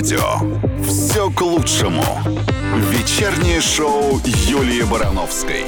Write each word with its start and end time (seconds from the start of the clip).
радио. 0.00 0.40
Все 0.82 1.30
к 1.30 1.42
лучшему. 1.42 2.02
Вечернее 2.90 3.60
шоу 3.60 4.18
Юлии 4.24 4.82
Барановской. 4.90 5.66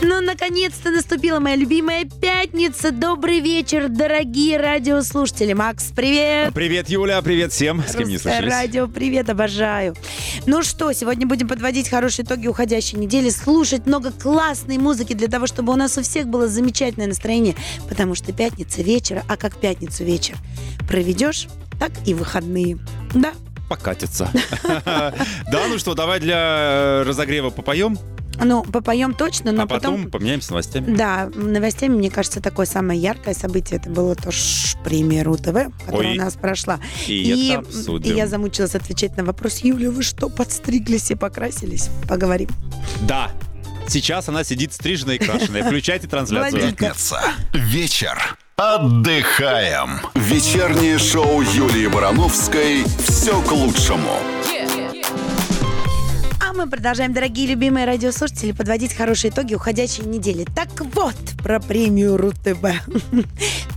Ну, 0.00 0.20
наконец-то 0.20 0.92
наступила 0.92 1.40
моя 1.40 1.56
любимая 1.56 2.04
пятница. 2.04 2.92
Добрый 2.92 3.40
вечер, 3.40 3.88
дорогие 3.88 4.58
радиослушатели. 4.58 5.54
Макс, 5.54 5.86
привет. 5.86 6.54
Привет, 6.54 6.88
Юля, 6.88 7.20
привет 7.20 7.52
всем, 7.52 7.82
с 7.82 7.96
кем 7.96 8.08
не 8.08 8.16
слышались. 8.16 8.52
радио, 8.52 8.86
привет, 8.86 9.28
обожаю. 9.28 9.96
Ну 10.46 10.62
что, 10.62 10.92
сегодня 10.92 11.26
будем 11.26 11.48
подводить 11.48 11.88
хорошие 11.88 12.24
итоги 12.24 12.46
уходящей 12.46 12.96
недели, 12.96 13.28
слушать 13.28 13.86
много 13.86 14.12
классной 14.12 14.78
музыки 14.78 15.14
для 15.14 15.26
того, 15.26 15.48
чтобы 15.48 15.72
у 15.72 15.76
нас 15.76 15.98
у 15.98 16.02
всех 16.02 16.28
было 16.28 16.46
замечательное 16.46 17.08
настроение, 17.08 17.56
потому 17.88 18.14
что 18.14 18.32
пятница 18.32 18.82
вечера, 18.82 19.24
а 19.26 19.36
как 19.36 19.56
пятницу 19.56 20.04
вечер 20.04 20.36
проведешь, 20.86 21.48
так 21.78 21.92
и 22.06 22.14
выходные. 22.14 22.78
Да, 23.14 23.32
Покатится. 23.68 24.30
Да, 24.84 25.66
ну 25.68 25.78
что, 25.78 25.94
давай 25.94 26.20
для 26.20 26.36
э, 26.38 27.02
разогрева 27.02 27.50
попоем, 27.50 27.98
ну, 28.44 28.62
попоем 28.64 29.14
точно, 29.14 29.50
но 29.52 29.62
а 29.62 29.66
потом 29.66 30.10
поменяемся 30.10 30.50
новостями. 30.50 30.94
Да, 30.94 31.30
новостями, 31.34 31.94
мне 31.96 32.10
кажется, 32.10 32.40
такое 32.42 32.66
самое 32.66 33.00
яркое 33.00 33.34
событие 33.34 33.80
это 33.80 33.88
было 33.88 34.14
то 34.14 34.30
ш- 34.30 34.76
премия 34.84 35.22
РУ-ТВ, 35.22 35.74
которая 35.86 36.10
Ой. 36.10 36.18
у 36.18 36.20
нас 36.20 36.34
прошла. 36.34 36.78
И 37.06 37.48
это 37.50 37.60
обсудим. 37.60 38.12
и 38.12 38.14
я 38.14 38.26
замучилась 38.26 38.74
отвечать 38.74 39.16
на 39.16 39.24
вопрос, 39.24 39.60
Юля, 39.60 39.90
вы 39.90 40.02
что, 40.02 40.28
подстриглись 40.28 41.10
и 41.10 41.14
покрасились? 41.14 41.88
Поговорим. 42.06 42.50
Да, 43.08 43.30
сейчас 43.88 44.28
она 44.28 44.44
сидит 44.44 44.74
стриженная 44.74 45.14
и 45.14 45.18
крашеная. 45.18 45.64
Включайте 45.64 46.06
трансляцию. 46.08 46.74
Вечер. 47.54 48.36
Отдыхаем. 48.58 50.00
Вечернее 50.14 50.96
шоу 50.96 51.42
Юлии 51.42 51.88
Барановской. 51.88 52.84
Все 53.06 53.38
к 53.42 53.52
лучшему. 53.52 54.18
А 54.48 54.65
мы 56.56 56.66
продолжаем, 56.70 57.12
дорогие 57.12 57.46
любимые 57.48 57.84
радиослушатели, 57.84 58.52
подводить 58.52 58.94
хорошие 58.94 59.30
итоги 59.30 59.54
уходящей 59.54 60.04
недели. 60.06 60.46
Так 60.56 60.68
вот, 60.94 61.14
про 61.42 61.60
премию 61.60 62.16
РУ-ТВ. 62.16 62.64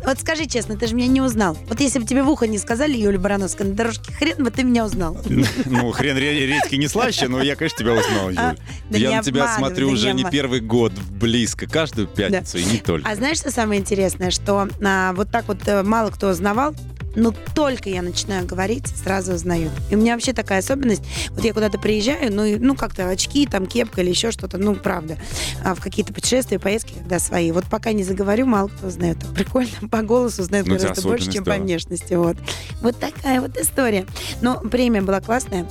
Вот 0.05 0.17
скажи 0.17 0.45
честно, 0.45 0.77
ты 0.77 0.87
же 0.87 0.95
меня 0.95 1.07
не 1.07 1.21
узнал. 1.21 1.57
Вот 1.67 1.81
если 1.81 1.99
бы 1.99 2.05
тебе 2.05 2.23
в 2.23 2.29
ухо 2.29 2.47
не 2.47 2.57
сказали, 2.57 2.95
Юля 2.95 3.19
Барановская, 3.19 3.67
на 3.67 3.75
дорожке 3.75 4.11
хрен 4.13 4.43
бы 4.43 4.49
ты 4.49 4.63
меня 4.63 4.85
узнал. 4.85 5.17
Ну, 5.65 5.91
хрен 5.91 6.17
ре- 6.17 6.47
редьки 6.47 6.75
не 6.75 6.87
слаще, 6.87 7.27
но 7.27 7.41
я, 7.41 7.55
конечно, 7.55 7.77
тебя 7.79 7.93
узнал, 7.93 8.29
Юль. 8.29 8.39
А, 8.39 8.55
да 8.89 8.97
Я 8.97 9.17
на 9.17 9.23
тебя 9.23 9.53
смотрю 9.55 9.89
уже 9.89 10.13
не 10.13 10.23
первый 10.23 10.61
год, 10.61 10.93
близко, 10.93 11.67
каждую 11.67 12.07
пятницу, 12.07 12.57
и 12.57 12.63
не 12.63 12.77
только. 12.77 13.07
А 13.07 13.15
знаешь, 13.15 13.37
что 13.37 13.51
самое 13.51 13.81
интересное? 13.81 14.31
Что 14.31 14.67
а, 14.83 15.13
вот 15.13 15.29
так 15.29 15.47
вот 15.47 15.67
э, 15.67 15.83
мало 15.83 16.09
кто 16.09 16.29
узнавал, 16.29 16.73
но 17.15 17.33
только 17.55 17.89
я 17.89 18.01
начинаю 18.01 18.45
говорить, 18.45 18.87
сразу 18.87 19.33
узнают. 19.33 19.71
И 19.89 19.95
у 19.95 19.99
меня 19.99 20.13
вообще 20.13 20.33
такая 20.33 20.59
особенность. 20.59 21.03
Вот 21.31 21.43
я 21.43 21.53
куда-то 21.53 21.79
приезжаю, 21.79 22.33
ну, 22.33 22.45
и, 22.45 22.57
ну 22.57 22.75
как-то 22.75 23.09
очки, 23.09 23.45
там 23.45 23.65
кепка 23.65 24.01
или 24.01 24.09
еще 24.09 24.31
что-то, 24.31 24.57
ну, 24.57 24.75
правда. 24.75 25.17
А 25.63 25.75
в 25.75 25.81
какие-то 25.81 26.13
путешествия, 26.13 26.59
поездки, 26.59 26.93
когда 26.93 27.19
свои. 27.19 27.51
Вот 27.51 27.65
пока 27.65 27.91
не 27.91 28.03
заговорю, 28.03 28.45
мало 28.45 28.67
кто 28.67 28.87
узнает. 28.87 29.17
Прикольно, 29.35 29.87
по 29.89 30.01
голосу 30.01 30.43
узнают 30.43 30.67
Ну, 30.67 30.77
гораздо 30.77 31.01
больше, 31.01 31.31
чем 31.31 31.43
да. 31.43 31.55
по 31.55 31.61
внешности. 31.61 32.13
Вот. 32.13 32.37
вот 32.81 32.97
такая 32.99 33.41
вот 33.41 33.57
история. 33.57 34.05
Но 34.41 34.59
премия 34.59 35.01
была 35.01 35.21
классная. 35.21 35.67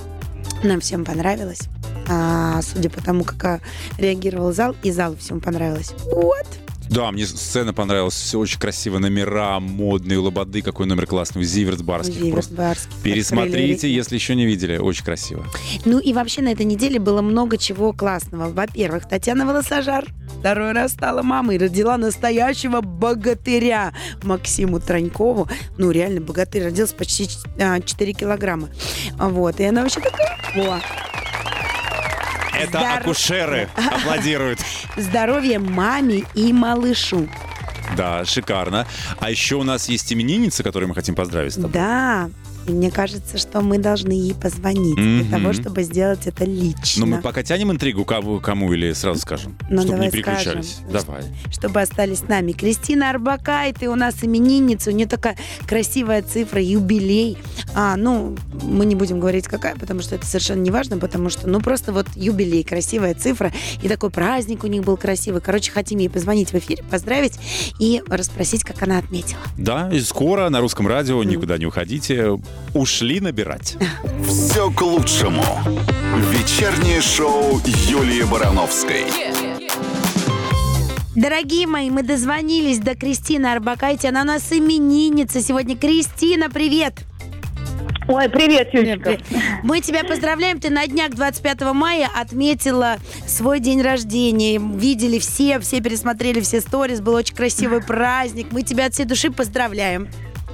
Нам 0.63 0.81
всем 0.81 1.05
понравилось. 1.05 1.61
А, 2.09 2.61
судя 2.63 2.91
по 2.91 3.03
тому, 3.03 3.25
как 3.25 3.45
а, 3.45 3.61
реагировал 3.99 4.53
зал, 4.53 4.75
и 4.83 4.91
залу 4.91 5.17
всем 5.17 5.41
понравилось. 5.41 5.93
Вот. 6.07 6.47
Да, 6.91 7.11
мне 7.13 7.27
сцена 7.27 7.73
понравилась, 7.75 8.15
все 8.15 8.39
очень 8.39 8.59
красиво, 8.59 8.99
номера 8.99 9.61
модные, 9.61 10.19
лободы, 10.19 10.63
какой 10.63 10.87
номер 10.87 11.07
классный, 11.07 11.45
Зиверт 11.45 11.83
Барских. 11.83 12.15
Зиверт 12.15 12.33
Просто 12.33 12.55
Барских. 12.55 12.91
пересмотрите, 13.03 13.93
если 13.93 14.15
еще 14.15 14.35
не 14.35 14.47
видели, 14.47 14.79
очень 14.79 15.05
красиво. 15.05 15.45
Ну 15.85 15.99
и 15.99 16.13
вообще 16.13 16.43
на 16.43 16.49
этой 16.49 16.65
неделе 16.65 16.99
было 16.99 17.23
много 17.23 17.59
чего 17.59 17.93
классного. 17.93 18.51
Во-первых, 18.51 19.09
Татьяна 19.09 19.47
Волосожар 19.47 20.07
второй 20.41 20.73
раз 20.73 20.93
стала 20.93 21.23
мамой 21.23 21.59
родила 21.59 21.97
настоящего 21.97 22.81
богатыря 22.81 23.93
Максиму 24.23 24.81
Транькову. 24.81 25.49
Ну, 25.77 25.91
реально, 25.91 26.21
богатырь 26.21 26.65
родился 26.65 26.95
почти 26.95 27.29
а, 27.61 27.81
4 27.81 28.13
килограмма. 28.13 28.69
Вот, 29.19 29.61
и 29.61 29.65
она 29.65 29.83
вообще 29.83 30.01
такая... 30.01 30.39
Это 32.53 32.69
Здорово. 32.69 32.95
акушеры 32.95 33.69
аплодируют. 33.77 34.61
Здоровья 34.97 35.59
маме 35.59 36.25
и 36.35 36.53
малышу. 36.53 37.29
Да, 37.97 38.25
шикарно. 38.25 38.87
А 39.19 39.31
еще 39.31 39.57
у 39.57 39.63
нас 39.63 39.89
есть 39.89 40.13
именинница, 40.13 40.63
которую 40.63 40.89
мы 40.91 40.95
хотим 40.95 41.15
поздравить 41.15 41.53
с 41.53 41.57
тобой. 41.57 41.73
Да, 41.73 42.31
и 42.69 42.73
мне 42.73 42.91
кажется, 42.91 43.39
что 43.39 43.61
мы 43.61 43.79
должны 43.79 44.13
ей 44.13 44.35
позвонить 44.35 44.97
Мгм. 44.99 45.23
для 45.29 45.39
того, 45.39 45.53
чтобы 45.53 45.83
сделать 45.83 46.27
это 46.27 46.45
лично. 46.45 47.01
Но 47.01 47.07
Ну, 47.07 47.17
мы 47.17 47.23
пока 47.23 47.43
тянем 47.43 47.73
интригу 47.73 48.05
кому, 48.05 48.41
кому 48.41 48.73
или 48.73 48.93
сразу 48.93 49.21
скажем, 49.21 49.57
Ну, 49.71 49.83
чтобы 49.83 49.99
не 50.05 50.11
переключались. 50.11 50.77
скажем. 50.89 50.93
Давай. 50.93 51.23
чтобы 51.51 51.81
остались 51.81 52.19
с 52.19 52.29
нами. 52.29 52.53
Кристина 52.53 53.11
Арбакайте 53.11 53.89
у 53.89 53.95
нас 53.95 54.17
именинница, 54.23 54.91
у 54.91 54.93
нее 54.93 55.07
такая 55.07 55.37
красивая 55.67 56.23
цифра, 56.23 56.61
юбилей. 56.63 57.39
А, 57.75 57.97
ну, 57.97 58.37
мы 58.63 58.85
не 58.87 58.95
будем 58.95 59.21
говорить 59.21 59.47
какая, 59.47 59.77
потому 59.77 60.01
что 60.01 60.15
это 60.17 60.27
совершенно 60.27 60.61
не 60.61 60.71
важно, 60.71 60.99
потому 60.99 61.31
что, 61.31 61.49
ну, 61.49 61.61
просто 61.61 61.93
вот 61.93 62.07
юбилей, 62.15 62.63
красивая 62.65 63.15
цифра, 63.15 63.53
и 63.83 63.89
такой 63.89 64.11
праздник 64.11 64.65
у 64.65 64.67
них 64.67 64.83
был 64.85 64.97
красивый. 64.97 65.41
Короче, 65.41 65.71
хотим 65.73 65.99
ей 65.99 66.09
позвонить 66.09 66.51
в 66.53 66.55
эфире, 66.55 66.83
поздравить 66.91 67.39
и 67.79 68.03
расспросить, 68.09 68.65
как 68.65 68.83
она 68.83 68.99
отметила. 68.99 69.41
Да, 69.57 69.89
и 69.93 70.01
скоро 70.01 70.49
на 70.51 70.61
русском 70.61 70.87
радио, 70.87 71.23
никуда 71.25 71.59
не 71.59 71.67
уходите, 71.67 72.39
ушли 72.75 73.21
набирать. 73.21 73.77
Все 74.27 74.71
к 74.71 74.81
лучшему. 74.83 75.45
Вечернее 76.31 77.01
шоу 77.01 77.61
Юлии 77.65 78.23
Барановской. 78.23 79.05
Дорогие 81.15 81.67
мои, 81.67 81.91
мы 81.91 82.03
дозвонились 82.03 82.79
до 82.79 82.95
Кристины 82.95 83.47
Арбакайте. 83.47 84.09
Она 84.09 84.23
у 84.23 84.25
нас 84.25 84.53
именинница 84.53 85.41
сегодня. 85.41 85.77
Кристина, 85.77 86.49
привет! 86.49 86.95
Ой, 88.09 88.29
привет, 88.31 88.73
Юлечка. 88.73 89.19
Мы 89.63 89.81
тебя 89.81 90.03
поздравляем. 90.03 90.61
Ты 90.61 90.71
на 90.71 90.87
днях 90.87 91.11
25 91.11 91.61
мая 91.75 92.09
отметила 92.15 92.97
свой 93.27 93.61
день 93.61 93.83
рождения. 93.83 94.59
Видели 94.59 95.19
все, 95.19 95.59
все 95.61 95.83
пересмотрели 95.83 96.41
все 96.41 96.63
сторис. 96.63 97.03
Был 97.03 97.15
очень 97.15 97.37
красивый 97.37 97.83
праздник. 97.83 98.47
Мы 98.51 98.63
тебя 98.63 98.87
от 98.87 98.95
всей 98.95 99.05
души 99.05 99.31
поздравляем. 99.31 100.09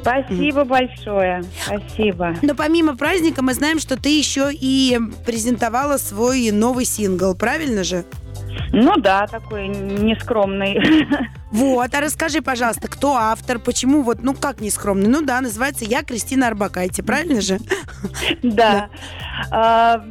Спасибо 0.04 0.64
большое. 0.64 1.42
Спасибо. 1.64 2.34
Но 2.42 2.54
помимо 2.54 2.96
праздника 2.96 3.42
мы 3.42 3.54
знаем, 3.54 3.78
что 3.78 3.96
ты 4.00 4.10
еще 4.10 4.50
и 4.52 4.98
презентовала 5.24 5.96
свой 5.96 6.50
новый 6.50 6.84
сингл. 6.84 7.34
Правильно 7.34 7.84
же? 7.84 8.04
Ну 8.72 8.96
да, 8.96 9.26
такой 9.26 9.68
нескромный. 9.68 10.80
Вот, 11.54 11.94
а 11.94 12.00
расскажи, 12.00 12.42
пожалуйста, 12.42 12.88
кто 12.88 13.14
автор, 13.14 13.60
почему 13.60 14.02
вот, 14.02 14.24
ну 14.24 14.34
как 14.34 14.60
нескромный? 14.60 15.08
Ну 15.08 15.22
да, 15.22 15.40
называется 15.40 15.84
«Я 15.84 16.02
Кристина 16.02 16.48
Арбакайте», 16.48 17.04
правильно 17.04 17.40
же? 17.40 17.58
Да. 18.42 18.88
А, 19.52 20.04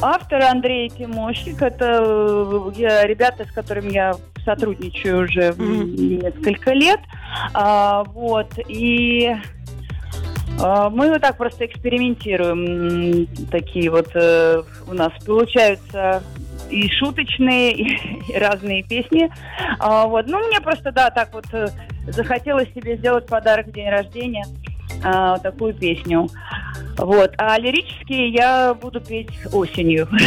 Автор 0.00 0.42
Андрей 0.42 0.90
Тимощик. 0.90 1.62
Это 1.62 2.02
э, 2.04 2.70
я- 2.76 3.06
ребята, 3.06 3.46
с 3.46 3.52
которыми 3.52 3.90
я 3.92 4.14
сотрудничаю 4.44 5.24
уже 5.24 5.54
м, 5.58 5.94
несколько 5.94 6.72
лет. 6.72 7.00
А, 7.54 8.04
Вот. 8.04 8.52
И 8.68 9.30
а, 10.62 10.90
мы 10.90 11.08
вот 11.10 11.20
так 11.22 11.36
просто 11.36 11.66
экспериментируем. 11.66 13.26
Такие 13.50 13.90
вот 13.90 14.08
э, 14.14 14.62
у 14.88 14.94
нас 14.94 15.12
получаются 15.24 16.22
и 16.70 16.88
шуточные, 16.88 17.72
и 18.28 18.38
разные 18.38 18.82
песни. 18.82 19.30
А, 19.78 20.06
Вот. 20.06 20.26
Ну, 20.26 20.46
мне 20.48 20.60
просто, 20.60 20.92
да, 20.92 21.10
так 21.10 21.32
вот 21.32 21.46
э, 21.52 21.68
захотелось 22.08 22.68
себе 22.74 22.96
сделать 22.96 23.26
подарок 23.26 23.68
в 23.68 23.72
день 23.72 23.88
рождения. 23.88 24.44
а, 25.02 25.38
такую 25.38 25.72
песню. 25.74 26.28
Вот. 26.98 27.32
А 27.38 27.58
лирические 27.58 28.28
я 28.30 28.74
буду 28.74 29.00
петь 29.00 29.30
осенью. 29.52 30.08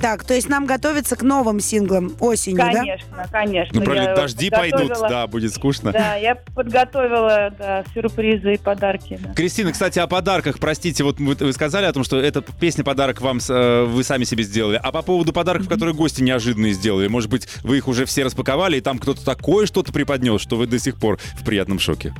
Так, 0.00 0.24
то 0.24 0.34
есть 0.34 0.48
нам 0.48 0.66
готовиться 0.66 1.16
к 1.16 1.22
новым 1.22 1.60
синглам 1.60 2.14
осенью, 2.20 2.58
да? 2.58 2.72
Конечно, 2.72 3.28
конечно. 3.30 3.78
Ну, 3.78 3.84
правильно, 3.84 4.14
дожди 4.14 4.50
пойдут, 4.50 4.92
да, 5.08 5.26
будет 5.26 5.52
скучно. 5.54 5.92
Да, 5.92 6.14
я 6.16 6.34
подготовила 6.34 7.52
да, 7.58 7.84
сюрпризы 7.92 8.54
и 8.54 8.58
подарки. 8.58 9.18
да. 9.20 9.34
Кристина, 9.34 9.72
кстати, 9.72 9.98
о 9.98 10.06
подарках. 10.06 10.58
Простите, 10.58 11.04
вот 11.04 11.18
вы, 11.18 11.34
вы 11.34 11.52
сказали 11.52 11.86
о 11.86 11.92
том, 11.92 12.04
что 12.04 12.18
эта 12.18 12.42
песня 12.42 12.84
подарок 12.84 13.20
вам 13.20 13.38
э, 13.48 13.84
вы 13.84 14.04
сами 14.04 14.24
себе 14.24 14.44
сделали. 14.44 14.80
А 14.82 14.92
по 14.92 15.02
поводу 15.02 15.32
подарков, 15.32 15.68
которые 15.68 15.94
гости 15.94 16.22
неожиданные 16.22 16.72
сделали, 16.72 17.08
может 17.08 17.30
быть, 17.30 17.48
вы 17.62 17.78
их 17.78 17.88
уже 17.88 18.04
все 18.04 18.24
распаковали, 18.24 18.78
и 18.78 18.80
там 18.80 18.98
кто-то 18.98 19.24
такое 19.24 19.66
что-то 19.66 19.92
преподнес, 19.92 20.40
что 20.40 20.56
вы 20.56 20.66
до 20.66 20.78
сих 20.78 20.96
пор 20.96 21.18
в 21.34 21.44
приятном 21.44 21.78
шоке. 21.78 22.14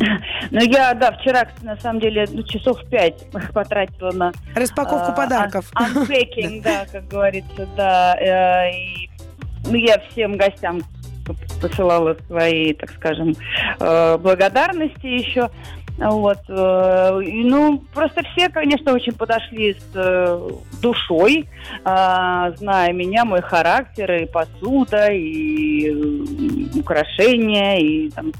Ну, 0.50 0.60
я, 0.60 0.94
да, 0.94 1.12
вчера, 1.12 1.46
на 1.62 1.76
самом 1.76 2.00
деле, 2.00 2.26
ну, 2.30 2.42
часов 2.42 2.82
пять 2.88 3.26
потратила 3.52 4.12
на... 4.12 4.32
Распаковку 4.54 5.10
а, 5.10 5.12
подарков. 5.12 5.70
un- 5.76 6.06
Unpacking, 6.08 6.62
да, 6.62 6.86
как 6.90 7.08
говорится, 7.08 7.66
да. 7.76 8.16
э, 8.18 8.70
И, 8.72 9.10
ну, 9.66 9.74
я 9.74 9.98
всем 10.10 10.36
гостям 10.36 10.82
посылала 11.60 12.16
свои, 12.26 12.72
так 12.72 12.90
скажем, 12.90 13.34
э, 13.80 14.18
благодарности 14.18 15.06
еще. 15.06 15.50
Вот, 15.98 16.38
э, 16.48 17.20
ну, 17.24 17.82
просто 17.92 18.22
все, 18.32 18.48
конечно, 18.48 18.92
очень 18.92 19.12
подошли 19.12 19.74
с 19.74 19.96
э, 19.96 20.48
душой, 20.80 21.48
а, 21.84 22.52
зная 22.52 22.92
меня, 22.92 23.24
мой 23.24 23.42
характер, 23.42 24.12
и 24.22 24.26
посуда, 24.26 25.08
и 25.10 25.90
украшения, 26.78 27.78
и 27.80 28.10
там 28.10 28.32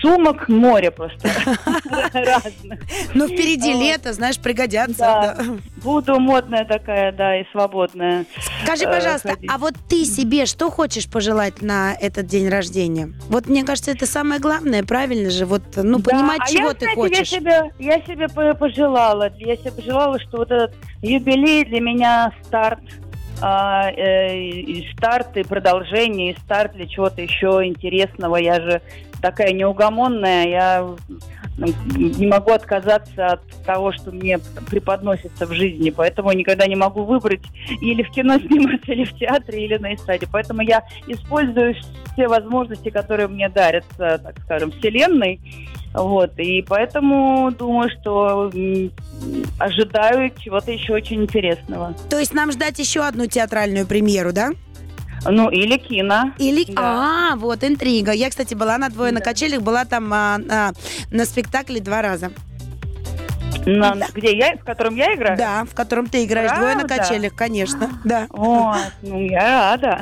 сумок 0.00 0.48
море 0.48 0.90
просто 0.90 1.28
разных. 2.12 2.80
Ну, 3.14 3.26
впереди 3.26 3.72
лето, 3.72 4.12
знаешь, 4.12 4.38
пригодятся. 4.38 5.36
Буду 5.82 6.20
модная 6.20 6.64
такая, 6.64 7.12
да, 7.12 7.40
и 7.40 7.44
свободная. 7.52 8.26
Скажи, 8.64 8.84
э, 8.84 8.92
пожалуйста, 8.92 9.36
а 9.48 9.58
вот 9.58 9.74
ты 9.88 10.04
себе 10.04 10.46
что 10.46 10.70
хочешь 10.70 11.08
пожелать 11.08 11.62
на 11.62 11.94
этот 11.94 12.26
день 12.26 12.48
рождения? 12.48 13.12
Вот 13.28 13.48
мне 13.48 13.64
кажется, 13.64 13.90
это 13.90 14.06
самое 14.06 14.40
главное, 14.40 14.84
правильно 14.84 15.30
же? 15.30 15.46
Вот, 15.46 15.62
ну, 15.76 15.98
Да, 15.98 16.19
понимать, 16.20 16.40
а 16.42 16.46
чего 16.46 16.68
я, 16.68 16.74
ты 16.74 16.78
знаете, 16.80 16.94
хочешь. 17.00 17.18
Я 17.18 17.24
себе, 17.24 17.72
я 17.78 18.00
себе 18.02 18.28
по- 18.28 18.54
пожелала, 18.54 19.32
я 19.38 19.56
себе 19.56 19.72
пожелала, 19.72 20.18
что 20.20 20.38
вот 20.38 20.50
этот 20.50 20.74
юбилей 21.02 21.64
для 21.64 21.80
меня 21.80 22.32
старт, 22.44 22.80
а, 23.42 23.90
э, 23.90 24.36
и 24.38 24.86
старт 24.96 25.36
и 25.36 25.42
продолжение, 25.42 26.32
и 26.32 26.38
старт 26.38 26.72
для 26.72 26.86
чего-то 26.86 27.22
еще 27.22 27.60
интересного. 27.64 28.36
Я 28.36 28.60
же 28.60 28.82
такая 29.20 29.52
неугомонная, 29.52 30.48
я 30.48 30.78
м, 31.58 31.68
не 32.18 32.26
могу 32.26 32.52
отказаться 32.52 33.26
от 33.26 33.42
того, 33.64 33.92
что 33.92 34.12
мне 34.12 34.38
преподносится 34.68 35.46
в 35.46 35.52
жизни, 35.52 35.90
поэтому 35.90 36.32
никогда 36.32 36.66
не 36.66 36.76
могу 36.76 37.04
выбрать 37.04 37.42
или 37.80 38.02
в 38.02 38.10
кино 38.10 38.38
сниматься, 38.46 38.92
или 38.92 39.04
в 39.04 39.14
театре, 39.16 39.64
или 39.64 39.76
на 39.76 39.94
эстраде. 39.94 40.26
Поэтому 40.30 40.62
я 40.62 40.84
использую 41.06 41.74
все 42.12 42.28
возможности, 42.28 42.88
которые 42.90 43.28
мне 43.28 43.48
дарятся, 43.48 44.20
так 44.22 44.40
скажем, 44.44 44.72
вселенной. 44.72 45.40
Вот, 45.92 46.38
и 46.38 46.62
поэтому 46.62 47.50
думаю, 47.50 47.90
что 47.90 48.50
ожидаю 49.58 50.32
чего-то 50.38 50.70
еще 50.70 50.92
очень 50.94 51.24
интересного. 51.24 51.94
То 52.08 52.18
есть 52.18 52.32
нам 52.32 52.52
ждать 52.52 52.78
еще 52.78 53.00
одну 53.00 53.26
театральную 53.26 53.86
премьеру, 53.86 54.32
да? 54.32 54.50
Ну, 55.24 55.50
или 55.50 55.76
кино. 55.76 56.32
Или... 56.38 56.64
Да. 56.72 57.32
А, 57.32 57.36
вот, 57.36 57.62
интрига. 57.64 58.12
Я, 58.12 58.30
кстати, 58.30 58.54
была 58.54 58.78
на 58.78 58.88
двое 58.88 59.12
на 59.12 59.18
Да. 59.20 59.24
качелях, 59.24 59.60
была 59.62 59.84
там 59.84 60.12
а, 60.12 60.38
а, 60.50 60.70
на 61.10 61.24
спектакле 61.24 61.80
два 61.80 62.02
раза. 62.02 62.30
На- 63.66 63.94
где 64.14 64.36
я, 64.38 64.56
в 64.56 64.64
котором 64.64 64.96
я 64.96 65.14
играю? 65.14 65.36
Да, 65.36 65.64
в 65.64 65.74
котором 65.74 66.06
ты 66.08 66.24
играешь 66.24 66.50
двое 66.52 66.74
на 66.74 66.86
Правда? 66.86 66.96
качелях, 66.96 67.34
конечно. 67.34 67.90
Да. 68.04 68.26
Вот, 68.30 68.78
ну, 69.02 69.20
я 69.20 69.70
рада. 69.72 70.00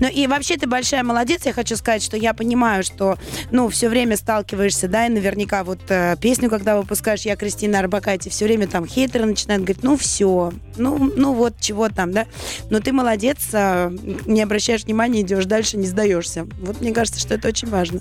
Ну 0.00 0.08
и 0.08 0.26
вообще 0.26 0.56
ты 0.56 0.66
большая 0.66 1.02
молодец. 1.02 1.46
Я 1.46 1.52
хочу 1.52 1.76
сказать, 1.76 2.02
что 2.02 2.16
я 2.16 2.34
понимаю, 2.34 2.82
что 2.82 3.16
ну 3.50 3.68
все 3.68 3.88
время 3.88 4.16
сталкиваешься, 4.16 4.88
да, 4.88 5.06
и 5.06 5.08
наверняка 5.08 5.64
вот 5.64 5.80
э, 5.88 6.16
песню, 6.20 6.50
когда 6.50 6.76
выпускаешь, 6.76 7.22
я 7.22 7.36
Кристина 7.36 7.78
Арбакайте, 7.78 8.30
все 8.30 8.44
время 8.44 8.66
там 8.66 8.86
хейтеры 8.86 9.24
начинают 9.26 9.64
говорить, 9.64 9.82
ну 9.82 9.96
все, 9.96 10.52
ну, 10.76 11.12
ну 11.16 11.32
вот 11.32 11.54
чего 11.60 11.88
там, 11.88 12.12
да. 12.12 12.26
Но 12.70 12.80
ты 12.80 12.92
молодец, 12.92 13.48
э, 13.52 13.90
не 14.26 14.42
обращаешь 14.42 14.84
внимания, 14.84 15.22
идешь 15.22 15.46
дальше, 15.46 15.76
не 15.76 15.86
сдаешься. 15.86 16.46
Вот 16.60 16.80
мне 16.80 16.92
кажется, 16.92 17.20
что 17.20 17.34
это 17.34 17.48
очень 17.48 17.68
важно. 17.68 18.00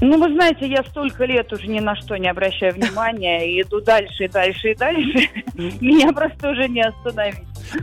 Ну, 0.00 0.18
вы 0.18 0.32
знаете, 0.32 0.68
я 0.68 0.84
столько 0.84 1.24
лет 1.24 1.52
уже 1.52 1.66
ни 1.66 1.80
на 1.80 1.96
что 1.96 2.16
не 2.16 2.28
обращаю 2.28 2.74
внимания, 2.74 3.50
и 3.50 3.62
иду 3.62 3.80
дальше, 3.80 4.24
и 4.24 4.28
дальше, 4.28 4.70
и 4.70 4.74
дальше. 4.74 5.28
Меня 5.80 6.12
просто 6.12 6.50
уже 6.50 6.68
не 6.68 6.82
остановить. 6.82 7.38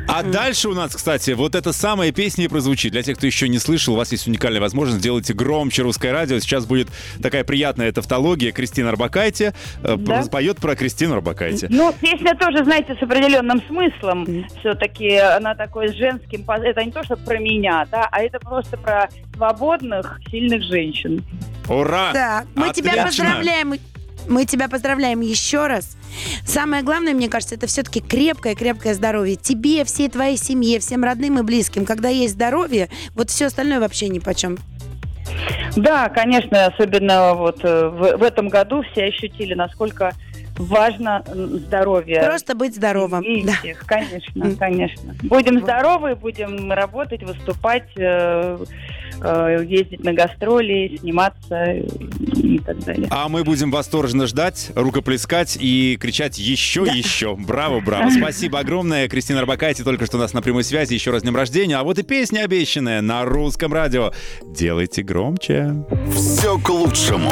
А 0.08 0.24
дальше 0.24 0.70
у 0.70 0.74
нас, 0.74 0.96
кстати, 0.96 1.32
вот 1.32 1.56
эта 1.56 1.72
самая 1.74 2.12
песня 2.12 2.46
и 2.46 2.48
прозвучит. 2.48 2.92
Для 2.92 3.04
тех, 3.04 3.18
кто 3.18 3.28
еще 3.28 3.48
не 3.50 3.60
слышал, 3.60 3.94
у 3.94 3.98
вас 3.98 4.12
есть 4.12 4.28
уникальная 4.28 4.62
возможность. 4.62 5.02
Делайте 5.02 5.34
громче 5.34 5.82
русское 5.84 6.12
радио. 6.12 6.40
Сейчас 6.40 6.66
будет 6.66 6.90
такая 7.22 7.44
приятная 7.44 7.92
тавтология. 7.92 8.52
Кристина 8.52 8.90
Арбакайте 8.90 9.54
э, 9.84 9.96
Да. 9.98 10.24
поет 10.32 10.58
про 10.58 10.76
Кристину 10.76 11.16
Арбакайте. 11.16 11.68
Ну, 11.70 11.94
песня 12.00 12.36
тоже, 12.36 12.64
знаете, 12.64 12.96
с 13.00 13.04
определенным 13.04 13.62
смыслом. 13.68 14.46
Все-таки 14.60 15.16
она 15.16 15.56
такой 15.56 15.90
с 15.90 15.94
женским... 15.96 16.46
Это 16.50 16.84
не 16.84 16.92
то, 16.92 17.04
что 17.04 17.16
про 17.18 17.38
меня, 17.40 17.86
да, 17.92 18.08
а 18.12 18.22
это 18.22 18.40
просто 18.40 18.78
про 18.78 19.10
свободных, 19.36 20.20
сильных 20.30 20.64
женщин. 20.64 21.24
Ура! 21.68 22.12
Да, 22.14 22.46
мы 22.56 22.72
тебя 22.74 22.92
Отлично. 22.92 23.26
поздравляем. 23.26 23.74
Мы 24.28 24.46
тебя 24.46 24.68
поздравляем 24.68 25.22
еще 25.22 25.68
раз. 25.68 25.98
Самое 26.46 26.84
главное, 26.84 27.14
мне 27.14 27.30
кажется, 27.30 27.56
это 27.56 27.68
все-таки 27.68 28.02
крепкое-крепкое 28.02 28.94
здоровье. 28.94 29.36
Тебе, 29.36 29.84
всей 29.84 30.10
твоей 30.10 30.38
семье, 30.38 30.80
всем 30.80 31.04
родным 31.04 31.40
и 31.40 31.44
близким. 31.44 31.86
Когда 31.86 32.10
есть 32.10 32.34
здоровье, 32.34 32.90
вот 33.14 33.30
все 33.30 33.48
остальное 33.48 33.80
вообще 33.80 34.08
ни 34.08 34.20
почем. 34.20 34.58
Да, 35.76 36.10
конечно, 36.10 36.66
особенно 36.66 37.34
вот 37.34 37.60
э, 37.64 37.88
в, 37.90 38.18
в 38.18 38.24
этом 38.24 38.48
году 38.48 38.84
все 38.92 39.06
ощутили, 39.06 39.54
насколько 39.54 40.14
важно 40.58 41.24
здоровье. 41.28 42.24
Просто 42.24 42.56
быть 42.56 42.76
здоровым. 42.76 43.22
И 43.24 43.44
Да. 43.44 43.54
всех, 43.54 43.86
конечно, 43.86 44.56
конечно. 44.58 45.16
Будем 45.24 45.62
здоровы, 45.62 46.16
будем 46.16 46.72
работать, 46.72 47.24
выступать, 47.24 47.90
э, 47.98 48.58
э, 49.22 49.66
ездить 49.68 50.04
на 50.04 50.14
гастроли, 50.14 50.98
сниматься 51.00 51.64
и 51.74 52.60
так 52.60 52.80
далее. 52.84 53.08
А 53.12 53.28
мы 53.30 53.44
будем 53.44 53.72
восторженно 53.72 54.28
ждать, 54.28 54.72
рукоплескать 54.76 55.58
и 55.60 55.98
кричать 56.00 56.38
еще, 56.38 56.82
еще. 56.82 57.36
Браво, 57.36 57.80
браво. 57.80 58.10
Спасибо 58.18 58.60
огромное. 58.60 59.08
Кристина 59.08 59.40
Арбакайте 59.40 59.84
только 59.84 60.06
что 60.06 60.18
у 60.18 60.20
нас 60.20 60.34
на 60.34 60.42
прямой 60.42 60.64
связи. 60.64 60.94
Еще 60.94 61.12
раз 61.12 61.24
днем 61.24 61.36
рождения. 61.36 61.78
А 61.78 61.84
вот 61.84 62.00
и 62.00 62.04
песня 62.04 62.42
обещанная 62.42 63.02
на 63.02 63.26
русском 63.26 63.74
радио. 63.74 64.12
Делайте 64.44 65.04
громче. 65.04 65.74
Все 66.14 66.58
к 66.60 66.70
лучшему. 66.70 67.32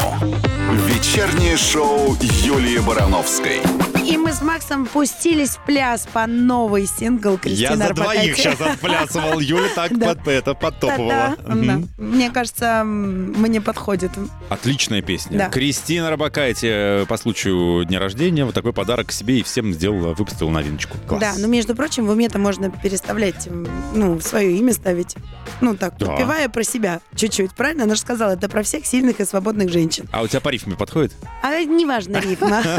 Вечернее 0.87 1.57
шоу 1.57 2.15
Юлии 2.21 2.79
Барановской. 3.13 3.92
И 4.05 4.17
мы 4.17 4.33
с 4.33 4.41
Максом 4.41 4.85
пустились 4.85 5.51
в 5.51 5.65
пляс 5.65 6.07
по 6.11 6.27
новый 6.27 6.85
сингл 6.85 7.37
Кристины 7.37 7.69
Я 7.71 7.77
за 7.77 7.85
Арбакайте. 7.85 8.21
двоих 8.21 8.37
сейчас 8.37 8.61
отплясывал. 8.61 9.39
Юля 9.39 9.69
так 9.75 9.97
Да. 9.97 10.13
под, 10.15 10.27
это, 10.27 10.53
подтопывала. 10.53 11.35
Мгм. 11.47 11.65
да. 11.97 12.03
Мне 12.03 12.29
кажется, 12.29 12.83
мне 12.83 13.61
подходит. 13.61 14.11
Отличная 14.49 15.01
песня. 15.01 15.37
Да. 15.37 15.49
Кристина 15.49 16.09
Рабакайте 16.09 16.67
э, 16.71 17.05
по 17.07 17.15
случаю 17.17 17.85
дня 17.85 17.99
рождения 17.99 18.43
вот 18.45 18.53
такой 18.53 18.73
подарок 18.73 19.11
себе 19.11 19.39
и 19.39 19.43
всем 19.43 19.73
сделала, 19.73 20.13
выпустила 20.13 20.49
новиночку. 20.49 20.97
Класс. 21.07 21.21
Да, 21.21 21.33
ну, 21.37 21.47
между 21.47 21.73
прочим, 21.75 22.05
в 22.05 22.09
уме-то 22.09 22.39
можно 22.39 22.69
переставлять, 22.69 23.47
ну, 23.93 24.19
свое 24.19 24.57
имя 24.57 24.73
ставить. 24.73 25.15
Ну, 25.61 25.77
так, 25.77 25.97
Да. 25.97 26.07
подпевая 26.07 26.49
про 26.49 26.63
себя 26.63 26.99
чуть-чуть, 27.15 27.53
правильно? 27.55 27.83
Она 27.83 27.95
же 27.95 28.01
сказала, 28.01 28.31
это 28.31 28.49
про 28.49 28.63
всех 28.63 28.85
сильных 28.85 29.19
и 29.21 29.25
свободных 29.25 29.71
женщин. 29.71 30.07
А 30.11 30.21
у 30.23 30.27
тебя 30.27 30.41
по 30.41 30.49
рифме 30.49 30.75
подходит? 30.75 31.13
А 31.41 31.61
неважно 31.63 32.17
рифма. 32.17 32.61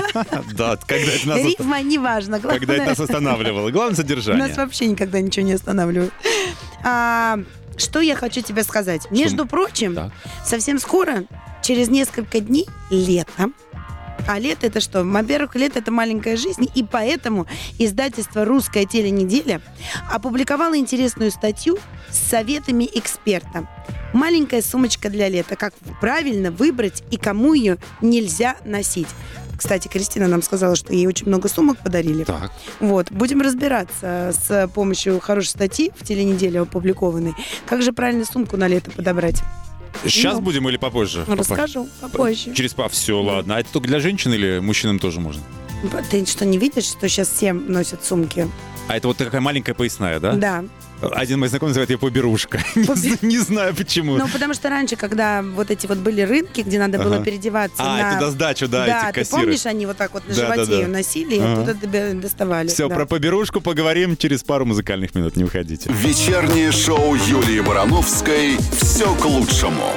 Да, 0.55 0.77
когда 0.87 1.13
это 1.15 1.37
Рифма 1.47 1.83
неважно. 1.83 2.41
когда 2.41 2.75
это 2.75 2.87
нас 2.91 3.01
останавливало. 3.01 3.71
Главное 3.71 3.97
содержание. 3.97 4.47
нас 4.47 4.57
вообще 4.57 4.87
никогда 4.87 5.21
ничего 5.21 5.47
не 5.47 5.53
останавливает. 5.53 6.13
А, 6.85 7.39
Что 7.77 8.01
я 8.01 8.15
хочу 8.15 8.41
тебе 8.41 8.63
сказать? 8.63 9.11
Между 9.11 9.47
прочим, 9.47 9.95
Так. 9.95 10.13
совсем 10.45 10.79
скоро, 10.79 11.25
через 11.63 11.89
несколько 11.89 12.41
дней, 12.41 12.67
лето. 12.91 13.51
А 14.27 14.39
лето 14.39 14.67
это 14.69 14.81
что? 14.81 15.05
Во-первых, 15.05 15.55
лето 15.55 15.81
это 15.81 15.91
маленькая 15.91 16.37
жизнь, 16.37 16.67
и 16.75 16.83
поэтому 16.83 17.47
издательство 17.79 18.45
«Русская 18.47 18.87
теленеделя» 18.87 19.61
опубликовало 20.11 20.79
интересную 20.79 21.31
статью 21.31 21.79
с 22.11 22.31
советами 22.31 22.89
эксперта. 22.95 23.69
Маленькая 24.15 24.63
сумочка 24.63 25.11
для 25.11 25.29
лета. 25.29 25.57
Как 25.57 25.75
правильно 26.01 26.51
выбрать 26.53 27.03
и 27.11 27.17
кому 27.19 27.53
ее 27.53 27.77
нельзя 28.01 28.57
носить. 28.65 29.09
Кстати, 29.65 29.89
Кристина 29.89 30.29
нам 30.29 30.43
сказала, 30.43 30.77
что 30.77 30.93
ей 30.93 31.07
очень 31.07 31.27
много 31.27 31.49
сумок 31.49 31.79
подарили. 31.79 32.25
Так. 32.25 32.53
Вот, 32.81 33.11
будем 33.11 33.41
разбираться 33.41 34.35
с 34.39 34.69
помощью 34.75 35.19
хорошей 35.21 35.49
статьи 35.49 35.91
в 35.99 36.05
теленеделе 36.05 36.61
опубликованной. 36.61 37.33
Как 37.65 37.81
же 37.81 37.95
правильно 37.95 38.27
сумку 38.27 38.59
на 38.59 38.69
лето 38.69 38.91
подобрать? 38.91 39.43
Сейчас 40.05 40.35
Ну, 40.35 40.43
будем 40.43 40.69
или 40.69 40.77
попозже? 40.77 41.25
Расскажу 41.27 41.89
попозже. 42.03 42.53
Через 42.53 42.75
па, 42.75 42.91
все, 42.91 43.19
ладно. 43.19 43.57
А 43.57 43.61
это 43.61 43.71
только 43.73 43.89
для 43.89 44.01
женщин 44.01 44.35
или 44.35 44.59
мужчинам 44.59 44.99
тоже 44.99 45.21
можно? 45.21 45.41
Ты 46.11 46.27
что, 46.27 46.45
не 46.45 46.59
видишь, 46.59 46.85
что 46.85 47.09
сейчас 47.09 47.31
все 47.31 47.55
носят 47.55 48.05
сумки? 48.05 48.51
А 48.89 48.99
это 48.99 49.09
вот 49.09 49.17
такая 49.17 49.41
маленькая 49.41 49.73
поясная, 49.73 50.21
да? 50.21 50.35
Да. 50.35 50.65
Один 51.13 51.41
мой 51.41 51.49
знакомый 51.49 51.71
называет 51.71 51.91
ее 51.91 51.99
поберушка. 51.99 52.63
Не 52.75 53.39
знаю 53.39 53.75
почему. 53.75 54.17
Ну, 54.17 54.29
потому 54.29 54.55
что 54.55 54.69
раньше, 54.69 54.97
когда 54.97 55.43
вот 55.43 55.71
эти 55.71 55.87
вот 55.87 55.99
были 55.99 56.23
рынки, 56.23 56.61
где 56.63 56.79
надо 56.79 56.99
было 56.99 57.17
Ага. 57.17 57.25
переодеваться 57.25 57.77
А, 57.79 57.97
на... 58.13 58.17
это 58.17 58.31
сдачу, 58.31 58.69
да, 58.69 58.87
да, 58.87 58.99
эти 58.99 59.07
ты 59.07 59.21
кассиры. 59.21 59.43
помнишь, 59.43 59.67
они 59.67 59.87
вот 59.87 59.97
так 59.97 60.13
вот 60.15 60.27
на 60.29 60.35
животе 60.35 60.67
да. 60.67 60.75
ее 60.77 60.87
носили 60.87 61.37
и 61.37 61.41
оттуда 61.41 61.75
доставали. 62.15 62.69
Все, 62.69 62.89
да. 62.89 62.95
про 62.95 63.07
поберушку 63.07 63.61
поговорим 63.61 64.17
через 64.17 64.43
пару 64.43 64.65
музыкальных 64.65 65.15
минут. 65.15 65.37
Не 65.37 65.45
уходите. 65.45 65.91
Вечернее 65.93 66.73
шоу 66.73 67.15
Юлии 67.15 67.61
Барановской 67.61 68.57
«Все 68.81 69.15
к 69.17 69.25
лучшему». 69.25 69.91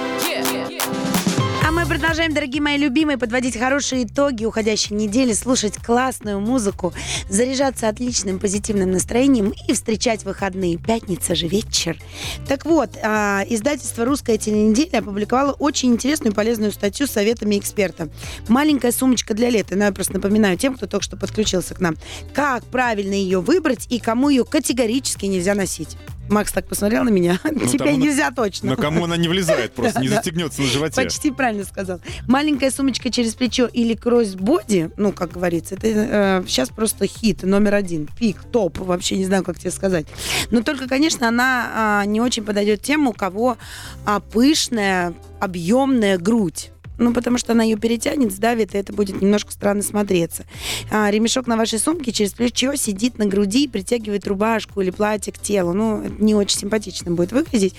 Продолжаем, 1.87 2.33
дорогие 2.33 2.61
мои 2.61 2.77
любимые, 2.77 3.17
подводить 3.17 3.57
хорошие 3.57 4.03
итоги 4.03 4.43
уходящей 4.43 4.93
недели, 4.93 5.31
слушать 5.31 5.77
классную 5.77 6.41
музыку, 6.41 6.93
заряжаться 7.29 7.87
отличным 7.87 8.39
позитивным 8.39 8.91
настроением 8.91 9.53
и 9.69 9.73
встречать 9.73 10.25
выходные. 10.25 10.77
Пятница 10.77 11.33
же 11.33 11.47
вечер. 11.47 11.97
Так 12.45 12.65
вот, 12.65 12.89
а, 13.01 13.43
издательство 13.47 14.03
«Русская 14.03 14.37
теленеделя» 14.37 14.99
опубликовало 14.99 15.53
очень 15.53 15.93
интересную 15.93 16.33
и 16.33 16.35
полезную 16.35 16.73
статью 16.73 17.07
с 17.07 17.11
советами 17.11 17.57
эксперта. 17.57 18.09
Маленькая 18.49 18.91
сумочка 18.91 19.33
для 19.33 19.49
лета. 19.49 19.77
Ну, 19.77 19.85
я 19.85 19.93
просто 19.93 20.13
напоминаю 20.13 20.57
тем, 20.57 20.75
кто 20.75 20.87
только 20.87 21.05
что 21.05 21.15
подключился 21.15 21.73
к 21.73 21.79
нам. 21.79 21.95
Как 22.33 22.65
правильно 22.65 23.13
ее 23.13 23.39
выбрать 23.39 23.87
и 23.89 23.99
кому 23.99 24.27
ее 24.27 24.43
категорически 24.43 25.25
нельзя 25.25 25.55
носить. 25.55 25.97
Макс 26.29 26.51
так 26.51 26.67
посмотрел 26.67 27.03
на 27.03 27.09
меня. 27.09 27.39
Ну, 27.57 27.65
Тебе 27.65 27.91
она- 27.91 27.97
нельзя 27.97 28.31
точно. 28.31 28.71
Но 28.71 28.75
кому 28.75 29.05
она 29.05 29.17
не 29.17 29.27
влезает 29.27 29.73
просто, 29.73 29.99
не 29.99 30.07
застегнется 30.09 30.61
на 30.61 30.67
животе. 30.67 30.95
Почти 30.95 31.31
правильно 31.31 31.63
сказал. 31.63 31.99
Маленькая 32.27 32.69
сумочка 32.71 33.09
через 33.09 33.33
плечо 33.35 33.65
или 33.65 33.93
кроссбоди, 33.95 34.89
ну, 34.97 35.11
как 35.11 35.31
говорится, 35.31 35.75
это 35.75 36.43
сейчас 36.47 36.69
просто 36.69 37.07
хит 37.07 37.43
номер 37.43 37.75
один. 37.75 38.07
Пик, 38.17 38.43
топ, 38.51 38.77
вообще 38.79 39.17
не 39.17 39.25
знаю, 39.25 39.43
как 39.43 39.59
тебе 39.59 39.71
сказать. 39.71 40.05
Но 40.51 40.61
только, 40.61 40.87
конечно, 40.87 41.27
она 41.27 41.71
а, 41.73 42.05
не 42.05 42.21
очень 42.21 42.43
подойдет 42.43 42.81
тем, 42.81 43.07
у 43.07 43.13
кого 43.13 43.57
а, 44.05 44.19
пышная, 44.19 45.13
объемная 45.39 46.17
грудь. 46.17 46.71
Ну, 46.97 47.13
потому 47.13 47.37
что 47.37 47.51
она 47.53 47.63
ее 47.63 47.77
перетянет, 47.77 48.31
сдавит, 48.31 48.73
и 48.73 48.77
это 48.77 48.91
будет 48.93 49.21
немножко 49.21 49.51
странно 49.51 49.83
смотреться. 49.83 50.45
А, 50.89 51.09
ремешок 51.11 51.45
на 51.47 51.55
вашей 51.55 51.77
сумке 51.79 52.11
через 52.11 52.33
плечо 52.33 52.73
сидит 52.75 53.17
на 53.19 53.25
груди 53.27 53.65
и 53.65 53.67
притягивает 53.67 54.27
рубашку 54.27 54.81
или 54.81 54.89
платье 54.89 55.31
к 55.31 55.37
телу. 55.37 55.73
Ну, 55.73 56.01
это 56.03 56.15
не 56.23 56.33
очень 56.33 56.57
симпатично 56.57 57.11
будет 57.11 57.31
выглядеть. 57.31 57.75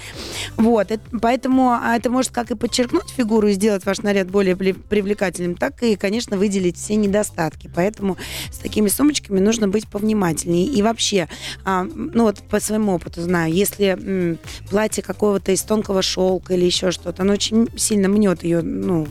Вот, 0.57 0.91
это- 0.93 1.03
поэтому 1.21 1.71
а, 1.73 1.97
это 1.97 2.11
может 2.11 2.31
как 2.31 2.51
и 2.53 2.55
подчеркнуть 2.55 3.11
фигуру 3.11 3.49
и 3.49 3.53
сделать 3.53 3.85
ваш 3.85 3.99
наряд 4.03 4.31
более 4.31 4.55
привлекательным, 4.57 5.57
так 5.57 5.83
и, 5.83 5.97
конечно, 5.97 6.37
выделить 6.37 6.77
все 6.77 6.95
недостатки. 6.95 7.69
Поэтому 7.75 8.17
с 8.53 8.59
такими 8.59 8.89
сумочками 8.89 9.41
нужно 9.41 9.67
быть 9.67 9.89
повнимательнее. 9.89 10.67
И 10.67 10.81
вообще, 10.83 11.29
а, 11.65 11.85
ну 11.85 12.23
вот 12.25 12.39
по 12.49 12.61
своему 12.61 12.95
опыту 12.95 13.23
знаю, 13.23 13.53
если 13.53 13.87
м, 13.99 14.39
платье 14.71 15.03
какого-то 15.03 15.51
из 15.51 15.63
тонкого 15.63 16.03
шелка 16.03 16.55
или 16.55 16.65
еще 16.65 16.93
что-то, 16.93 17.23
оно 17.23 17.33
очень 17.33 17.69
сильно 17.77 18.09
мнет 18.09 18.45
ее, 18.45 18.63
ну, 18.63 19.08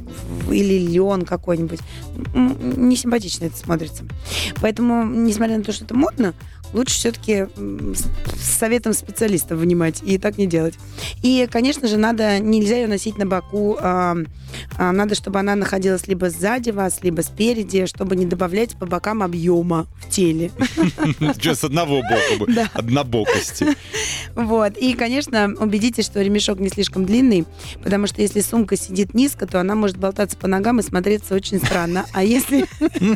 или 0.51 0.79
лен 0.79 1.23
какой-нибудь, 1.23 1.79
м, 2.33 2.89
не 2.89 2.95
симпатично 2.95 3.45
это 3.45 3.57
смотрится. 3.57 4.03
Поэтому, 4.61 5.03
несмотря 5.03 5.57
на 5.57 5.63
то, 5.63 5.71
что 5.71 5.85
это 5.85 5.95
модно, 5.95 6.33
лучше 6.73 6.95
все-таки 6.95 7.47
советом 8.39 8.93
специалистов 8.93 9.59
внимать 9.59 10.01
и 10.03 10.17
так 10.17 10.37
не 10.37 10.47
делать. 10.47 10.75
И, 11.23 11.47
конечно 11.49 11.87
же, 11.87 11.97
надо, 11.97 12.39
нельзя 12.39 12.77
ее 12.77 12.87
носить 12.87 13.17
на 13.17 13.25
боку, 13.25 13.77
надо, 14.77 15.15
чтобы 15.15 15.39
она 15.39 15.55
находилась 15.55 16.07
либо 16.07 16.29
сзади 16.29 16.71
вас, 16.71 16.99
либо 17.03 17.21
спереди, 17.21 17.85
чтобы 17.85 18.15
не 18.15 18.25
добавлять 18.25 18.77
по 18.77 18.85
бокам 18.85 19.23
объема 19.23 19.87
в 20.01 20.09
теле. 20.09 20.51
С 21.41 21.63
одного? 21.63 22.01
Да. 22.47 22.69
Однобокости. 22.73 23.67
Вот. 24.35 24.77
И, 24.77 24.93
конечно, 24.93 25.53
убедитесь, 25.59 26.05
что 26.05 26.21
ремешок 26.21 26.59
не 26.59 26.69
слишком 26.69 27.05
длинный, 27.05 27.45
потому 27.83 28.07
что 28.07 28.21
если 28.21 28.41
сумка 28.41 28.77
сидит 28.77 29.13
низко, 29.13 29.47
то 29.47 29.59
она 29.59 29.75
может 29.75 29.97
болтаться 29.97 30.37
по 30.37 30.47
ногам 30.47 30.79
и 30.79 30.83
смотреться 30.83 31.33
очень 31.33 31.57
странно. 31.57 32.05
А 32.13 32.23
если... 32.23 32.65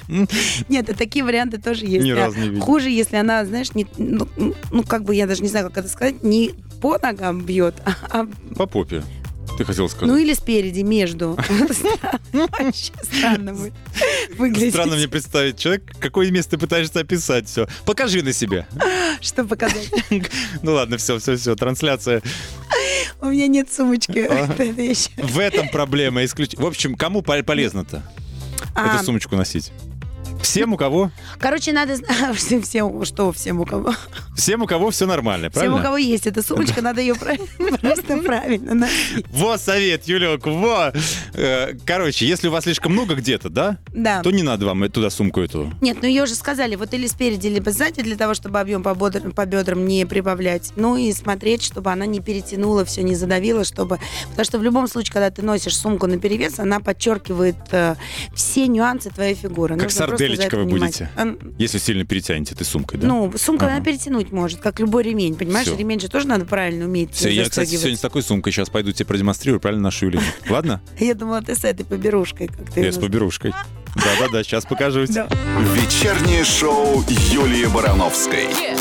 Нет, 0.69 0.89
и 0.89 0.93
такие 0.93 1.23
варианты 1.23 1.59
тоже 1.59 1.85
есть. 1.85 2.05
Ни 2.05 2.11
А 2.11 2.15
разу 2.25 2.39
не. 2.39 2.59
Хуже, 2.59 2.89
если 2.89 3.17
она, 3.17 3.45
знаешь, 3.45 3.73
не, 3.73 3.85
ну, 3.97 4.27
ну, 4.71 4.83
как 4.83 5.03
бы, 5.03 5.15
я 5.15 5.27
даже 5.27 5.43
не 5.43 5.49
знаю, 5.49 5.67
как 5.67 5.79
это 5.79 5.89
сказать, 5.89 6.23
не 6.23 6.51
по 6.81 6.97
ногам 6.97 7.41
бьет, 7.41 7.75
а, 7.85 7.93
а, 8.09 8.27
По 8.55 8.65
попе. 8.65 9.03
Ты 9.57 9.65
хотел 9.65 9.83
ну 9.83 9.89
сказать. 9.89 10.19
или 10.19 10.33
спереди, 10.33 10.81
между. 10.81 11.37
Вообще 12.33 12.91
странно 13.03 13.53
будет 13.53 13.73
выглядеть. 14.37 14.73
Странно 14.73 14.95
мне 14.95 15.07
представить 15.07 15.57
человек, 15.57 15.83
какое 15.99 16.31
место 16.31 16.51
ты 16.51 16.57
пытаешься 16.57 16.99
описать. 17.01 17.47
Все. 17.47 17.67
Покажи 17.85 18.21
на 18.23 18.33
себе. 18.33 18.65
Что 19.19 19.43
показать? 19.43 19.91
Ну 20.63 20.73
ладно, 20.73 20.97
все, 20.97 21.19
все, 21.19 21.35
все. 21.37 21.55
Трансляция. 21.55 22.21
У 23.21 23.27
меня 23.27 23.47
нет 23.47 23.71
сумочки. 23.71 24.27
А. 24.29 24.47
В 25.23 25.39
этом 25.39 25.69
проблема 25.69 26.23
исключ... 26.25 26.55
В 26.55 26.65
общем, 26.65 26.95
кому 26.95 27.21
пол- 27.21 27.43
полезно-то 27.43 28.03
А, 28.73 28.95
эту 28.95 29.05
сумочку 29.05 29.35
носить? 29.35 29.71
Всем, 30.41 30.73
у 30.73 30.77
кого? 30.77 31.11
Короче, 31.39 31.71
надо... 31.71 31.95
Всем, 32.35 32.61
всем, 32.63 33.05
что 33.05 33.31
всем 33.31 33.61
у 33.61 33.65
кого? 33.65 33.93
Всем, 34.35 34.61
у 34.63 34.67
кого 34.67 34.89
все 34.89 35.05
нормально, 35.05 35.49
Всем, 35.49 35.61
у 35.61 35.65
правильно? 35.65 35.83
кого 35.83 35.97
есть 35.97 36.27
эта 36.27 36.41
сумочка, 36.41 36.81
надо 36.81 36.99
ее 37.01 37.15
правильно- 37.15 37.77
просто 37.81 38.17
правильно 38.17 38.73
носить. 38.73 39.25
Вот 39.29 39.61
совет, 39.61 40.05
Юлек, 40.07 40.45
во! 40.45 40.91
Э, 41.33 41.73
Короче, 41.85 42.25
если 42.25 42.47
у 42.47 42.51
вас 42.51 42.63
слишком 42.63 42.91
много 42.93 43.15
где-то, 43.15 43.49
да, 43.49 43.77
Да. 43.93 44.21
то 44.23 44.31
не 44.31 44.43
надо 44.43 44.65
вам 44.65 44.89
туда 44.89 45.09
сумку 45.09 45.41
эту. 45.41 45.71
Нет, 45.79 45.97
ну 46.01 46.07
ее 46.07 46.25
же 46.25 46.33
сказали, 46.35 46.75
вот 46.75 46.93
или 46.93 47.07
спереди, 47.07 47.47
либо 47.47 47.71
сзади, 47.71 48.01
для 48.01 48.15
того, 48.17 48.33
чтобы 48.33 48.59
объем 48.59 48.83
по, 48.83 48.93
по 48.95 49.45
бедрам 49.45 49.85
не 49.85 50.05
прибавлять. 50.05 50.73
Ну 50.75 50.97
и 50.97 51.13
смотреть, 51.13 51.63
чтобы 51.63 51.91
она 51.91 52.05
не 52.05 52.19
перетянула, 52.19 52.83
все 52.83 53.03
не 53.03 53.15
задавила, 53.15 53.63
чтобы... 53.63 53.99
Потому 54.31 54.45
что 54.45 54.59
в 54.59 54.63
любом 54.63 54.87
случае, 54.87 55.13
когда 55.13 55.29
ты 55.29 55.41
носишь 55.43 55.77
сумку 55.77 56.07
на 56.07 56.17
перевес, 56.17 56.59
она 56.59 56.79
подчеркивает 56.79 57.55
э, 57.71 57.95
все 58.35 58.67
нюансы 58.67 59.09
твоей 59.11 59.35
фигуры. 59.35 59.75
Как 59.75 59.83
Нужно 59.83 60.07
просто 60.07 60.30
это 60.39 60.57
вы 60.57 60.65
будете. 60.65 61.09
А, 61.15 61.35
Если 61.57 61.77
сильно 61.77 62.05
перетянете 62.05 62.53
этой 62.55 62.63
сумкой, 62.65 62.99
да? 62.99 63.07
Ну, 63.07 63.31
сумка 63.37 63.65
Ага. 63.65 63.75
она 63.75 63.85
перетянуть 63.85 64.31
может, 64.31 64.59
как 64.59 64.79
любой 64.79 65.03
ремень, 65.03 65.35
понимаешь? 65.35 65.67
Всё. 65.67 65.75
Ремень 65.77 65.99
же 65.99 66.07
тоже 66.09 66.27
надо 66.27 66.45
правильно 66.45 66.85
уметь 66.85 67.13
Все, 67.13 67.29
я, 67.29 67.43
кстати, 67.43 67.75
сегодня 67.75 67.97
с 67.97 68.01
такой 68.01 68.21
сумкой 68.23 68.53
сейчас 68.53 68.69
пойду 68.69 68.91
тебе 68.91 69.05
продемонстрирую, 69.05 69.59
правильно 69.59 69.83
ношу 69.83 70.07
или 70.07 70.17
нет. 70.17 70.35
Ладно? 70.49 70.81
Я 70.99 71.13
думала, 71.15 71.41
ты 71.41 71.55
с 71.55 71.63
этой 71.63 71.85
поберушкой, 71.85 72.47
как 72.47 72.71
ты 72.71 72.81
Я 72.81 72.91
с 72.91 72.97
поберушкой. 72.97 73.53
Да-да-да, 73.95 74.43
сейчас 74.43 74.65
покажусь. 74.65 75.09
Да. 75.09 75.27
Вечернее 75.75 76.45
шоу 76.45 77.03
Юлии 77.29 77.65
Барановской. 77.65 78.47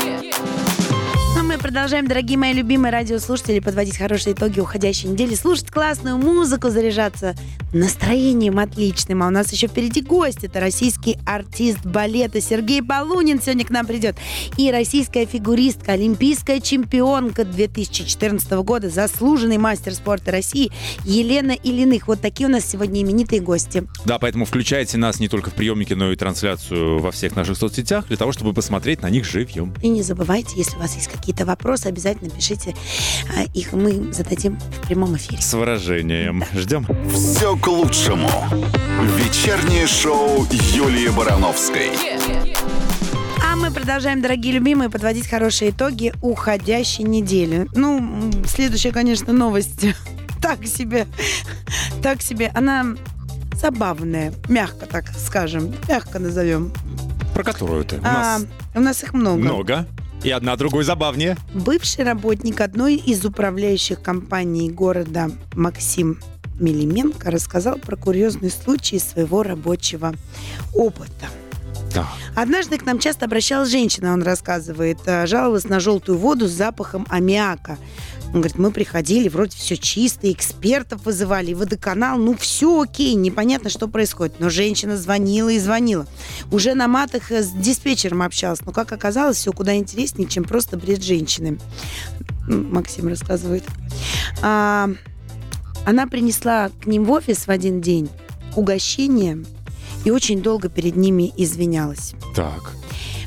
продолжаем, 1.71 2.05
дорогие 2.05 2.37
мои 2.37 2.51
любимые 2.51 2.91
радиослушатели, 2.91 3.59
подводить 3.59 3.97
хорошие 3.97 4.33
итоги 4.33 4.59
уходящей 4.59 5.07
недели, 5.07 5.35
слушать 5.35 5.71
классную 5.71 6.17
музыку, 6.17 6.69
заряжаться 6.69 7.33
настроением 7.71 8.59
отличным. 8.59 9.23
А 9.23 9.27
у 9.27 9.29
нас 9.29 9.53
еще 9.53 9.67
впереди 9.67 10.01
гость. 10.01 10.43
Это 10.43 10.59
российский 10.59 11.17
артист 11.25 11.79
балета 11.85 12.41
Сергей 12.41 12.83
Полунин 12.83 13.41
сегодня 13.41 13.63
к 13.63 13.69
нам 13.69 13.87
придет. 13.87 14.17
И 14.57 14.69
российская 14.69 15.25
фигуристка, 15.25 15.93
олимпийская 15.93 16.59
чемпионка 16.59 17.45
2014 17.45 18.51
года, 18.51 18.89
заслуженный 18.89 19.57
мастер 19.57 19.93
спорта 19.93 20.31
России 20.31 20.73
Елена 21.05 21.51
Ильиных. 21.51 22.09
Вот 22.09 22.19
такие 22.19 22.49
у 22.49 22.51
нас 22.51 22.65
сегодня 22.65 23.01
именитые 23.01 23.39
гости. 23.39 23.87
Да, 24.03 24.19
поэтому 24.19 24.43
включайте 24.43 24.97
нас 24.97 25.21
не 25.21 25.29
только 25.29 25.51
в 25.51 25.53
приемнике, 25.53 25.95
но 25.95 26.11
и 26.11 26.17
трансляцию 26.17 26.99
во 26.99 27.11
всех 27.11 27.37
наших 27.37 27.55
соцсетях, 27.55 28.07
для 28.09 28.17
того, 28.17 28.33
чтобы 28.33 28.51
посмотреть 28.51 29.01
на 29.01 29.09
них 29.09 29.23
живьем. 29.23 29.73
И 29.81 29.87
не 29.87 30.03
забывайте, 30.03 30.57
если 30.57 30.75
у 30.75 30.79
вас 30.79 30.95
есть 30.95 31.07
какие-то 31.07 31.45
вопросы, 31.45 31.60
обязательно 31.89 32.29
пишите 32.29 32.75
а, 33.35 33.43
их, 33.53 33.73
мы 33.73 34.11
зададим 34.13 34.57
в 34.59 34.87
прямом 34.87 35.15
эфире. 35.17 35.41
С 35.41 35.53
выражением. 35.53 36.43
Ждем. 36.53 36.85
Все 37.13 37.55
к 37.57 37.67
лучшему. 37.67 38.29
Вечернее 39.17 39.87
шоу 39.87 40.45
Юлии 40.73 41.09
Барановской. 41.09 41.91
А 43.43 43.55
мы 43.55 43.71
продолжаем, 43.71 44.21
дорогие 44.21 44.53
любимые, 44.53 44.89
подводить 44.89 45.27
хорошие 45.27 45.71
итоги 45.71 46.13
уходящей 46.21 47.03
недели. 47.03 47.67
Ну, 47.73 48.31
следующая, 48.47 48.91
конечно, 48.91 49.33
новость. 49.33 49.85
Так 50.41 50.65
себе. 50.65 51.05
Так 52.01 52.23
себе. 52.23 52.51
Она 52.55 52.95
забавная, 53.53 54.33
мягко 54.49 54.87
так 54.87 55.05
скажем, 55.15 55.71
мягко 55.87 56.17
назовем. 56.17 56.73
Про 57.35 57.43
которую 57.43 57.85
ты? 57.85 57.97
У 57.97 57.99
А, 58.03 58.11
нас 58.39 58.45
у 58.73 58.79
нас 58.79 59.03
их 59.03 59.13
много. 59.13 59.39
много. 59.39 59.85
И 60.23 60.29
одна 60.29 60.55
другой 60.55 60.83
забавнее. 60.83 61.35
Бывший 61.53 62.05
работник 62.05 62.61
одной 62.61 62.95
из 62.95 63.25
управляющих 63.25 64.01
компаний 64.01 64.69
города 64.69 65.31
Максим 65.53 66.19
Мелименко 66.59 67.31
рассказал 67.31 67.79
про 67.79 67.95
курьезный 67.95 68.51
случай 68.51 68.99
своего 68.99 69.41
рабочего 69.41 70.13
опыта. 70.75 71.25
Так. 71.91 72.05
Однажды 72.35 72.77
к 72.77 72.85
нам 72.85 72.99
часто 72.99 73.25
обращалась 73.25 73.69
женщина, 73.69 74.13
он 74.13 74.21
рассказывает, 74.21 74.99
жаловалась 75.05 75.65
на 75.65 75.79
желтую 75.79 76.17
воду 76.19 76.47
с 76.47 76.51
запахом 76.51 77.05
аммиака. 77.09 77.77
Он 78.33 78.39
говорит, 78.39 78.57
мы 78.57 78.71
приходили, 78.71 79.27
вроде 79.27 79.57
все 79.57 79.75
чисто, 79.75 80.31
экспертов 80.31 81.05
вызывали, 81.05 81.53
водоканал, 81.53 82.17
ну 82.17 82.33
все 82.35 82.81
окей, 82.81 83.13
непонятно, 83.13 83.69
что 83.69 83.87
происходит. 83.89 84.39
Но 84.39 84.49
женщина 84.49 84.95
звонила 84.95 85.49
и 85.49 85.59
звонила. 85.59 86.07
Уже 86.49 86.73
на 86.73 86.87
матах 86.87 87.31
э, 87.31 87.43
с 87.43 87.51
диспетчером 87.51 88.21
общалась, 88.21 88.61
но, 88.65 88.71
как 88.71 88.93
оказалось, 88.93 89.37
все 89.37 89.51
куда 89.51 89.75
интереснее, 89.75 90.29
чем 90.29 90.45
просто 90.45 90.77
бред 90.77 91.03
женщины. 91.03 91.59
Максим 92.47 93.09
рассказывает. 93.09 93.65
А, 94.41 94.89
она 95.85 96.07
принесла 96.07 96.69
к 96.69 96.85
ним 96.85 97.03
в 97.03 97.11
офис 97.11 97.47
в 97.47 97.49
один 97.49 97.81
день 97.81 98.09
угощение 98.55 99.43
и 100.05 100.11
очень 100.11 100.41
долго 100.41 100.69
перед 100.69 100.95
ними 100.95 101.31
извинялась. 101.35 102.13
Так. 102.35 102.80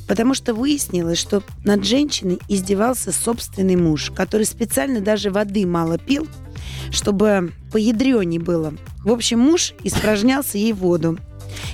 Потому 0.07 0.35
что 0.35 0.55
выяснилось, 0.55 1.19
что 1.19 1.43
над 1.65 1.85
женщиной 1.85 2.39
издевался 2.49 3.13
собственный 3.13 3.77
муж, 3.77 4.11
который 4.15 4.47
специально 4.47 5.01
даже 5.01 5.31
воды 5.31 5.67
мало 5.67 5.99
пил, 5.99 6.29
чтобы 6.91 7.53
поядреней 7.73 8.39
было. 8.39 8.75
В 9.05 9.13
общем, 9.13 9.41
муж 9.41 9.75
испражнялся 9.83 10.59
ей 10.59 10.73
воду. 10.73 11.19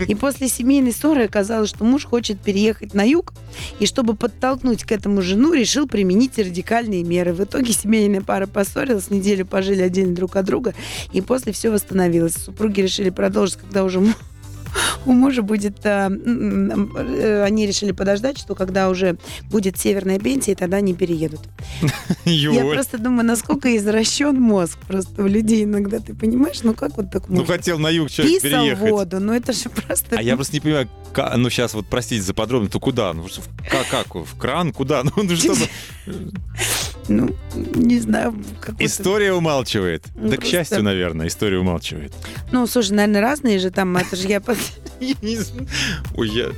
И 0.07 0.15
после 0.15 0.49
семейной 0.49 0.93
ссоры 0.93 1.25
оказалось, 1.25 1.71
что 1.71 1.85
муж 1.85 2.05
хочет 2.05 2.41
переехать 2.41 2.95
на 2.95 3.03
юг, 3.03 3.33
и 3.79 3.87
чтобы 3.87 4.15
подтолкнуть 4.15 4.85
к 4.85 4.93
этому 4.93 5.23
жену, 5.23 5.53
решил 5.53 5.87
применить 5.87 6.39
радикальные 6.39 7.03
меры. 7.03 7.33
В 7.33 7.43
итоге 7.43 7.73
семейная 7.73 8.21
пара 8.21 8.47
поссорилась, 8.47 9.11
неделю 9.11 9.47
пожили 9.47 9.83
отдельно 9.83 10.15
друг 10.15 10.37
от 10.37 10.47
друга, 10.47 10.75
и 11.13 11.21
после 11.21 11.53
все 11.53 11.71
восстановилось. 11.71 12.35
Супруги 12.35 12.81
решили 12.81 13.11
продолжить, 13.11 13.57
когда 13.57 13.85
уже 13.85 14.01
у 15.07 15.13
мужа 15.13 15.43
будет... 15.43 15.85
м, 15.85 16.97
э, 16.97 17.43
Они 17.45 17.67
решили 17.67 17.93
подождать, 17.93 18.39
что 18.39 18.55
когда 18.55 18.89
уже 18.91 19.17
будет 19.51 19.79
северная 19.79 20.19
пенсия, 20.19 20.55
тогда 20.55 20.79
они 20.79 20.95
переедут. 20.95 21.41
Я 22.25 22.65
просто 22.65 22.99
думаю, 22.99 23.27
насколько 23.27 23.77
извращен 23.77 24.41
мозг 24.41 24.79
просто 24.87 25.23
у 25.23 25.27
людей 25.27 25.65
иногда. 25.65 25.99
Ты 26.01 26.15
понимаешь, 26.15 26.61
ну 26.63 26.75
как 26.75 26.97
вот 26.97 27.11
так 27.11 27.29
Ну, 27.29 27.37
можно? 27.41 27.55
хотел 27.55 27.79
на 27.79 27.89
юг 27.89 28.11
человек 28.11 28.43
Писал 28.43 28.61
переехать. 28.63 28.91
воду, 28.91 29.21
ну 29.21 29.33
это 29.35 29.53
же 29.53 29.69
просто... 29.71 30.17
А 30.17 30.23
я 30.23 30.37
просто 30.37 30.55
не 30.55 30.61
понимаю, 30.61 30.89
ну 31.37 31.51
сейчас 31.51 31.75
вот 31.75 31.87
простите 31.87 32.23
за 32.23 32.35
подробно, 32.35 32.69
то 32.69 32.79
куда? 32.81 33.13
Ну 33.13 33.27
как, 33.71 33.87
как? 33.91 34.15
В 34.15 34.37
кран? 34.39 34.73
Куда? 34.73 35.03
Ну, 35.17 35.23
ну 35.25 35.37
что? 35.37 35.55
Ну, 37.11 37.29
не 37.75 37.99
знаю. 37.99 38.37
История 38.79 39.33
умалчивает. 39.33 40.05
Ну, 40.15 40.31
Да, 40.31 40.37
к 40.37 40.45
счастью, 40.45 40.85
наверное, 40.85 41.27
история 41.27 41.59
умалчивает. 41.59 42.13
Ну, 42.53 42.69
слушай, 42.69 42.93
наверное, 42.93 43.21
разные 43.21 43.59
же 43.59 43.73
там, 43.73 43.97
это 43.97 44.15
же 44.15 44.29
я... 44.29 44.41
Ой, 46.15 46.29
я... 46.29 46.51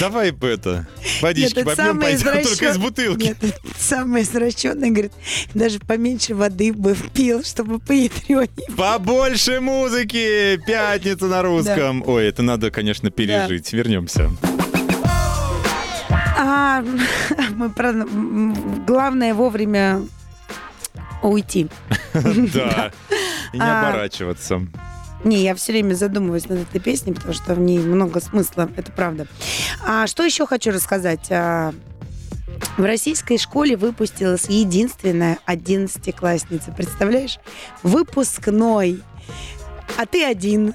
Давай 0.00 0.32
это, 0.32 0.88
водички 1.22 1.62
попьем, 1.62 2.00
пойдем 2.00 2.42
только 2.42 2.70
из 2.70 2.78
бутылки. 2.78 3.22
Нет, 3.22 3.36
это 3.40 3.56
самое 3.78 4.24
извращенное, 4.24 4.90
говорит, 4.90 5.12
даже 5.54 5.78
поменьше 5.78 6.34
воды 6.34 6.72
бы 6.72 6.96
пил, 7.12 7.44
чтобы 7.44 7.78
поядренее. 7.78 8.48
Побольше 8.76 9.60
музыки! 9.60 10.60
Пятница 10.66 11.26
на 11.26 11.42
русском. 11.42 12.02
Ой, 12.04 12.26
это 12.26 12.42
надо, 12.42 12.72
конечно, 12.72 13.10
пережить. 13.12 13.72
Вернемся. 13.72 14.30
А, 16.36 16.82
мы 17.54 17.70
про... 17.70 17.92
Главное 18.86 19.34
вовремя 19.34 20.02
уйти. 21.22 21.68
Да. 22.14 22.92
И 23.52 23.56
не 23.56 23.62
А, 23.62 23.88
оборачиваться. 23.88 24.66
Не, 25.24 25.42
я 25.42 25.54
все 25.54 25.72
время 25.72 25.94
задумываюсь 25.94 26.48
над 26.48 26.60
этой 26.60 26.80
песней, 26.80 27.14
потому 27.14 27.32
что 27.34 27.54
в 27.54 27.58
ней 27.60 27.78
много 27.78 28.20
смысла, 28.20 28.68
это 28.76 28.92
правда. 28.92 29.26
А 29.86 30.06
что 30.06 30.22
еще 30.22 30.46
хочу 30.46 30.70
рассказать? 30.70 31.26
А, 31.30 31.72
В 32.76 32.84
российской 32.84 33.38
школе 33.38 33.76
выпустилась 33.76 34.46
единственная 34.48 35.38
одиннадцатиклассница. 35.46 36.72
Представляешь? 36.72 37.38
Выпускной. 37.82 39.02
А 39.96 40.06
ты 40.06 40.24
один. 40.24 40.74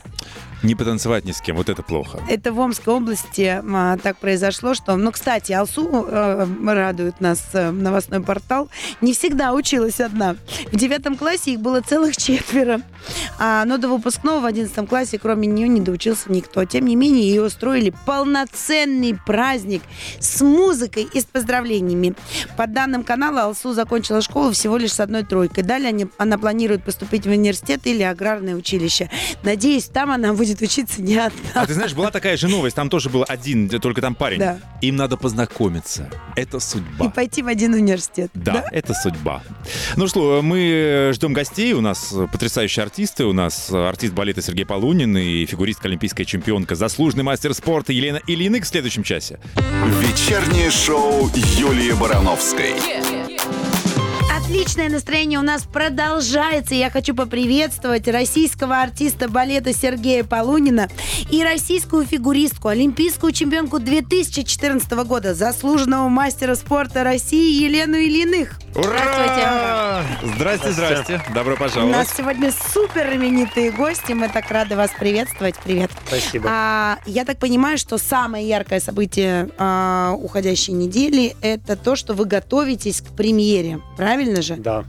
Не 0.64 0.76
потанцевать 0.76 1.26
ни 1.26 1.32
с 1.32 1.42
кем, 1.42 1.56
вот 1.56 1.70
это 1.70 1.84
плохо. 1.84 2.20
Это 2.28 2.52
в 2.52 2.60
Омской 2.60 2.94
области 2.94 3.62
а, 3.72 3.98
так 3.98 4.18
произошло, 4.18 4.74
что... 4.74 4.96
Ну, 4.98 5.12
кстати, 5.12 5.54
Алсу 5.54 6.06
э, 6.08 6.48
радует 6.66 7.22
нас 7.22 7.44
э, 7.54 7.72
новостной 7.72 8.22
портал. 8.22 8.70
Не 9.02 9.14
всегда 9.14 9.54
училась 9.54 10.02
одна. 10.02 10.36
В 10.72 10.76
девятом 10.76 11.16
классе 11.16 11.54
их 11.54 11.62
было 11.62 11.82
целых 11.82 12.18
четверо. 12.18 12.82
А, 13.40 13.64
но 13.66 13.78
до 13.78 13.88
выпускного 13.88 14.42
в 14.42 14.46
одиннадцатом 14.46 14.86
классе, 14.86 15.18
кроме 15.18 15.48
нее, 15.48 15.68
не 15.70 15.80
доучился 15.80 16.32
никто. 16.32 16.66
Тем 16.66 16.86
не 16.86 16.96
менее, 16.96 17.28
ей 17.30 17.40
устроили 17.44 17.94
полноценный 18.06 19.16
праздник 19.26 19.82
с 20.20 20.42
музыкой 20.42 21.08
и 21.14 21.22
с 21.22 21.26
поздравлениями. 21.26 22.16
По 22.58 22.68
данным 22.68 23.04
канала, 23.04 23.44
Алсу 23.44 23.74
закончила 23.74 24.22
школу 24.22 24.52
всего 24.52 24.78
лишь 24.78 24.92
с 24.94 25.00
одной 25.00 25.24
тройкой. 25.24 25.64
Далее 25.64 25.90
они- 25.90 26.08
она 26.18 26.38
планирует 26.38 26.84
поступить 26.84 27.26
в 27.26 27.30
университет 27.30 27.88
или 27.88 28.04
аграрное 28.04 28.56
училище. 28.56 29.10
Надеюсь, 29.44 29.86
там 29.86 30.12
она 30.12 30.34
будет 30.34 30.62
учиться 30.62 31.02
не 31.02 31.18
одна. 31.18 31.40
А 31.54 31.66
ты 31.66 31.74
знаешь, 31.74 31.94
была 31.94 32.12
такая 32.12 32.36
же 32.38 32.48
новость, 32.48 32.76
там 32.76 32.90
тоже 32.90 33.10
был 33.10 33.24
один, 33.28 33.70
только 33.70 34.02
там 34.02 34.16
парень. 34.16 34.40
Да. 34.40 34.58
Им 34.82 34.96
надо 34.98 35.16
познакомиться. 35.18 36.10
Это 36.36 36.60
судьба. 36.60 37.06
И 37.06 37.10
пойти 37.10 37.42
в 37.42 37.48
один 37.48 37.74
университет. 37.74 38.32
Да, 38.34 38.66
это 38.72 38.94
судьба. 38.94 39.44
Ну 39.96 40.08
что, 40.08 40.42
мы 40.42 41.12
ждем 41.14 41.34
гостей. 41.34 41.74
У 41.74 41.82
нас 41.82 42.14
потрясающие 42.32 42.84
артисты. 42.84 43.29
У 43.30 43.34
нас 43.34 43.72
артист 43.72 44.14
балета 44.16 44.42
Сергей 44.42 44.66
Полунин 44.66 45.16
и 45.16 45.46
фигуристка 45.46 45.88
олимпийская 45.88 46.26
чемпионка, 46.26 46.74
заслуженный 46.74 47.24
мастер 47.24 47.54
спорта 47.54 47.94
Елена 47.94 48.20
Ильиных 48.26 48.64
в 48.64 48.68
следующем 48.68 49.04
часе. 49.04 49.40
Вечернее 50.02 50.72
шоу 50.72 51.30
Юлии 51.36 51.92
Барановской. 51.92 52.74
Отличное 54.50 54.90
настроение 54.90 55.38
у 55.38 55.44
нас 55.44 55.62
продолжается. 55.62 56.74
Я 56.74 56.90
хочу 56.90 57.14
поприветствовать 57.14 58.08
российского 58.08 58.82
артиста 58.82 59.30
балета 59.30 59.74
Сергея 59.74 60.24
Полунина 60.24 60.90
и 61.30 61.44
российскую 61.44 62.04
фигуристку, 62.04 62.70
олимпийскую 62.70 63.32
чемпионку 63.32 63.78
2014 63.78 64.92
года, 65.06 65.36
заслуженного 65.36 66.10
мастера 66.10 66.56
спорта 66.56 67.04
России 67.04 67.64
Елену 67.64 67.98
Ильиных. 67.98 68.58
Ура! 68.76 70.04
Здрасте, 70.36 70.72
здрасте. 70.72 71.22
Добро 71.34 71.54
У 71.54 71.58
пожаловать. 71.58 71.96
нас 71.96 72.14
сегодня 72.16 72.52
супер 72.74 73.14
именитые 73.14 73.72
гости. 73.72 74.14
Мы 74.14 74.30
так 74.30 74.50
рады 74.50 74.76
вас 74.76 74.90
приветствовать. 74.98 75.56
Привет. 75.64 75.92
Спасибо. 76.08 76.50
А, 76.52 76.98
я 77.06 77.26
так 77.26 77.38
понимаю, 77.38 77.78
что 77.78 77.98
самое 77.98 78.48
яркое 78.48 78.80
событие 78.80 79.50
а, 79.58 80.16
уходящей 80.18 80.74
недели 80.74 81.36
это 81.42 81.76
то, 81.76 81.96
что 81.96 82.14
вы 82.14 82.26
готовитесь 82.26 83.02
к 83.02 83.16
премьере. 83.16 83.80
Правильно 83.98 84.39
же? 84.42 84.56
Да. 84.56 84.86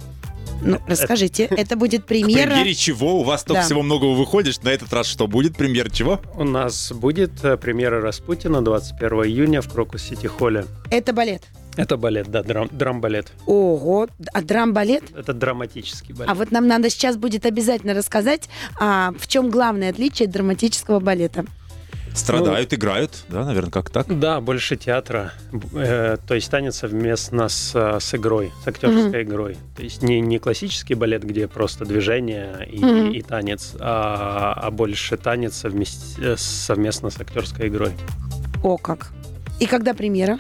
Ну, 0.63 0.79
расскажите, 0.87 1.45
это 1.45 1.75
будет 1.77 2.03
К 2.03 2.07
премьера. 2.07 2.51
премьере 2.51 2.75
чего? 2.75 3.21
У 3.21 3.23
вас 3.25 3.45
только 3.45 3.63
Да. 3.63 3.67
всего 3.67 3.83
многого 3.83 4.13
выходит. 4.13 4.63
На 4.63 4.69
этот 4.69 4.93
раз 4.93 5.07
что 5.07 5.27
будет? 5.27 5.57
Премьер 5.57 5.91
чего? 5.91 6.21
У 6.35 6.45
нас 6.45 6.93
будет 6.93 7.43
э, 7.43 7.57
премьера 7.57 8.03
Распутина 8.03 8.63
21 8.63 9.25
июня 9.25 9.63
в 9.63 9.73
Крокус 9.73 10.03
Сити 10.03 10.27
Холле. 10.27 10.67
Это 10.91 11.15
балет. 11.15 11.45
Это 11.77 11.97
балет, 11.97 12.29
да, 12.29 12.43
драм, 12.43 12.69
драм-балет. 12.71 13.33
Ого, 13.47 14.09
а 14.35 14.43
драм-балет? 14.43 15.05
Это 15.17 15.33
драматический 15.33 16.13
балет. 16.13 16.31
А 16.31 16.35
вот 16.35 16.51
нам 16.51 16.67
надо 16.67 16.91
сейчас 16.91 17.17
будет 17.17 17.47
обязательно 17.47 17.95
рассказать, 17.95 18.51
а, 18.79 19.13
в 19.19 19.29
чем 19.29 19.51
главное 19.51 19.91
отличие 19.91 20.29
драматического 20.29 21.01
балета. 21.01 21.47
Страдают, 22.14 22.75
играют. 22.75 23.25
Да, 23.29 23.44
наверное, 23.44 23.70
как 23.70 23.90
так? 23.90 24.07
Да, 24.18 24.40
больше 24.40 24.77
театра. 24.77 25.33
Э, 25.75 26.16
то 26.27 26.35
есть 26.35 26.51
танец 26.51 26.77
совместно 26.77 27.49
с, 27.49 27.73
э, 27.75 27.99
с 28.01 28.14
игрой, 28.14 28.53
с 28.64 28.68
актерской 28.68 29.23
игрой. 29.23 29.57
То 29.77 29.83
есть 29.83 30.03
не, 30.03 30.20
не 30.20 30.38
классический 30.38 30.94
балет, 30.94 31.23
где 31.25 31.46
просто 31.49 31.85
движение 31.85 32.68
и, 32.70 32.85
Мгм. 32.85 33.11
и 33.12 33.23
танец, 33.23 33.75
а, 33.79 34.55
а 34.57 34.70
больше 34.70 35.16
танец 35.16 35.55
совмест- 35.64 36.18
э, 36.20 36.37
совместно 36.37 37.11
с 37.11 37.20
актерской 37.20 37.68
игрой. 37.68 37.92
О, 38.62 38.77
как. 38.77 39.12
И 39.61 39.66
когда 39.66 39.94
премьера? 39.94 40.38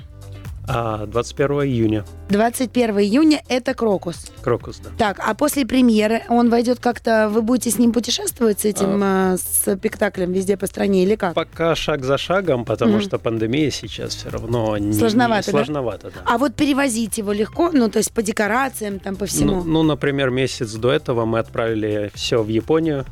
А 0.72 1.06
21 1.06 1.50
июня 1.64 2.04
21 2.28 2.98
июня 3.00 3.42
это 3.48 3.74
Крокус. 3.74 4.30
Крокус, 4.42 4.78
да. 4.78 4.90
Так, 4.96 5.18
а 5.26 5.34
после 5.34 5.66
премьеры 5.66 6.22
он 6.28 6.48
войдет 6.48 6.78
как-то, 6.78 7.28
вы 7.28 7.42
будете 7.42 7.70
с 7.70 7.78
ним 7.78 7.92
путешествовать, 7.92 8.60
с 8.60 8.64
этим 8.64 9.00
а, 9.02 9.36
спектаклем 9.36 10.32
везде 10.32 10.56
по 10.56 10.66
стране 10.66 11.02
или 11.02 11.16
как? 11.16 11.34
Пока 11.34 11.74
шаг 11.74 12.04
за 12.04 12.18
шагом, 12.18 12.64
потому 12.64 12.92
Мгм. 12.94 13.00
что 13.02 13.18
пандемия 13.18 13.70
сейчас 13.70 14.14
все 14.14 14.28
равно 14.30 14.76
не, 14.78 14.92
Сложновато, 14.92 15.50
не- 15.50 15.52
да? 15.52 15.58
сложновато, 15.64 16.10
да. 16.14 16.20
А 16.24 16.38
вот 16.38 16.54
перевозить 16.54 17.18
его 17.18 17.32
легко, 17.32 17.70
ну, 17.72 17.88
то 17.90 17.98
есть 17.98 18.12
по 18.12 18.22
декорациям, 18.22 19.00
там, 19.00 19.16
по 19.16 19.26
всему. 19.26 19.56
Ну, 19.56 19.64
ну, 19.64 19.82
например, 19.82 20.30
месяц 20.30 20.72
до 20.74 20.92
этого 20.92 21.24
мы 21.24 21.40
отправили 21.40 22.12
все 22.14 22.42
в 22.42 22.48
Японию. 22.48 23.06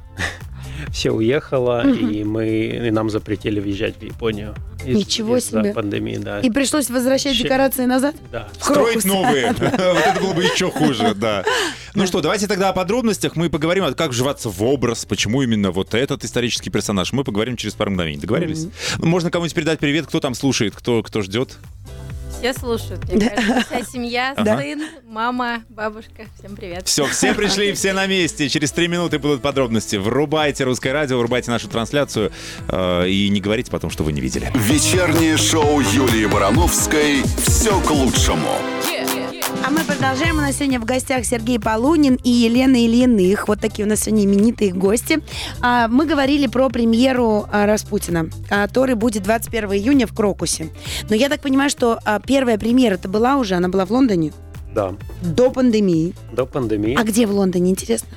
Все 0.92 1.10
уехало, 1.10 1.86
и 1.88 2.24
мы 2.24 2.48
и 2.48 2.90
нам 2.90 3.10
запретили 3.10 3.60
въезжать 3.60 3.96
в 3.98 4.02
Японию. 4.02 4.54
из- 4.86 4.96
Ничего 4.96 5.36
из-за 5.38 5.60
себе. 5.60 5.72
пандемии, 5.74 6.16
да. 6.18 6.40
И 6.40 6.50
пришлось 6.50 6.88
возвращать 6.88 7.34
Щи- 7.34 7.42
декорации 7.42 7.84
назад? 7.84 8.14
Да. 8.30 8.48
Строить 8.60 9.02
Крокус. 9.02 9.04
новые. 9.04 9.46
Вот 9.58 9.60
это 9.72 10.20
было 10.20 10.32
бы 10.34 10.44
еще 10.44 10.70
хуже, 10.70 11.14
да. 11.16 11.44
Ну 11.94 12.06
что, 12.06 12.20
давайте 12.20 12.46
тогда 12.46 12.68
о 12.68 12.72
подробностях. 12.72 13.34
Мы 13.34 13.50
поговорим, 13.50 13.92
как 13.94 14.10
вживаться 14.10 14.48
в 14.50 14.62
образ, 14.62 15.04
почему 15.04 15.42
именно 15.42 15.72
вот 15.72 15.94
этот 15.94 16.24
исторический 16.24 16.70
персонаж. 16.70 17.12
Мы 17.12 17.24
поговорим 17.24 17.56
через 17.56 17.74
пару 17.74 17.90
мгновений. 17.90 18.18
Договорились? 18.18 18.68
Можно 18.98 19.30
кому-нибудь 19.30 19.54
передать 19.54 19.80
привет, 19.80 20.06
кто 20.06 20.20
там 20.20 20.34
слушает, 20.34 20.74
кто, 20.76 21.02
кто 21.02 21.22
ждет. 21.22 21.56
Все 22.38 22.52
слушают, 22.54 23.12
мне 23.12 23.30
кажется. 23.30 23.64
Вся 23.66 23.84
семья, 23.92 24.32
Ага. 24.36 24.58
сын, 24.58 24.82
мама, 25.06 25.64
бабушка. 25.68 26.24
Всем 26.38 26.54
привет. 26.56 26.86
Все, 26.86 27.04
все 27.06 27.34
пришли, 27.34 27.72
все 27.72 27.92
на 27.92 28.06
месте. 28.06 28.48
Через 28.48 28.70
три 28.70 28.86
минуты 28.86 29.18
будут 29.18 29.42
подробности. 29.42 29.96
Врубайте 29.96 30.62
русское 30.64 30.92
радио, 30.92 31.18
врубайте 31.18 31.50
нашу 31.50 31.68
трансляцию 31.68 32.30
э, 32.68 33.08
и 33.08 33.28
не 33.28 33.40
говорите 33.40 33.70
потом, 33.72 33.90
что 33.90 34.04
вы 34.04 34.12
не 34.12 34.20
видели. 34.20 34.52
Вечернее 34.54 35.36
шоу 35.36 35.80
Юлии 35.80 36.26
Барановской 36.26 37.22
«Все 37.44 37.80
к 37.80 37.90
лучшему». 37.90 38.48
А 39.66 39.70
мы 39.70 39.84
продолжаем. 39.84 40.36
У 40.38 40.40
нас 40.40 40.56
сегодня 40.56 40.80
в 40.80 40.84
гостях 40.84 41.24
Сергей 41.24 41.58
Полунин 41.60 42.18
и 42.24 42.30
Елена 42.30 42.76
Ильиных. 42.76 43.48
Вот 43.48 43.60
такие 43.60 43.84
у 43.84 43.88
нас 43.88 44.00
сегодня 44.00 44.24
именитые 44.24 44.72
гости. 44.72 45.20
А, 45.60 45.88
Мы 45.88 46.06
говорили 46.06 46.46
про 46.46 46.68
премьеру 46.70 47.46
а, 47.50 47.66
Распутина, 47.66 48.28
который 48.48 48.94
будет 48.94 49.24
21 49.24 49.72
июня 49.72 50.06
в 50.06 50.14
Крокусе. 50.14 50.70
Но 51.10 51.14
я 51.16 51.28
так 51.28 51.40
понимаю, 51.40 51.68
что 51.70 51.98
а, 52.04 52.20
первая 52.20 52.56
премьера-то 52.58 53.08
была 53.08 53.36
уже, 53.36 53.54
она 53.56 53.68
была 53.68 53.84
в 53.84 53.90
Лондоне 53.90 54.32
Да. 54.74 54.94
до 55.22 55.50
пандемии. 55.50 56.14
До 56.32 56.46
пандемии. 56.46 56.96
А 56.98 57.04
где 57.04 57.26
в 57.26 57.32
Лондоне, 57.32 57.70
интересно? 57.70 58.08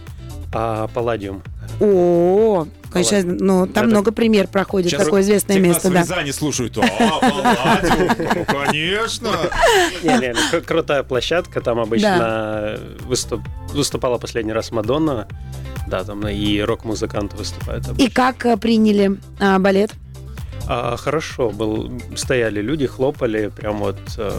А 0.53 0.87
Палладиум 0.87 1.41
О, 1.79 2.67
конечно, 2.91 3.33
ну 3.39 3.67
там 3.67 3.85
Это- 3.85 3.91
много 3.91 4.11
пример 4.11 4.47
проходит, 4.47 4.91
Сейчас 4.91 5.05
такое 5.05 5.21
известное 5.21 5.59
место, 5.59 5.89
нас 5.89 6.07
да. 6.07 6.15
Рязани 6.15 6.31
слушают. 6.31 6.77
А, 6.77 7.81
ну, 8.35 8.45
конечно. 8.45 9.29
Не, 10.03 10.17
не, 10.19 10.33
ну, 10.33 10.39
кру- 10.51 10.61
крутая 10.61 11.03
площадка, 11.03 11.61
там 11.61 11.79
обычно 11.79 12.77
выступ- 13.07 13.47
выступала 13.73 14.17
последний 14.17 14.53
раз 14.53 14.71
Мадонна, 14.71 15.27
да, 15.87 16.03
там 16.03 16.27
и 16.27 16.59
рок-музыканты 16.61 17.35
выступают. 17.37 17.87
И 17.97 18.09
как 18.09 18.45
э, 18.45 18.57
приняли 18.57 19.17
а, 19.39 19.59
балет? 19.59 19.91
А, 20.67 20.95
хорошо, 20.97 21.49
был, 21.49 21.91
стояли 22.15 22.61
люди, 22.61 22.85
хлопали, 22.87 23.49
прям 23.55 23.79
вот, 23.79 23.97
э, 24.17 24.31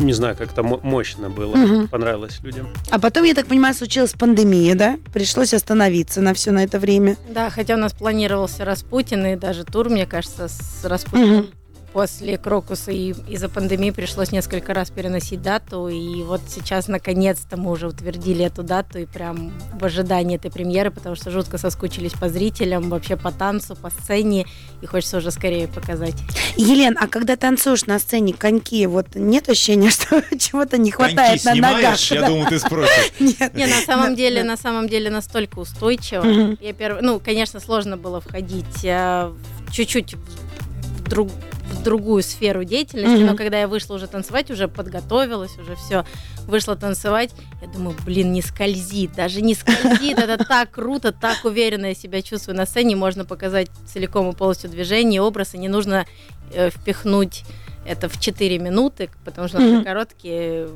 не 0.00 0.12
знаю, 0.12 0.36
как-то 0.36 0.62
мо- 0.62 0.80
мощно 0.82 1.30
было, 1.30 1.54
Мгм. 1.54 1.88
понравилось 1.88 2.40
людям. 2.42 2.68
А 2.90 2.98
потом, 2.98 3.24
я 3.24 3.34
так 3.34 3.46
понимаю, 3.46 3.74
случилась 3.74 4.12
пандемия, 4.12 4.74
да? 4.74 4.98
Пришлось 5.12 5.54
остановиться 5.54 6.20
на 6.20 6.34
все 6.34 6.50
на 6.50 6.64
это 6.64 6.78
время. 6.78 7.16
Да, 7.28 7.50
хотя 7.50 7.74
у 7.74 7.78
нас 7.78 7.92
планировался 7.92 8.64
Распутин 8.64 9.24
и 9.26 9.36
даже 9.36 9.64
тур, 9.64 9.88
мне 9.90 10.06
кажется, 10.06 10.48
с 10.48 10.84
Распутиным. 10.84 11.36
Мгм. 11.36 11.46
После 11.92 12.38
Крокуса 12.38 12.92
и 12.92 13.14
из-за 13.28 13.48
пандемии 13.48 13.90
пришлось 13.90 14.30
несколько 14.30 14.72
раз 14.74 14.90
переносить 14.90 15.42
дату. 15.42 15.88
И 15.88 16.22
вот 16.22 16.40
сейчас, 16.48 16.86
наконец-то, 16.86 17.56
мы 17.56 17.72
уже 17.72 17.88
утвердили 17.88 18.44
эту 18.44 18.62
дату 18.62 19.00
и 19.00 19.06
прям 19.06 19.52
в 19.74 19.84
ожидании 19.84 20.36
этой 20.36 20.52
премьеры, 20.52 20.92
потому 20.92 21.16
что 21.16 21.32
жутко 21.32 21.58
соскучились 21.58 22.12
по 22.12 22.28
зрителям, 22.28 22.90
вообще 22.90 23.16
по 23.16 23.32
танцу, 23.32 23.74
по 23.74 23.90
сцене. 23.90 24.46
И 24.82 24.86
хочется 24.86 25.16
уже 25.16 25.32
скорее 25.32 25.66
показать. 25.66 26.14
Елен, 26.56 26.96
а 27.00 27.08
когда 27.08 27.34
танцуешь 27.34 27.84
на 27.86 27.98
сцене 27.98 28.34
коньки, 28.34 28.86
вот 28.86 29.16
нет 29.16 29.48
ощущения, 29.48 29.90
что 29.90 30.22
чего-то 30.38 30.78
не 30.78 30.92
Коньки 30.92 31.14
хватает 31.16 31.44
на 31.44 31.54
ногах? 31.56 31.98
снимаешь? 31.98 32.10
Я 32.12 32.20
Да. 32.20 32.26
думал, 32.28 32.46
ты 32.46 32.58
спросишь. 32.60 33.12
Нет. 33.18 33.52
Не, 33.54 33.66
на 33.66 33.80
самом 33.80 34.14
деле, 34.14 34.44
на 34.44 34.56
самом 34.56 34.88
деле 34.88 35.10
настолько 35.10 35.58
устойчиво. 35.58 36.56
Я 36.60 36.72
первый, 36.72 37.02
ну, 37.02 37.18
конечно, 37.18 37.58
сложно 37.58 37.96
было 37.96 38.20
входить 38.20 38.84
э, 38.84 39.32
в- 39.66 39.72
чуть-чуть 39.72 40.14
в, 40.14 41.08
друг- 41.08 41.32
в 41.70 41.82
другую 41.82 42.22
сферу 42.22 42.64
деятельности, 42.64 43.16
Мгм. 43.18 43.26
но 43.26 43.36
когда 43.36 43.60
я 43.60 43.68
вышла 43.68 43.94
уже 43.94 44.06
танцевать, 44.06 44.50
уже 44.50 44.68
подготовилась, 44.68 45.56
уже 45.58 45.76
все, 45.76 46.04
вышла 46.46 46.76
танцевать, 46.76 47.30
я 47.62 47.68
думаю, 47.68 47.96
блин, 48.04 48.32
не 48.32 48.42
скользит, 48.42 49.12
даже 49.14 49.40
не 49.40 49.54
скользит, 49.54 50.18
это 50.18 50.44
так 50.44 50.70
круто, 50.70 51.12
так 51.12 51.44
уверенно 51.44 51.86
я 51.86 51.94
себя 51.94 52.22
чувствую 52.22 52.56
на 52.56 52.66
сцене, 52.66 52.96
можно 52.96 53.24
показать 53.24 53.68
целиком 53.86 54.28
и 54.30 54.34
полностью 54.34 54.68
движение, 54.70 55.22
образ, 55.22 55.54
и 55.54 55.58
не 55.58 55.68
нужно 55.68 56.06
э, 56.52 56.70
впихнуть 56.70 57.44
это 57.86 58.08
в 58.08 58.20
4 58.20 58.58
минуты, 58.58 59.08
потому 59.24 59.48
что 59.48 59.58
наши 59.58 59.82
короткие 59.84 60.68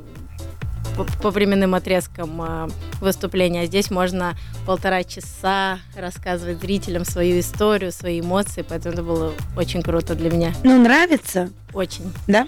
по, 0.95 1.03
по 1.21 1.31
временным 1.31 1.75
отрезкам 1.75 2.41
а, 2.41 2.69
выступления. 2.99 3.61
А 3.61 3.65
здесь 3.65 3.91
можно 3.91 4.37
полтора 4.65 5.03
часа 5.03 5.79
рассказывать 5.95 6.59
зрителям 6.59 7.05
свою 7.05 7.39
историю, 7.39 7.91
свои 7.91 8.21
эмоции, 8.21 8.65
поэтому 8.67 8.93
это 8.93 9.03
было 9.03 9.33
очень 9.55 9.81
круто 9.81 10.15
для 10.15 10.31
меня. 10.31 10.53
Ну, 10.63 10.81
нравится, 10.81 11.51
Очень. 11.73 12.13
да? 12.27 12.47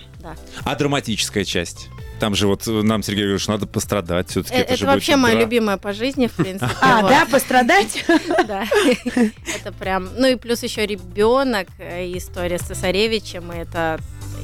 А 0.64 0.76
драматическая 0.76 1.44
часть? 1.44 1.90
Там 2.20 2.34
же 2.34 2.48
вот 2.48 2.68
э, 2.68 2.72
нам 2.72 3.04
Сергей 3.04 3.24
говорит, 3.26 3.42
что 3.42 3.52
надо 3.52 3.68
пострадать 3.68 4.30
все-таки. 4.32 4.56
Э, 4.56 4.62
Это, 4.62 4.76
же 4.76 4.86
вообще 4.86 5.14
будет 5.14 5.22
моя 5.22 5.36
дра- 5.36 5.40
любимая 5.42 5.78
по 5.78 5.94
жизни, 5.94 6.28
в 6.28 6.34
принципе. 6.34 6.72
А, 6.82 7.08
да, 7.08 7.26
пострадать? 7.30 8.04
Да. 8.48 8.66
Это 9.14 9.72
прям... 9.78 10.10
Ну 10.18 10.28
и 10.28 10.36
плюс 10.36 10.64
еще 10.64 10.86
ребенок, 10.86 11.68
э, 11.78 12.12
история 12.18 12.58
с 12.58 12.62
цесаревичем, 12.64 13.52
это 13.52 14.00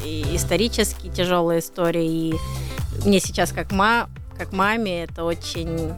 исторически 0.05 1.07
тяжелая 1.07 1.59
история, 1.59 2.05
и 2.05 2.33
мне 3.05 3.19
сейчас 3.19 3.51
как, 3.51 3.71
ма, 3.71 4.09
как 4.37 4.53
маме 4.53 5.03
это 5.03 5.23
очень 5.23 5.93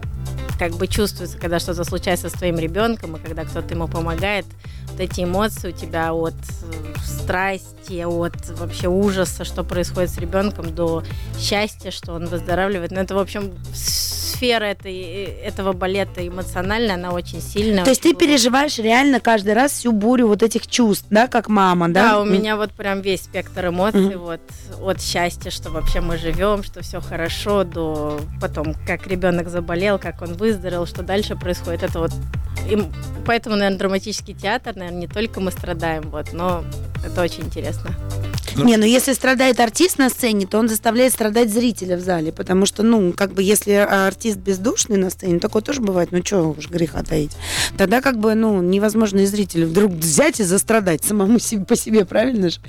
как 0.58 0.74
бы 0.74 0.88
чувствуется, 0.88 1.38
когда 1.38 1.60
что-то 1.60 1.84
случается 1.84 2.30
с 2.30 2.34
твоим 2.34 2.58
ребенком, 2.58 3.16
и 3.16 3.20
когда 3.20 3.44
кто-то 3.44 3.74
ему 3.74 3.88
помогает, 3.88 4.46
вот 4.96 5.02
эти 5.02 5.22
эмоции 5.26 5.70
у 5.70 5.72
тебя 5.72 6.14
от 6.14 6.34
э, 6.34 6.94
страсти, 7.04 8.04
от 8.06 8.50
вообще 8.58 8.88
ужаса, 8.88 9.44
что 9.44 9.64
происходит 9.66 10.10
с 10.10 10.18
ребенком, 10.18 10.74
до 10.74 11.04
счастья, 11.38 11.92
что 11.92 12.14
он 12.14 12.28
выздоравливает. 12.28 12.92
Ну, 12.92 13.02
это, 13.02 13.14
в 13.14 13.20
общем, 13.20 13.52
сфера 13.74 14.64
этой, 14.66 14.98
этого 15.02 15.74
балета 15.74 16.26
эмоциональная, 16.26 16.96
она 16.96 17.12
очень 17.12 17.42
сильная. 17.42 17.84
То 17.84 17.90
есть 17.90 18.02
ты 18.04 18.14
переживаешь 18.14 18.78
реально 18.78 19.20
каждый 19.20 19.54
раз 19.54 19.74
всю 19.74 19.92
бурю 19.92 20.28
вот 20.28 20.44
этих 20.44 20.66
чувств, 20.68 21.08
да, 21.10 21.28
как 21.28 21.50
мама, 21.50 21.90
да? 21.90 22.12
Да, 22.12 22.20
у 22.22 22.26
М. 22.26 22.32
меня 22.32 22.56
вот 22.56 22.72
прям 22.72 23.02
весь 23.02 23.24
спектр 23.24 23.68
эмоций, 23.68 24.16
Мгм. 24.16 24.20
вот 24.20 24.42
от 24.82 25.02
счастья, 25.02 25.52
что 25.52 25.72
вообще 25.72 26.00
мы 26.00 26.18
живем, 26.18 26.64
что 26.64 26.82
все 26.84 27.02
хорошо, 27.02 27.64
до 27.66 28.20
потом, 28.40 28.76
как 28.88 29.08
ребенок 29.08 29.50
заболел, 29.50 30.00
как 30.00 30.22
он 30.22 30.34
выздоровел, 30.36 30.86
что 30.86 31.04
дальше 31.04 31.36
происходит. 31.36 31.84
Это 31.84 32.00
вот 32.00 32.12
и 32.70 32.78
поэтому, 33.26 33.56
наверное, 33.56 33.80
драматический 33.80 34.34
театр, 34.34 34.76
наверное, 34.76 35.02
не 35.02 35.08
только 35.08 35.40
мы 35.40 35.52
страдаем, 35.52 36.10
вот, 36.10 36.34
но 36.34 36.64
это 37.06 37.22
очень 37.22 37.44
интересно. 37.44 37.92
Не, 38.56 38.78
ну 38.78 38.86
если 38.86 39.14
страдает 39.14 39.60
артист 39.60 39.98
на 39.98 40.10
сцене, 40.10 40.46
то 40.48 40.58
он 40.60 40.70
заставляет 40.70 41.14
страдать 41.14 41.52
зрителя 41.52 41.98
в 41.98 42.02
зале, 42.02 42.32
потому 42.32 42.66
что, 42.66 42.84
ну, 42.84 43.12
как 43.14 43.34
бы, 43.34 43.44
если 43.44 43.72
артист 43.74 44.38
бездушный 44.38 44.98
на 44.98 45.10
сцене, 45.10 45.40
такое 45.40 45.62
тоже 45.62 45.82
бывает, 45.82 46.12
ну, 46.12 46.22
что 46.24 46.56
уж 46.58 46.70
греха 46.70 47.04
таить. 47.04 47.32
Тогда, 47.78 48.02
как 48.02 48.20
бы, 48.20 48.34
ну, 48.36 48.62
невозможно 48.62 49.20
и 49.20 49.26
зрителю 49.26 49.68
вдруг 49.68 49.92
взять 49.92 50.40
и 50.40 50.44
застрадать 50.44 51.04
самому 51.04 51.40
себе 51.40 51.66
по 51.66 51.76
себе, 51.76 52.06
правильно 52.06 52.50
же? 52.50 52.60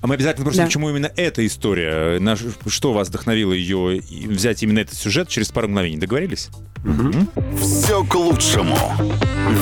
А 0.00 0.06
мы 0.06 0.14
обязательно 0.14 0.44
спросим, 0.44 0.60
Да. 0.62 0.66
почему 0.66 0.90
именно 0.90 1.10
эта 1.16 1.44
история, 1.44 2.20
на- 2.20 2.36
что 2.68 2.92
вас 2.92 3.08
вдохновило 3.08 3.52
ее 3.52 4.00
взять 4.28 4.62
именно 4.62 4.78
этот 4.78 4.96
сюжет 4.96 5.28
через 5.28 5.48
пару 5.50 5.66
мгновений. 5.68 5.96
Договорились? 5.98 6.50
Все 7.60 8.04
к 8.04 8.14
лучшему. 8.14 8.78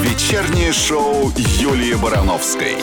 Вечернее 0.02 0.72
шоу 0.72 1.32
Юлии 1.58 1.94
Барановской. 1.94 2.76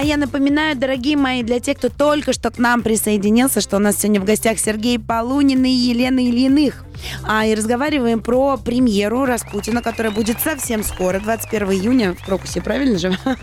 А 0.00 0.02
я 0.02 0.16
напоминаю, 0.16 0.76
дорогие 0.76 1.14
мои, 1.14 1.42
для 1.42 1.60
тех, 1.60 1.76
кто 1.76 1.90
только 1.90 2.32
что 2.32 2.50
к 2.50 2.56
нам 2.56 2.80
присоединился, 2.80 3.60
что 3.60 3.76
у 3.76 3.80
нас 3.80 3.98
сегодня 3.98 4.18
в 4.18 4.24
гостях 4.24 4.58
Сергей 4.58 4.98
Полунин 4.98 5.62
и 5.62 5.68
Елена 5.68 6.20
Ильиных. 6.20 6.86
А, 7.22 7.44
и 7.44 7.54
разговариваем 7.54 8.22
про 8.22 8.56
премьеру 8.56 9.26
Распутина, 9.26 9.82
которая 9.82 10.10
будет 10.10 10.40
совсем 10.40 10.84
скоро, 10.84 11.20
21 11.20 11.72
июня 11.72 12.14
в 12.14 12.24
Крокусе, 12.24 12.62
правильно 12.62 12.98
же? 12.98 13.14
Да. 13.26 13.36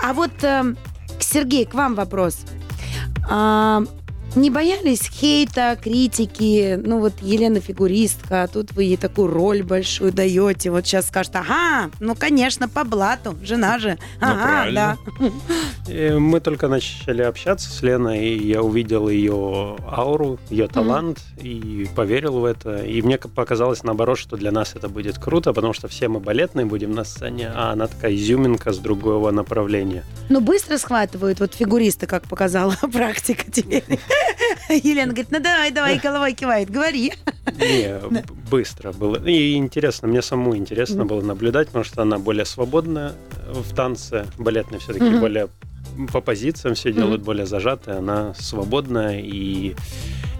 А 0.00 0.12
вот, 0.12 0.30
э, 0.44 0.76
Сергей, 1.18 1.64
к 1.64 1.74
вам 1.74 1.96
вопрос. 1.96 2.38
А, 3.28 3.82
не 4.36 4.50
боялись 4.50 5.00
хейта, 5.10 5.76
критики? 5.82 6.78
Ну 6.82 7.00
вот 7.00 7.14
Елена 7.22 7.60
фигуристка, 7.60 8.44
а 8.44 8.48
тут 8.48 8.72
вы 8.72 8.84
ей 8.84 8.96
такую 8.96 9.28
роль 9.28 9.62
большую 9.62 10.12
даете. 10.12 10.70
Вот 10.70 10.86
сейчас 10.86 11.08
скажут, 11.08 11.36
ага, 11.36 11.90
ну 12.00 12.14
конечно, 12.14 12.68
по 12.68 12.84
блату, 12.84 13.36
жена 13.42 13.78
же. 13.78 13.98
Ну, 14.20 14.26
Ага, 14.28 14.42
правильно. 14.42 14.98
да. 15.18 15.92
И 15.92 16.10
мы 16.18 16.40
только 16.40 16.68
начали 16.68 17.22
общаться 17.22 17.70
с 17.70 17.82
Леной, 17.82 18.26
и 18.28 18.46
я 18.46 18.62
увидел 18.62 19.08
ее 19.08 19.76
ауру, 19.90 20.38
ее 20.50 20.68
талант, 20.68 21.20
и 21.40 21.88
поверил 21.94 22.38
в 22.40 22.44
это. 22.44 22.78
И 22.84 23.02
мне 23.02 23.18
показалось, 23.18 23.82
наоборот, 23.82 24.18
что 24.18 24.36
для 24.36 24.52
нас 24.52 24.74
это 24.74 24.88
будет 24.88 25.18
круто, 25.18 25.52
потому 25.52 25.72
что 25.72 25.88
все 25.88 26.08
мы 26.08 26.20
балетные 26.20 26.66
будем 26.66 26.92
на 26.92 27.04
сцене, 27.04 27.50
а 27.54 27.72
она 27.72 27.86
такая 27.86 28.14
изюминка 28.14 28.72
с 28.72 28.78
другого 28.78 29.30
направления. 29.30 30.04
Ну, 30.28 30.40
быстро 30.40 30.76
схватывают 30.78 31.40
вот 31.40 31.54
фигуристы, 31.54 32.06
как 32.06 32.24
показала 32.24 32.74
практика 32.92 33.50
теперь. 33.50 33.84
Елена 34.68 35.12
говорит, 35.12 35.30
ну 35.30 35.40
давай, 35.40 35.70
давай, 35.70 35.98
головой 35.98 36.32
кивает, 36.34 36.70
говори. 36.70 37.12
Не, 37.58 38.00
быстро 38.50 38.92
было. 38.92 39.16
И 39.26 39.54
интересно, 39.54 40.08
мне 40.08 40.22
самому 40.22 40.56
интересно 40.56 41.04
было 41.04 41.20
наблюдать, 41.22 41.68
потому 41.68 41.84
что 41.84 42.02
она 42.02 42.18
более 42.18 42.44
свободная 42.44 43.12
в 43.48 43.74
танце, 43.74 44.26
балетная 44.38 44.78
все-таки 44.80 45.10
более 45.18 45.48
по 46.12 46.20
позициям 46.20 46.74
все 46.74 46.92
делают, 46.92 47.22
более 47.22 47.46
зажатая, 47.46 47.98
она 47.98 48.34
свободная 48.38 49.20
и, 49.20 49.74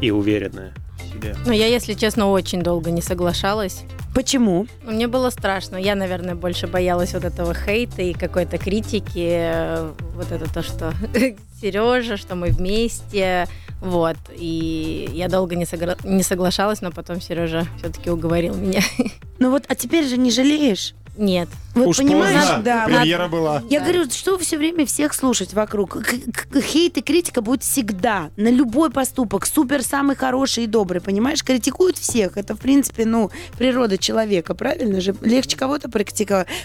и 0.02 0.10
уверенная 0.10 0.74
в 0.98 1.12
себе. 1.14 1.34
Но 1.46 1.52
я, 1.52 1.66
если 1.66 1.94
честно, 1.94 2.30
очень 2.30 2.62
долго 2.62 2.90
не 2.90 3.00
соглашалась. 3.00 3.84
Почему? 4.14 4.66
Ну, 4.84 4.92
Мне 4.92 5.08
было 5.08 5.30
страшно. 5.30 5.76
Я, 5.76 5.94
наверное, 5.94 6.34
больше 6.34 6.66
боялась 6.66 7.14
вот 7.14 7.24
этого 7.24 7.54
хейта 7.54 8.02
и 8.02 8.12
какой-то 8.12 8.58
критики. 8.58 9.26
э, 9.28 9.92
Вот 10.14 10.30
это 10.32 10.52
то, 10.52 10.62
что 10.62 10.92
Сережа, 11.60 12.16
что 12.16 12.34
мы 12.34 12.48
вместе. 12.48 13.46
Вот. 13.80 14.16
И 14.34 15.08
я 15.12 15.28
долго 15.28 15.54
не, 15.54 15.64
согра- 15.64 15.98
не 16.04 16.22
соглашалась, 16.22 16.80
но 16.80 16.90
потом 16.90 17.20
Сережа 17.20 17.66
все-таки 17.78 18.10
уговорил 18.10 18.54
меня. 18.54 18.80
Ну 19.38 19.50
вот, 19.50 19.64
а 19.68 19.74
теперь 19.74 20.06
же 20.06 20.16
не 20.16 20.30
жалеешь? 20.30 20.94
Нет. 21.16 21.48
Вот 21.74 21.88
Уж 21.88 21.96
понимаешь, 21.98 22.40
поздно. 22.40 22.62
да. 22.64 22.84
Премьера 22.86 23.28
была. 23.28 23.62
Я 23.68 23.80
Да. 23.80 23.86
говорю, 23.86 24.10
что 24.10 24.38
все 24.38 24.56
время 24.56 24.86
всех 24.86 25.12
слушать 25.12 25.52
вокруг. 25.52 25.98
К- 26.02 26.50
к- 26.52 26.60
Хейт 26.62 26.96
и 26.96 27.02
критика 27.02 27.42
будет 27.42 27.62
всегда. 27.62 28.30
На 28.36 28.48
любой 28.50 28.90
поступок. 28.90 29.44
Супер 29.46 29.82
самый 29.82 30.16
хороший 30.16 30.64
и 30.64 30.66
добрый, 30.66 31.00
понимаешь? 31.02 31.42
Критикуют 31.44 31.98
всех. 31.98 32.36
Это, 32.38 32.54
в 32.54 32.60
принципе, 32.60 33.04
ну, 33.04 33.30
природа 33.58 33.98
человека, 33.98 34.54
правильно 34.54 35.00
же? 35.02 35.14
Легче 35.20 35.56
кого-то 35.58 35.90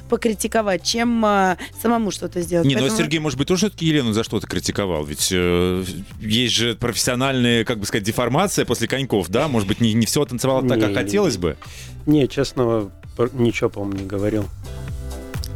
покритиковать, 0.09 0.83
чем 0.83 1.23
а, 1.25 1.57
самому 1.81 2.11
что-то 2.11 2.41
сделать. 2.41 2.65
Не, 2.67 2.75
ну 2.75 2.79
а 2.79 2.83
Поэтому- 2.83 2.97
Сергей, 2.99 3.19
может 3.19 3.37
быть, 3.37 3.47
тоже 3.47 3.67
все-таки 3.67 3.85
Елену 3.85 4.13
за 4.13 4.23
что-то 4.23 4.47
критиковал. 4.47 5.03
Ведь 5.05 5.29
э, 5.31 5.83
есть 6.21 6.53
же 6.53 6.75
профессиональная, 6.75 7.63
как 7.65 7.79
бы 7.79 7.85
сказать, 7.85 8.03
деформация 8.05 8.65
после 8.65 8.87
коньков, 8.87 9.29
да? 9.29 9.47
Может 9.47 9.67
быть, 9.67 9.81
не, 9.81 9.93
не 9.93 10.05
все 10.05 10.23
танцевала 10.25 10.67
так, 10.67 10.79
как 10.79 10.89
Не, 10.89 10.95
хотелось 10.95 11.35
не. 11.35 11.41
бы. 11.41 11.57
Не, 12.05 12.27
честно, 12.27 12.91
ничего, 13.34 13.69
по-моему, 13.69 13.99
не 13.99 14.05
говорил. 14.07 14.45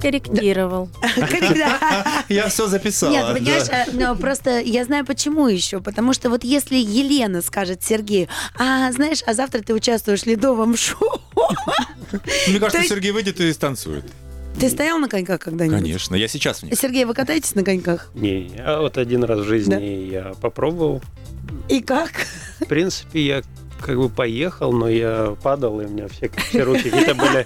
Корректировал. 0.02 0.90
Я 2.30 2.48
все 2.50 2.68
записал. 2.68 3.10
Нет, 3.12 3.34
понимаешь, 3.34 3.68
э, 3.70 3.86
но 3.94 4.16
просто 4.16 4.60
я 4.60 4.84
знаю 4.84 5.04
почему 5.06 5.48
еще. 5.48 5.80
Потому 5.82 6.14
что 6.14 6.30
вот 6.30 6.44
если 6.44 6.76
Елена 6.76 7.42
скажет 7.42 7.82
Сергею, 7.84 8.28
а 8.60 8.92
знаешь, 8.92 9.24
а 9.26 9.34
завтра 9.34 9.62
ты 9.62 9.74
участвуешь 9.74 10.22
в 10.22 10.26
ледовом 10.28 10.78
шоу. 10.78 11.22
Мне 12.48 12.60
кажется, 12.60 12.80
есть- 12.80 12.90
Сергей 12.90 13.12
выйдет 13.12 13.40
и 13.40 13.52
станцует. 13.52 14.06
Ты 14.60 14.70
стоял 14.70 15.00
на 15.00 15.10
коньках 15.10 15.42
когда-нибудь? 15.42 15.80
Конечно, 15.82 16.16
я 16.16 16.28
сейчас 16.28 16.60
в 16.60 16.64
них. 16.64 16.80
Сергей, 16.80 17.06
вы 17.06 17.14
катаетесь 17.14 17.56
на 17.56 17.64
коньках? 17.64 18.12
Не, 18.14 18.52
а 18.60 18.82
вот 18.82 18.98
один 18.98 19.24
раз 19.24 19.40
в 19.40 19.44
жизни 19.46 19.72
Да. 19.72 19.80
я 19.80 20.34
попробовал. 20.40 21.02
И 21.68 21.82
как? 21.82 22.12
В 22.62 22.66
принципе, 22.66 23.26
я 23.26 23.42
как 23.82 23.98
бы 23.98 24.10
поехал, 24.10 24.72
но 24.72 24.88
я 24.90 25.36
падал, 25.44 25.82
и 25.82 25.86
у 25.86 25.90
меня 25.90 26.08
все, 26.08 26.30
все 26.50 26.64
руки 26.64 26.90
какие-то 26.90 27.16
были 27.16 27.46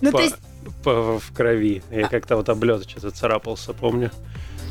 Ну, 0.00 0.10
по- 0.12 0.18
то 0.18 0.24
есть, 0.24 0.36
по- 0.82 1.18
в 1.18 1.32
крови. 1.32 1.82
Я 1.90 2.08
как-то 2.08 2.36
вот 2.36 2.48
об 2.48 2.62
лед 2.64 2.88
что-то 2.88 3.10
царапался, 3.10 3.72
помню. 3.72 4.10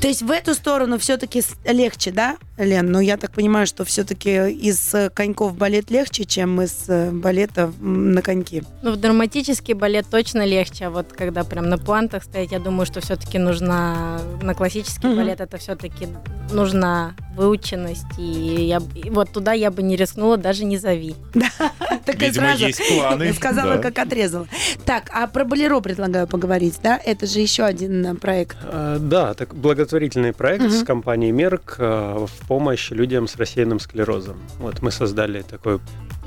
То 0.03 0.09
есть 0.09 0.21
в 0.21 0.29
эту 0.31 0.53
сторону 0.53 0.97
все-таки 0.97 1.41
легче, 1.63 2.11
да, 2.11 2.35
Лен? 2.57 2.91
Но 2.91 2.99
я 2.99 3.15
так 3.15 3.31
понимаю, 3.31 3.65
что 3.65 3.85
все-таки 3.85 4.49
из 4.51 4.93
э, 4.93 5.09
коньков 5.09 5.55
балет 5.55 5.89
легче, 5.91 6.25
чем 6.25 6.61
из 6.61 6.89
э, 6.89 7.09
балета 7.09 7.71
на 7.79 8.21
коньки. 8.21 8.63
Ну, 8.81 8.91
в 8.91 8.97
драматический 8.97 9.73
балет 9.73 10.05
точно 10.11 10.45
легче, 10.45 10.87
а 10.87 10.89
вот 10.89 11.13
когда 11.13 11.45
прям 11.45 11.69
на 11.69 11.77
пуантах 11.77 12.25
стоять, 12.25 12.51
я 12.51 12.59
думаю, 12.59 12.85
что 12.85 12.99
все-таки 12.99 13.39
нужна 13.39 14.19
на 14.41 14.53
классический 14.53 15.07
Мгм. 15.07 15.15
балет 15.15 15.39
это 15.39 15.57
все-таки 15.57 16.09
нужна 16.51 17.15
выученность, 17.37 18.03
и, 18.19 18.21
я, 18.67 18.81
и 18.95 19.09
вот 19.09 19.31
туда 19.31 19.53
я 19.53 19.71
бы 19.71 19.81
не 19.81 19.95
рискнула, 19.95 20.35
даже 20.35 20.65
не 20.65 20.77
зови. 20.77 21.15
Такая 22.05 22.29
Видимо, 22.29 22.47
сразу 22.47 22.65
есть 22.67 22.81
планы. 22.93 23.33
Сказала, 23.37 23.75
Да. 23.77 23.81
как 23.81 23.97
отрезала. 23.99 24.47
Так, 24.85 25.09
а 25.13 25.27
про 25.27 25.45
Болеро 25.45 25.79
предлагаю 25.79 26.27
поговорить, 26.27 26.75
да? 26.83 26.99
Это 27.03 27.25
же 27.25 27.39
еще 27.39 27.63
один 27.63 28.05
э, 28.05 28.15
проект. 28.15 28.57
А, 28.63 28.99
Да, 28.99 29.33
так 29.33 29.55
благотворительный 29.93 30.33
проект 30.33 30.63
Мгм. 30.65 30.71
с 30.73 30.83
компанией 30.83 31.31
Мерк 31.31 31.75
а, 31.77 32.25
в 32.25 32.47
помощь 32.47 32.89
людям 32.91 33.27
с 33.27 33.35
рассеянным 33.35 33.79
склерозом. 33.79 34.37
Вот 34.59 34.81
мы 34.81 34.89
создали 34.91 35.41
такой 35.43 35.79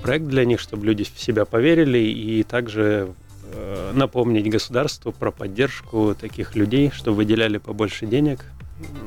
проект 0.02 0.26
для 0.26 0.44
них, 0.44 0.60
чтобы 0.60 0.86
люди 0.86 1.02
в 1.04 1.20
себя 1.20 1.44
поверили 1.44 1.98
и 1.98 2.42
также 2.44 3.08
э, 3.52 3.92
напомнить 3.92 4.48
государству 4.48 5.10
про 5.12 5.32
поддержку 5.32 6.14
таких 6.20 6.54
людей, 6.54 6.92
чтобы 6.94 7.16
выделяли 7.18 7.58
побольше 7.58 8.06
денег. 8.06 8.40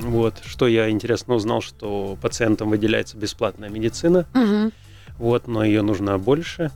Вот, 0.01 0.33
что 0.45 0.67
я 0.67 0.89
интересно 0.89 1.35
узнал, 1.35 1.61
что 1.61 2.17
пациентам 2.21 2.69
выделяется 2.69 3.15
бесплатная 3.17 3.69
медицина, 3.69 4.25
Мгм. 4.33 4.71
вот, 5.17 5.47
но 5.47 5.63
ее 5.63 5.83
нужно 5.83 6.17
больше. 6.17 6.71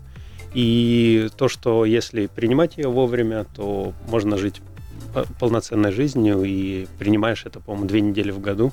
И 0.53 1.29
то, 1.35 1.49
что 1.49 1.83
если 1.83 2.27
принимать 2.27 2.77
ее 2.77 2.87
вовремя, 2.87 3.45
то 3.55 3.93
можно 4.07 4.37
жить 4.37 4.61
полноценной 5.39 5.91
жизнью, 5.91 6.43
и 6.43 6.87
принимаешь 6.99 7.43
это, 7.45 7.59
по-моему, 7.59 7.87
две 7.87 8.01
недели 8.01 8.31
в 8.31 8.39
году. 8.39 8.71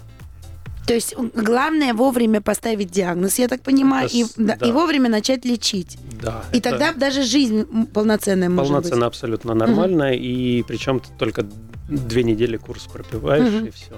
То 0.87 0.95
есть 0.95 1.15
главное 1.35 1.95
вовремя 1.95 2.41
поставить 2.41 2.91
диагноз, 2.91 3.39
я 3.39 3.47
так 3.49 3.63
понимаю, 3.63 4.07
Это 4.07 4.17
и, 4.17 4.25
да, 4.37 4.55
и 4.55 4.73
вовремя 4.73 5.09
начать 5.09 5.45
лечить. 5.45 5.99
Да. 6.21 6.43
И 6.53 6.61
тогда 6.61 6.93
даже 6.93 7.23
жизнь 7.23 7.65
полноценная 7.93 8.49
может 8.49 8.69
полноценно 8.69 8.97
быть. 8.97 9.07
абсолютно 9.07 9.55
нормально, 9.55 10.15
и 10.15 10.63
причем 10.65 10.99
ты 11.01 11.09
только 11.19 11.47
две 11.89 12.25
недели 12.25 12.57
курс 12.57 12.87
пропиваешь, 12.93 13.53
Мгм. 13.53 13.67
и 13.67 13.71
все. 13.71 13.93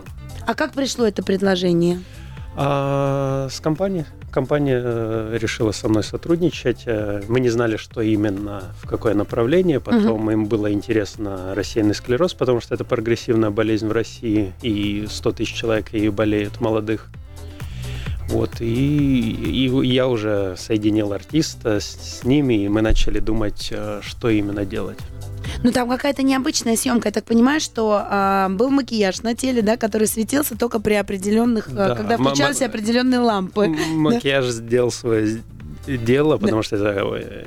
А 0.46 0.54
как 0.54 0.72
пришло 0.72 1.06
это 1.06 1.22
предложение? 1.22 2.00
А 2.54 3.48
с 3.50 3.60
компанией? 3.60 4.04
Компания 4.30 4.80
э, 4.82 5.38
решила 5.40 5.72
со 5.72 5.88
мной 5.88 6.02
сотрудничать. 6.02 6.82
Э, 6.86 7.22
Мы 7.28 7.40
не 7.40 7.48
знали, 7.48 7.76
что 7.76 8.00
именно, 8.02 8.74
в 8.82 8.86
какое 8.86 9.14
направление. 9.14 9.80
Потом 9.80 10.30
им 10.30 10.46
было 10.46 10.72
интересно 10.72 11.54
рассеянный 11.54 11.94
склероз, 11.94 12.34
потому 12.34 12.60
что 12.60 12.74
это 12.74 12.84
прогрессивная 12.84 13.50
болезнь 13.50 13.88
в 13.88 13.92
России, 13.92 14.52
и 14.62 15.06
100 15.08 15.32
тысяч 15.32 15.54
человек 15.54 15.92
ею 15.92 16.12
болеют, 16.12 16.60
молодых. 16.60 17.08
Вот, 18.28 18.60
и, 18.60 19.30
и 19.30 19.86
я 19.86 20.08
уже 20.08 20.54
соединил 20.56 21.12
артиста 21.12 21.80
с, 21.80 21.84
с 21.84 22.24
ними, 22.24 22.64
и 22.64 22.68
мы 22.68 22.80
начали 22.80 23.18
думать, 23.18 23.68
э, 23.70 24.00
что 24.02 24.30
именно 24.30 24.64
делать. 24.64 24.98
Ну, 25.62 25.72
там 25.72 25.88
какая-то 25.88 26.22
необычная 26.22 26.76
съемка. 26.76 27.08
Я 27.08 27.12
так 27.12 27.24
понимаю, 27.24 27.60
что 27.60 28.00
а, 28.04 28.48
был 28.48 28.70
макияж 28.70 29.22
на 29.22 29.34
теле, 29.34 29.62
да, 29.62 29.76
который 29.76 30.06
светился 30.06 30.56
только 30.56 30.80
при 30.80 30.94
определенных, 30.94 31.68
а, 31.68 31.88
Да, 31.88 31.94
когда 31.96 32.16
включались 32.18 32.60
ма- 32.60 32.66
определенные 32.66 33.20
лампы. 33.20 33.64
М- 33.66 33.98
Макияж 34.00 34.46
сделал 34.46 34.90
свое 34.90 35.42
дело, 35.86 36.38
потому 36.38 36.62
что 36.62 36.76
это 36.76 37.04
э, 37.16 37.44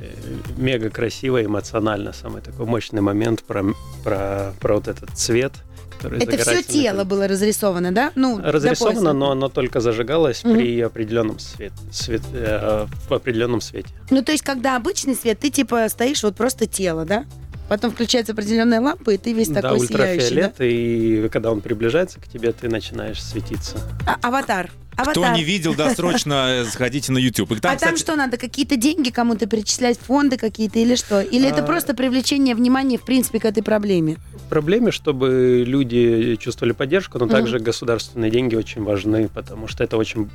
мега 0.56 0.90
красиво, 0.90 1.42
эмоционально. 1.44 2.12
Самый 2.12 2.42
такой 2.42 2.66
мощный 2.66 3.00
момент 3.00 3.42
про, 3.42 3.64
про, 4.04 4.52
про 4.60 4.74
вот 4.74 4.88
этот 4.88 5.10
цвет, 5.14 5.52
который 5.96 6.22
Это 6.22 6.36
все 6.38 6.62
тело 6.62 7.04
было 7.04 7.26
разрисовано, 7.28 7.92
да? 7.92 8.12
Ну, 8.14 8.38
Разрисовано, 8.42 9.12
но 9.14 9.30
оно 9.30 9.48
только 9.48 9.80
зажигалось 9.80 10.44
Мгм. 10.44 10.54
при 10.54 10.80
определенном 10.80 11.38
свете, 11.38 11.74
свет, 11.90 12.22
э, 12.32 12.86
в 13.08 13.12
определенном 13.12 13.60
свете. 13.60 13.88
Ну, 14.10 14.22
то 14.22 14.32
есть, 14.32 14.44
когда 14.44 14.76
обычный 14.76 15.14
свет, 15.14 15.38
ты 15.38 15.50
типа 15.50 15.88
стоишь 15.88 16.22
вот 16.22 16.36
просто 16.36 16.66
тело, 16.66 17.04
да? 17.06 17.24
Потом 17.68 17.90
включается 17.90 18.32
определенная 18.32 18.80
лампа, 18.80 19.10
и 19.10 19.16
ты 19.16 19.32
весь 19.32 19.48
да, 19.48 19.60
такой 19.62 19.80
сияющий, 19.86 20.34
да? 20.36 20.46
ультрафиолет, 20.46 20.54
и 20.60 21.28
когда 21.32 21.50
он 21.50 21.60
приближается 21.60 22.20
к 22.20 22.28
тебе, 22.28 22.52
ты 22.52 22.68
начинаешь 22.68 23.22
светиться. 23.22 23.76
А- 24.06 24.18
аватар. 24.28 24.70
Кто 24.92 25.10
Аватар. 25.10 25.34
не 25.36 25.44
видел, 25.44 25.74
досрочно 25.74 26.64
сходите 26.72 27.12
на 27.12 27.18
YouTube. 27.18 27.50
И 27.52 27.60
там, 27.60 27.72
а 27.72 27.76
там 27.76 27.76
кстати, 27.76 27.98
что 27.98 28.16
надо? 28.16 28.38
Какие-то 28.38 28.76
деньги 28.76 29.10
кому-то 29.10 29.46
перечислять, 29.46 29.98
фонды 29.98 30.38
какие-то 30.38 30.78
или 30.78 30.94
что? 30.94 31.20
Или 31.20 31.46
это 31.48 31.62
А. 31.62 31.66
просто 31.66 31.92
привлечение 31.92 32.54
внимания, 32.54 32.96
в 32.96 33.04
принципе, 33.04 33.38
к 33.40 33.44
этой 33.44 33.62
проблеме? 33.62 34.16
проблеме, 34.48 34.92
чтобы 34.92 35.64
люди 35.66 36.36
чувствовали 36.36 36.72
поддержку, 36.72 37.18
но 37.18 37.26
Мгм. 37.26 37.34
также 37.34 37.58
государственные 37.58 38.30
деньги 38.30 38.54
очень 38.54 38.84
важны, 38.84 39.28
потому 39.28 39.66
что 39.66 39.82
это 39.82 39.96
очень 39.96 40.30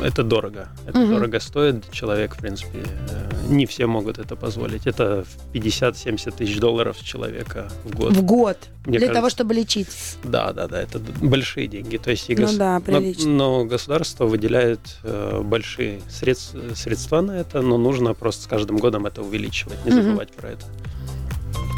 это 0.00 0.22
дорого. 0.22 0.68
Это 0.86 0.98
Мгм. 1.00 1.10
дорого 1.14 1.40
стоит. 1.40 1.90
Человек, 1.90 2.36
в 2.36 2.38
принципе, 2.38 2.78
э, 2.84 3.30
не 3.48 3.66
все 3.66 3.86
могут 3.86 4.18
это 4.18 4.36
позволить. 4.36 4.86
Это 4.86 5.24
в 5.24 5.52
50-70 5.52 6.36
тысяч 6.36 6.58
долларов 6.58 6.96
с 6.98 7.00
человека 7.02 7.68
в 7.84 7.94
год. 7.96 8.12
В 8.12 8.22
год. 8.22 8.58
Мне 8.86 8.98
для 8.98 9.08
кажется, 9.08 9.14
того, 9.14 9.30
чтобы 9.30 9.54
лечить. 9.54 9.88
Да, 10.22 10.52
да, 10.52 10.68
да, 10.68 10.80
это 10.80 11.00
большие 11.20 11.66
деньги. 11.66 11.96
То 11.96 12.10
есть 12.10 12.28
Ну 12.28 12.34
гос- 12.36 12.56
да, 12.56 12.74
но, 12.74 12.80
прилично. 12.80 13.30
но 13.30 13.64
государство 13.64 14.26
выделяет 14.26 14.80
э, 15.02 15.40
большие 15.42 16.00
средств- 16.08 16.76
средства 16.76 17.20
на 17.20 17.32
это, 17.32 17.62
но 17.62 17.78
нужно 17.78 18.14
просто 18.14 18.44
с 18.44 18.46
каждым 18.46 18.76
годом 18.78 19.06
это 19.06 19.22
увеличивать, 19.22 19.84
не 19.84 19.90
Мгм. 19.92 20.02
забывать 20.02 20.32
про 20.32 20.50
это. 20.50 20.66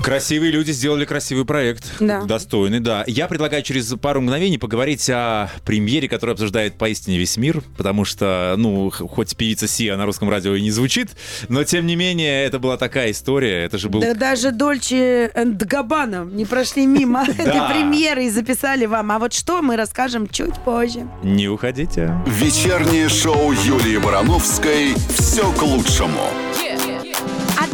Красивые 0.03 0.51
люди 0.51 0.71
сделали 0.71 1.05
красивый 1.05 1.45
проект. 1.45 1.85
Да. 2.01 2.23
Достойный, 2.23 2.81
да. 2.81 3.05
Я 3.07 3.27
предлагаю 3.27 3.63
через 3.63 3.93
пару 4.01 4.21
мгновений 4.23 4.57
поговорить 4.57 5.09
о 5.11 5.51
премьере, 5.67 6.09
которая 6.09 6.33
обсуждает 6.33 6.79
поистине 6.79 7.19
весь 7.19 7.37
мир, 7.37 7.63
потому 7.77 8.07
что, 8.07 8.55
ну, 8.57 8.91
хоть 8.91 9.37
певица 9.37 9.69
Сия 9.69 9.97
на 9.97 10.07
русском 10.07 10.31
радио 10.31 10.55
и 10.55 10.63
не 10.63 10.71
звучит, 10.71 11.11
но 11.49 11.63
тем 11.65 11.87
не 11.87 11.95
менее, 11.95 12.45
это 12.45 12.59
была 12.59 12.79
такая 12.79 13.11
история. 13.11 13.65
Это 13.65 13.77
же 13.77 13.91
был 13.91 14.01
Да 14.01 14.15
даже 14.15 14.51
Дольче 14.51 15.31
энд 15.35 15.63
Габбана 15.63 16.25
не 16.25 16.47
прошли 16.47 16.87
мимо 16.87 17.25
этой 17.29 17.69
премьеры 17.69 18.25
и 18.25 18.31
записали 18.31 18.87
вам. 18.87 19.13
А 19.13 19.19
вот 19.19 19.35
что, 19.35 19.61
мы 19.61 19.77
расскажем 19.77 20.27
чуть 20.29 20.55
позже. 20.65 21.07
Не 21.23 21.49
уходите. 21.49 22.15
Вечернее 22.27 23.09
шоу 23.11 23.53
Юлии 23.53 23.99
Барановской 23.99 24.95
«Все 25.19 25.53
к 25.53 25.63
лучшему». 25.63 26.31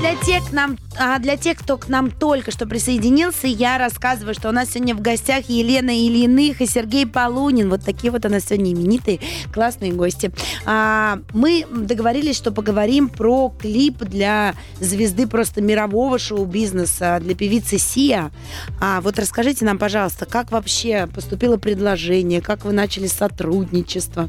Для 0.05 0.17
тех, 0.17 0.53
нам, 0.53 0.77
а 0.99 1.19
для 1.19 1.39
тех, 1.39 1.57
кто 1.57 1.79
к 1.79 1.89
нам 1.89 2.11
только 2.11 2.51
что 2.51 2.67
присоединился, 2.67 3.47
я 3.47 3.79
рассказываю, 3.79 4.35
что 4.35 4.51
у 4.51 4.53
нас 4.53 4.69
сегодня 4.69 4.95
в 4.95 5.01
гостях 5.01 5.49
Елена 5.49 5.99
Ильиных 5.99 6.61
и 6.61 6.67
Сергей 6.67 7.07
Полунин. 7.07 7.71
Вот 7.71 7.83
такие 7.87 8.11
вот 8.11 8.27
у 8.27 8.29
нас 8.29 8.45
сегодня 8.45 8.75
именитые, 8.75 9.21
классные 9.51 9.95
гости. 9.95 10.31
А, 10.67 11.21
мы 11.33 11.65
договорились, 11.75 12.37
что 12.37 12.53
поговорим 12.53 13.09
про 13.09 13.49
клип 13.59 14.05
для 14.05 14.55
звезды 14.79 15.27
просто 15.27 15.63
мирового 15.63 16.19
шоу-бизнеса, 16.19 17.19
для 17.23 17.35
певицы 17.35 17.79
Сия. 17.79 18.31
А, 18.83 19.01
вот 19.01 19.19
расскажите 19.19 19.65
нам, 19.65 19.79
пожалуйста, 19.79 20.27
как 20.27 20.53
вообще 20.53 21.09
поступило 21.15 21.57
предложение, 21.57 22.43
как 22.43 22.67
вы 22.67 22.75
начали 22.75 23.07
сотрудничество? 23.07 24.29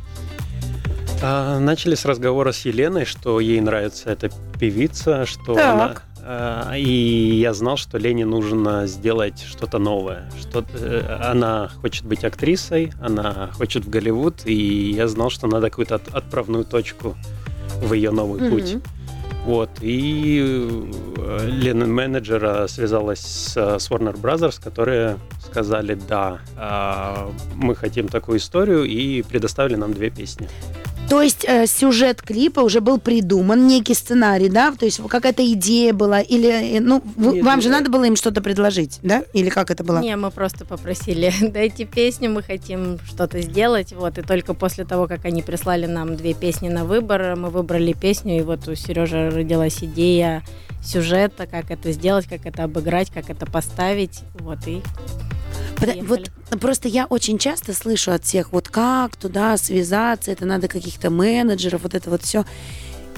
А, 1.21 1.59
начали 1.59 1.95
с 1.95 2.05
разговора 2.05 2.51
с 2.51 2.65
Еленой, 2.65 3.05
что 3.05 3.39
ей 3.39 3.59
нравится 3.61 4.09
эта 4.11 4.29
певица, 4.59 5.25
что 5.25 5.55
Так. 5.55 5.73
она... 5.75 6.75
И 6.75 7.39
я 7.39 7.53
знал, 7.53 7.77
что 7.77 7.99
Лене 7.99 8.25
нужно 8.25 8.87
сделать 8.87 9.43
что-то 9.47 9.77
новое. 9.77 10.27
Что 10.41 10.65
э, 10.73 11.19
она 11.23 11.69
хочет 11.81 12.03
быть 12.05 12.23
актрисой, 12.23 12.91
она 12.99 13.51
хочет 13.53 13.85
в 13.85 13.89
Голливуд, 13.91 14.41
и 14.45 14.91
я 14.91 15.07
знал, 15.07 15.29
что 15.29 15.45
надо 15.45 15.69
какую-то 15.69 15.95
от- 15.95 16.07
отправную 16.15 16.65
точку 16.65 17.15
в 17.79 17.93
ее 17.93 18.09
новый 18.09 18.41
Мгм. 18.41 18.49
путь. 18.49 18.77
Вот, 19.45 19.69
и 19.81 20.41
э, 21.17 21.47
Лена 21.47 21.85
менеджера 21.85 22.65
связалась 22.65 23.19
с, 23.19 23.51
с 23.77 23.91
Warner 23.91 24.19
Brothers, 24.19 24.59
которые 24.63 25.17
сказали, 25.45 25.93
да, 26.09 26.39
а, 26.57 27.31
мы 27.53 27.75
хотим 27.75 28.07
такую 28.07 28.39
историю, 28.39 28.85
и 28.85 29.21
предоставили 29.21 29.75
нам 29.75 29.93
две 29.93 30.09
песни. 30.09 30.49
То 31.09 31.21
есть 31.21 31.45
э, 31.47 31.67
сюжет 31.67 32.21
клипа 32.23 32.61
уже 32.61 32.81
был 32.81 32.97
придуман, 32.99 33.67
некий 33.67 33.93
сценарий, 33.93 34.49
да? 34.49 34.71
То 34.71 34.85
есть 34.85 34.99
какая-то 35.07 35.45
идея 35.53 35.93
была? 35.93 36.19
Или, 36.19 36.77
э, 36.77 36.79
ну, 36.81 37.01
вы- 37.15 37.35
Нет, 37.35 37.45
вам 37.45 37.61
же 37.61 37.69
это- 37.69 37.77
надо 37.77 37.91
было 37.91 38.05
им 38.05 38.15
что-то 38.15 38.41
предложить, 38.41 38.99
да? 39.03 39.23
Или 39.33 39.49
как 39.49 39.69
это 39.69 39.83
было? 39.83 39.99
Не, 39.99 40.15
мы 40.15 40.31
просто 40.31 40.65
попросили, 40.65 41.31
дайте 41.41 41.85
песню, 41.85 42.31
мы 42.31 42.41
хотим 42.41 42.97
что-то 43.07 43.39
сделать. 43.41 43.93
Вот, 43.93 44.17
и 44.17 44.23
только 44.23 44.55
после 44.55 44.83
того, 44.83 45.07
как 45.07 45.25
они 45.25 45.43
прислали 45.43 45.85
нам 45.85 46.15
две 46.15 46.33
песни 46.33 46.69
на 46.69 46.85
выбор, 46.85 47.35
мы 47.35 47.49
выбрали 47.49 47.93
песню, 47.93 48.37
и 48.37 48.41
вот 48.41 48.67
у 48.67 48.73
Сережи 48.75 49.29
родилась 49.29 49.83
идея 49.83 50.43
сюжета, 50.83 51.45
как 51.45 51.69
это 51.69 51.91
сделать, 51.91 52.25
как 52.27 52.45
это 52.47 52.63
обыграть, 52.63 53.09
как 53.11 53.29
это 53.29 53.45
поставить. 53.45 54.21
Вот, 54.39 54.59
и 54.67 54.81
Поехали. 55.75 56.01
Вот 56.01 56.31
просто 56.59 56.87
я 56.87 57.05
очень 57.05 57.37
часто 57.37 57.73
слышу 57.73 58.11
от 58.11 58.23
всех, 58.23 58.51
вот 58.51 58.69
как 58.69 59.15
туда 59.15 59.57
связаться, 59.57 60.31
это 60.31 60.45
надо 60.45 60.67
каких-то 60.67 61.09
менеджеров, 61.09 61.83
вот 61.83 61.93
это 61.93 62.09
вот 62.09 62.23
все. 62.23 62.45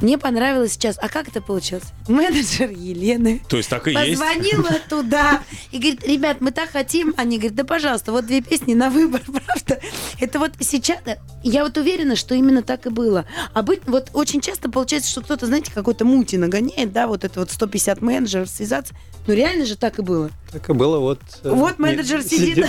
Мне 0.01 0.17
понравилось 0.17 0.73
сейчас. 0.73 0.97
А 1.01 1.09
как 1.09 1.27
это 1.27 1.41
получилось? 1.41 1.85
Менеджер 2.07 2.69
Елены 2.69 3.41
То 3.47 3.57
есть 3.57 3.69
так 3.69 3.87
и 3.87 3.91
есть. 3.91 4.19
позвонила 4.19 4.79
туда 4.89 5.41
и 5.71 5.79
говорит, 5.79 6.05
ребят, 6.05 6.37
мы 6.39 6.51
так 6.51 6.69
хотим. 6.69 7.13
Они 7.17 7.37
говорят, 7.37 7.55
да 7.55 7.63
пожалуйста, 7.63 8.11
вот 8.11 8.25
две 8.25 8.41
песни 8.41 8.73
на 8.73 8.89
выбор, 8.89 9.21
правда. 9.25 9.79
Это 10.19 10.39
вот 10.39 10.51
сейчас, 10.59 10.99
я 11.43 11.63
вот 11.63 11.77
уверена, 11.77 12.15
что 12.15 12.35
именно 12.35 12.61
так 12.61 12.85
и 12.85 12.89
было. 12.89 13.25
А 13.53 13.63
быть, 13.63 13.81
вот 13.87 14.11
очень 14.13 14.41
часто 14.41 14.69
получается, 14.69 15.09
что 15.09 15.21
кто-то, 15.21 15.45
знаете, 15.47 15.71
какой-то 15.73 16.05
мути 16.05 16.35
нагоняет, 16.35 16.91
да, 16.91 17.07
вот 17.07 17.23
это 17.23 17.39
вот 17.39 17.51
150 17.51 18.01
менеджеров 18.01 18.49
связаться. 18.49 18.93
Ну 19.25 19.33
реально 19.33 19.65
же 19.65 19.75
так 19.75 19.99
и 19.99 20.01
было. 20.01 20.29
Так 20.51 20.69
и 20.69 20.73
было 20.73 20.99
вот... 20.99 21.19
э, 21.43 21.49
Вот 21.49 21.77
не- 21.77 21.83
менеджер 21.83 22.21
сидит. 22.23 22.65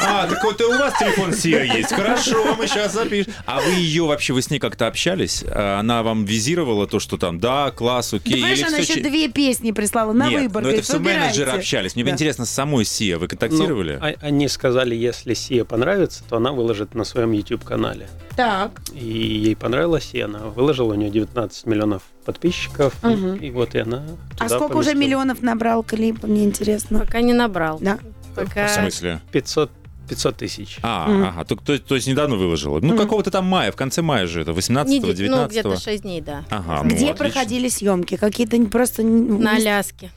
А, 0.00 0.28
так 0.28 0.42
вот 0.44 0.60
и 0.60 0.64
у 0.64 0.70
вас 0.78 0.94
телефон 0.98 1.32
Сия 1.34 1.62
есть. 1.64 1.92
Хорошо, 1.92 2.54
мы 2.56 2.66
сейчас 2.68 2.92
запишем. 2.92 3.32
А 3.46 3.60
вы 3.60 3.70
ее 3.72 4.04
вообще, 4.04 4.32
вы 4.32 4.42
с 4.42 4.50
ней 4.50 4.58
как-то 4.60 4.86
общались? 4.86 5.44
А 5.48 5.80
Она 5.80 6.02
вам 6.02 6.24
визировала 6.24 6.86
то, 6.86 7.00
что 7.00 7.16
там, 7.18 7.40
да, 7.40 7.70
класс, 7.72 8.10
Да, 8.12 8.18
окей. 8.18 8.34
понимаешь, 8.34 8.58
или 8.60 8.66
она 8.68 8.76
еще 8.78 9.00
две 9.00 9.28
песни 9.28 9.72
прислала 9.72 10.12
на 10.12 10.28
Нет, 10.28 10.42
выбор. 10.42 10.62
но 10.62 10.68
это 10.70 10.82
говорит, 10.82 10.84
все 10.84 10.98
менеджеры 11.00 11.50
общались. 11.50 11.94
Мне 11.96 12.04
Да. 12.04 12.10
интересно, 12.12 12.44
с 12.46 12.50
самой 12.50 12.84
Сия 12.84 13.16
вы 13.18 13.22
Ну, 13.24 13.28
контактировали? 13.28 13.98
а- 14.00 14.14
они 14.20 14.46
сказали, 14.48 14.94
если 14.94 15.34
Сия 15.34 15.64
понравится, 15.64 16.22
то 16.28 16.36
она 16.36 16.52
выложит 16.52 16.94
на 16.94 17.04
своем 17.04 17.32
YouTube-канале. 17.32 18.08
Так. 18.36 18.80
И 18.94 19.04
ей 19.04 19.56
понравилось, 19.56 20.10
и 20.12 20.20
она 20.20 20.38
выложила, 20.40 20.92
у 20.92 20.94
нее 20.94 21.10
19 21.10 21.66
миллионов 21.66 22.02
подписчиков. 22.26 22.92
Мгм. 23.02 23.36
И 23.36 23.50
вот 23.50 23.74
и 23.74 23.78
она 23.78 24.02
А 24.38 24.48
сколько 24.48 24.64
уже 24.76 24.90
поместила. 24.90 25.00
миллионов 25.00 25.42
набрал 25.42 25.82
клип, 25.82 26.22
мне 26.24 26.44
интересно. 26.44 26.98
пока 27.00 27.20
не 27.22 27.32
набрал. 27.32 27.78
Да. 27.80 27.98
Пока... 28.34 28.66
В 28.66 28.70
смысле? 28.70 29.20
500, 29.32 29.70
500 30.08 30.36
тысяч. 30.36 30.78
А, 30.82 31.08
Мгм. 31.08 31.24
ага, 31.24 31.44
то, 31.44 31.56
то- 31.56 31.78
то 31.78 31.94
есть 31.94 32.06
недавно 32.06 32.36
выложила. 32.36 32.80
Ну, 32.80 32.88
Мгм. 32.88 32.98
какого-то 32.98 33.30
там 33.30 33.46
мая, 33.46 33.72
в 33.72 33.76
конце 33.76 34.02
мая 34.02 34.26
же 34.26 34.42
это, 34.42 34.52
18-го, 34.52 35.06
Неде- 35.12 35.30
ну, 35.30 35.46
где-то 35.46 35.68
19-го. 35.70 35.76
6 35.76 36.02
дней, 36.02 36.20
да. 36.20 36.44
Ага, 36.50 36.82
ну, 36.82 36.88
Где 36.90 36.94
отлично. 36.96 37.14
проходили 37.16 37.68
съемки? 37.68 38.16
Какие-то 38.16 38.58
не- 38.58 38.66
просто 38.66 39.02
н- 39.02 39.40
На 39.40 39.56
Аляске. 39.56 40.10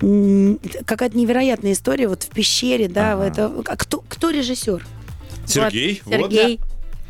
какая-то 0.00 1.16
невероятная 1.16 1.72
история 1.72 2.08
вот 2.08 2.22
в 2.24 2.28
пещере, 2.30 2.88
да, 2.88 3.12
Ага. 3.14 3.24
это 3.26 3.52
а 3.66 3.76
кто 3.76 4.02
кто 4.08 4.30
режиссер? 4.30 4.84
Сергей, 5.46 6.02
Вот, 6.04 6.16
вот. 6.18 6.32
Сергей. 6.32 6.60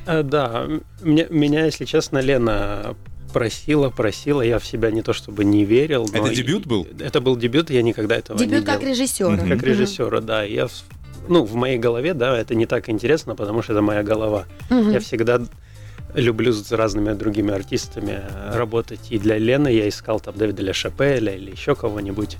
А, 0.06 0.22
да, 0.22 0.64
м- 0.64 0.82
меня, 1.02 1.26
меня, 1.30 1.64
если 1.64 1.84
честно, 1.86 2.18
Лена 2.18 2.94
просила, 3.34 3.90
просила, 3.90 4.40
я 4.42 4.58
в 4.58 4.64
себя 4.64 4.90
не 4.90 5.02
то 5.02 5.12
чтобы 5.12 5.44
не 5.44 5.64
верил. 5.64 6.06
но 6.10 6.26
Это 6.26 6.34
дебют 6.34 6.66
был? 6.66 6.86
Это 7.00 7.20
был 7.20 7.36
дебют, 7.36 7.68
я 7.68 7.82
никогда 7.82 8.16
этого 8.16 8.38
не 8.38 8.46
Дебют 8.46 8.64
как 8.64 8.80
делал. 8.80 8.92
режиссера. 8.94 9.36
Как 9.36 9.62
режиссера, 9.62 10.20
да. 10.20 10.44
Я, 10.44 10.68
ну, 11.28 11.44
в 11.44 11.54
моей 11.54 11.76
голове, 11.78 12.14
да, 12.14 12.38
это 12.38 12.54
не 12.54 12.66
так 12.66 12.88
интересно, 12.88 13.34
потому 13.34 13.60
что 13.62 13.72
это 13.72 13.82
моя 13.82 14.02
голова. 14.04 14.44
Мгм. 14.70 14.92
Я 14.92 15.00
всегда 15.00 15.40
люблю 16.14 16.52
с 16.52 16.70
разными 16.70 17.12
другими 17.12 17.52
артистами 17.52 18.22
работать. 18.54 19.00
И 19.10 19.18
для 19.18 19.36
Лены 19.36 19.68
я 19.68 19.88
искал 19.88 20.20
там 20.20 20.34
Дэвида 20.36 20.62
Ля 20.62 20.72
Шапеля 20.72 21.34
или 21.34 21.50
еще 21.50 21.74
кого-нибудь. 21.74 22.38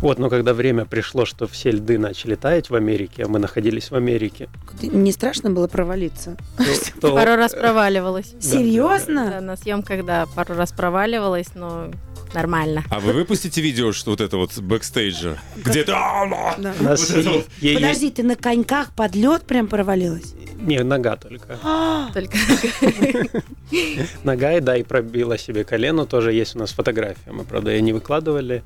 Вот, 0.00 0.18
но 0.18 0.30
когда 0.30 0.54
время 0.54 0.86
пришло, 0.86 1.26
что 1.26 1.46
все 1.46 1.70
льды 1.72 1.98
начали 1.98 2.34
таять 2.34 2.70
в 2.70 2.74
Америке, 2.74 3.24
а 3.24 3.28
мы 3.28 3.38
находились 3.38 3.90
в 3.90 3.94
Америке, 3.94 4.48
Не 4.82 5.12
страшно 5.12 5.50
было 5.50 5.68
провалиться? 5.68 6.36
то- 6.56 7.00
то- 7.00 7.14
Пару 7.14 7.36
раз 7.36 7.52
проваливалась. 7.52 8.34
Серьезно? 8.40 9.30
Да, 9.30 9.40
на 9.42 9.56
съемках, 9.56 10.04
да, 10.06 10.26
пару 10.34 10.54
раз 10.54 10.72
проваливалась, 10.72 11.48
но 11.54 11.90
нормально. 12.32 12.82
А 12.90 12.98
вы 13.00 13.12
выпустите 13.12 13.60
видео, 13.60 13.92
что 13.92 14.12
вот 14.12 14.22
это 14.22 14.38
вот 14.38 14.56
бэкстейджа? 14.56 15.36
Где-то... 15.56 15.92
Да. 16.58 16.74
Вот 16.78 16.98
вот. 17.10 17.46
Подожди, 17.74 18.10
ты 18.10 18.22
на 18.22 18.36
коньках 18.36 18.92
под 18.92 19.14
лед 19.14 19.42
прям 19.42 19.66
провалилась? 19.66 20.34
Не, 20.60 20.82
нога 20.82 21.16
только. 21.16 21.58
А, 21.62 22.10
Только 22.12 22.36
Нога, 24.24 24.56
и 24.56 24.60
да, 24.60 24.76
и 24.76 24.82
пробила 24.82 25.38
себе 25.38 25.64
колено. 25.64 26.06
Тоже 26.06 26.32
есть 26.32 26.56
у 26.56 26.58
нас 26.58 26.72
фотография. 26.72 27.32
Мы, 27.32 27.44
правда, 27.44 27.70
ее 27.70 27.80
не 27.82 27.92
выкладывали. 27.92 28.62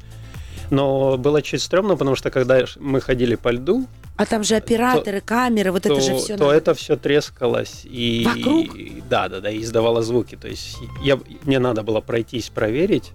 Но 0.71 1.17
было 1.19 1.43
чуть 1.43 1.63
стрёмно, 1.63 1.97
потому 1.97 2.17
что 2.17 2.31
когда 2.31 2.65
мы 2.81 3.01
ходили 3.01 3.35
по 3.35 3.51
льду, 3.51 3.87
А 4.17 4.27
там 4.27 4.45
же 4.45 4.57
операторы, 4.57 5.21
камеры, 5.21 5.73
вот 5.73 5.83
то, 5.83 5.93
это 5.93 6.01
же 6.01 6.17
все. 6.17 6.37
то 6.37 6.53
это 6.53 6.75
все 6.75 6.97
трескалось 6.97 7.83
и 7.85 8.25
Вокруг? 8.25 8.77
да, 9.09 9.29
да, 9.29 9.41
да, 9.41 9.51
и 9.51 9.61
издавало 9.61 10.03
звуки. 10.03 10.37
То 10.37 10.49
есть 10.49 10.77
я, 11.03 11.19
мне 11.45 11.59
надо 11.59 11.83
было 11.83 12.01
пройтись, 12.01 12.49
проверить. 12.49 13.13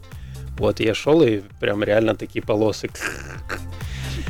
Вот 0.57 0.79
я 0.79 0.93
шел 0.93 1.21
и 1.23 1.41
прям 1.59 1.83
реально 1.83 2.15
такие 2.15 2.41
полосы. 2.43 2.89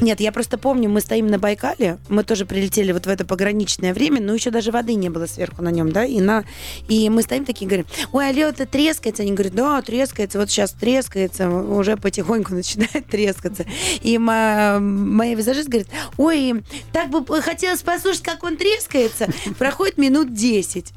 Нет, 0.01 0.19
я 0.19 0.31
просто 0.31 0.57
помню, 0.57 0.89
мы 0.89 1.01
стоим 1.01 1.27
на 1.27 1.39
Байкале, 1.39 1.97
мы 2.09 2.23
тоже 2.23 2.45
прилетели 2.45 2.91
вот 2.91 3.05
в 3.05 3.09
это 3.09 3.25
пограничное 3.25 3.93
время, 3.93 4.21
но 4.21 4.33
еще 4.33 4.51
даже 4.51 4.71
воды 4.71 4.95
не 4.95 5.09
было 5.09 5.25
сверху 5.25 5.61
на 5.61 5.69
нем, 5.69 5.91
да, 5.91 6.05
и, 6.05 6.19
на, 6.21 6.45
и 6.87 7.09
мы 7.09 7.21
стоим 7.21 7.45
такие, 7.45 7.67
говорим, 7.67 7.85
ой, 8.11 8.29
а 8.29 8.31
лед 8.31 8.55
трескается? 8.71 9.23
Они 9.23 9.33
говорят, 9.33 9.53
да, 9.53 9.81
трескается, 9.81 10.39
вот 10.39 10.49
сейчас 10.49 10.71
трескается, 10.71 11.49
уже 11.49 11.97
потихоньку 11.97 12.53
начинает 12.53 13.05
трескаться. 13.09 13.65
И 14.01 14.17
ма- 14.17 14.79
моя 14.79 15.35
визажист 15.35 15.67
говорит, 15.67 15.89
ой, 16.17 16.63
так 16.91 17.09
бы 17.09 17.23
хотелось 17.41 17.81
послушать, 17.81 18.23
как 18.23 18.43
он 18.43 18.57
трескается. 18.57 19.27
Проходит 19.57 19.97
минут 19.97 20.33
10. 20.33 20.93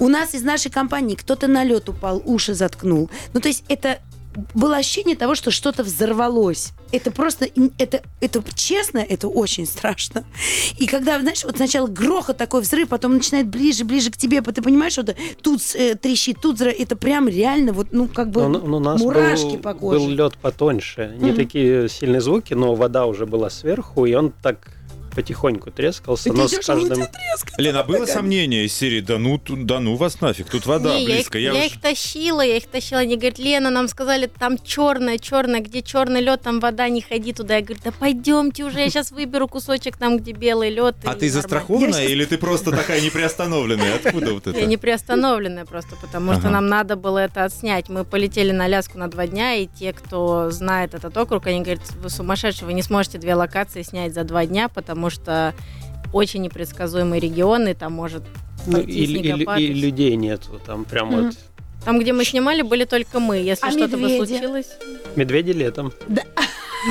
У 0.00 0.08
нас 0.08 0.34
из 0.34 0.42
нашей 0.42 0.70
компании 0.70 1.14
кто-то 1.14 1.46
на 1.46 1.64
лед 1.64 1.88
упал, 1.88 2.22
уши 2.24 2.54
заткнул. 2.54 3.10
Ну, 3.32 3.40
то 3.40 3.48
есть 3.48 3.64
это 3.68 3.98
было 4.54 4.76
ощущение 4.76 5.16
того, 5.16 5.34
что 5.34 5.50
что-то 5.50 5.82
взорвалось. 5.84 6.72
Это 6.90 7.10
просто, 7.10 7.48
это, 7.78 8.02
это 8.20 8.42
честно, 8.54 8.98
это 8.98 9.28
очень 9.28 9.66
страшно. 9.66 10.24
И 10.78 10.86
когда, 10.86 11.18
знаешь, 11.20 11.44
вот 11.44 11.56
сначала 11.56 11.86
грохот 11.86 12.36
такой 12.36 12.60
взрыв, 12.60 12.88
потом 12.88 13.14
начинает 13.14 13.48
ближе, 13.48 13.84
ближе 13.84 14.10
к 14.10 14.16
тебе, 14.16 14.42
ты 14.42 14.60
понимаешь, 14.62 14.92
что 14.92 15.02
это 15.02 15.16
тут 15.42 15.60
э, 15.74 15.94
трещит, 15.94 16.40
тут 16.40 16.56
взрыв, 16.56 16.74
это 16.78 16.96
прям 16.96 17.28
реально 17.28 17.72
вот, 17.72 17.88
ну, 17.92 18.08
как 18.08 18.30
бы 18.30 18.42
Но, 18.48 18.58
но 18.58 18.76
у 18.76 18.80
нас 18.80 19.00
мурашки 19.00 19.56
был, 19.56 19.58
по 19.58 19.74
коже. 19.74 19.98
был 19.98 20.08
лед 20.08 20.36
потоньше. 20.40 21.14
Не 21.18 21.28
Мгм. 21.30 21.36
такие 21.36 21.88
сильные 21.88 22.20
звуки, 22.20 22.54
но 22.54 22.74
вода 22.74 23.06
уже 23.06 23.26
была 23.26 23.48
сверху, 23.50 24.04
и 24.06 24.14
он 24.14 24.32
так 24.42 24.68
потихоньку 25.14 25.70
трескался. 25.70 26.32
Но 26.32 26.48
с 26.48 26.54
а 26.54 26.62
каждым... 26.62 27.06
Лена, 27.58 27.80
а 27.80 27.84
было 27.84 28.06
сомнение 28.06 28.64
из 28.64 28.74
серии, 28.74 29.00
да 29.00 29.18
ну, 29.18 29.40
да 29.46 29.80
ну 29.80 29.96
вас 29.96 30.20
нафиг, 30.20 30.48
тут 30.48 30.66
вода 30.66 30.94
Не, 30.94 31.04
я 31.04 31.08
их, 31.10 31.16
близко. 31.16 31.38
я 31.38 31.52
уж- 31.52 31.58
их 31.58 31.80
тащила, 31.80 32.40
я 32.40 32.56
их 32.56 32.66
тащила. 32.66 33.00
Они 33.00 33.16
говорят, 33.16 33.38
Лена, 33.38 33.70
нам 33.70 33.88
сказали, 33.88 34.26
там 34.26 34.58
черное, 34.58 35.18
черное, 35.18 35.60
где 35.60 35.82
черный 35.82 36.20
лед, 36.20 36.42
там 36.42 36.60
вода, 36.60 36.88
не 36.88 37.00
ходи 37.00 37.32
туда. 37.32 37.56
Я 37.56 37.62
говорю, 37.62 37.80
да 37.84 37.92
пойдемте 37.92 38.64
уже, 38.64 38.80
я 38.80 38.90
сейчас 38.90 39.10
выберу 39.10 39.48
кусочек 39.48 39.96
там, 39.96 40.18
где 40.18 40.32
белый 40.32 40.70
лед. 40.70 40.96
А 41.04 41.14
ты 41.14 41.28
застрахованная 41.28 42.06
или 42.06 42.24
ты 42.24 42.38
просто 42.38 42.70
такая 42.70 43.00
неприостановленная? 43.00 43.96
Откуда 43.96 44.34
вот 44.34 44.46
это? 44.46 44.58
Я 44.58 44.66
не 44.66 44.76
приостановленная 44.76 45.64
просто, 45.64 45.96
потому 45.96 46.34
что 46.34 46.50
нам 46.50 46.66
надо 46.66 46.96
было 46.96 47.18
это 47.18 47.44
отснять. 47.44 47.88
Мы 47.88 48.04
полетели 48.04 48.52
на 48.52 48.64
Аляску 48.64 48.98
на 48.98 49.08
два 49.08 49.26
дня, 49.26 49.54
и 49.54 49.66
те, 49.66 49.92
кто 49.92 50.50
знает 50.50 50.94
этот 50.94 51.16
округ, 51.16 51.46
они 51.46 51.60
говорят, 51.60 51.82
вы 51.96 52.10
сумасшедшие, 52.10 52.66
вы 52.66 52.72
не 52.72 52.82
сможете 52.82 53.18
две 53.18 53.34
локации 53.34 53.82
снять 53.82 54.14
за 54.14 54.24
два 54.24 54.46
дня, 54.46 54.68
потому 54.68 55.01
что 55.10 55.54
очень 56.12 56.42
непредсказуемый 56.42 57.20
регион, 57.20 57.68
и 57.68 57.74
там 57.74 57.92
может 57.92 58.22
Ну, 58.66 58.78
и, 58.80 58.84
и- 59.04 59.06
снегопад. 59.06 59.58
и 59.58 59.68
людей 59.68 60.14
нету. 60.16 60.60
Там 60.64 60.84
прям 60.84 61.08
Мгм. 61.08 61.24
вот 61.26 61.34
Там, 61.84 61.98
где 61.98 62.12
мы 62.12 62.24
снимали, 62.24 62.62
были 62.62 62.84
только 62.84 63.18
мы. 63.18 63.38
Если 63.38 63.66
А 63.66 63.70
что-то 63.72 63.96
бы 63.96 64.04
медведи? 64.04 64.26
случилось... 64.38 64.66
медведи 65.16 65.50
летом. 65.50 65.92
Да. 66.08 66.22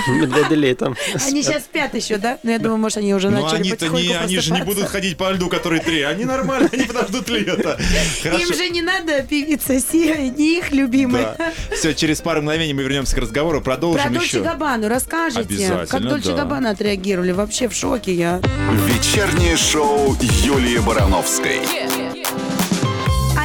Медведи 0.07 0.53
летом. 0.53 0.95
Они 1.25 1.43
сейчас 1.43 1.63
спят 1.63 1.93
еще, 1.93 2.17
да? 2.17 2.37
Ну, 2.43 2.51
я 2.51 2.59
думаю, 2.59 2.77
может, 2.77 2.97
они 2.97 3.13
уже 3.13 3.29
Ну 3.29 3.41
начали 3.41 3.69
потихоньку 3.69 4.13
они 4.21 4.39
же 4.39 4.53
не 4.53 4.61
будут 4.63 4.87
ходить 4.87 5.17
по 5.17 5.31
льду, 5.31 5.49
который 5.49 5.79
три. 5.79 6.01
Они 6.01 6.25
нормально, 6.25 6.69
они 6.71 6.83
подождут 6.83 7.29
лета. 7.29 7.79
Им 8.23 8.53
же 8.53 8.69
не 8.69 8.81
надо 8.81 9.23
певица 9.23 9.79
Сия, 9.79 10.29
не 10.29 10.57
их 10.59 10.71
любимая. 10.71 11.35
Да. 11.37 11.51
Все, 11.75 11.93
через 11.93 12.21
пару 12.21 12.41
мгновений 12.41 12.73
мы 12.73 12.83
вернемся 12.83 13.15
к 13.15 13.19
разговору, 13.19 13.61
продолжим 13.61 14.01
Про 14.01 14.19
Дольче. 14.19 14.39
Габану 14.41 14.87
расскажите. 14.87 15.41
Обязательно, 15.41 15.87
Как 15.87 16.01
Дольче 16.01 16.29
да. 16.29 16.35
Габбана 16.37 16.69
отреагировали? 16.71 17.31
Вообще 17.31 17.67
в 17.67 17.73
шоке 17.73 18.13
я. 18.13 18.41
Вечернее 18.87 19.57
шоу 19.57 20.15
Юлии 20.43 20.79
Барановской. 20.79 21.61
А 21.65 22.10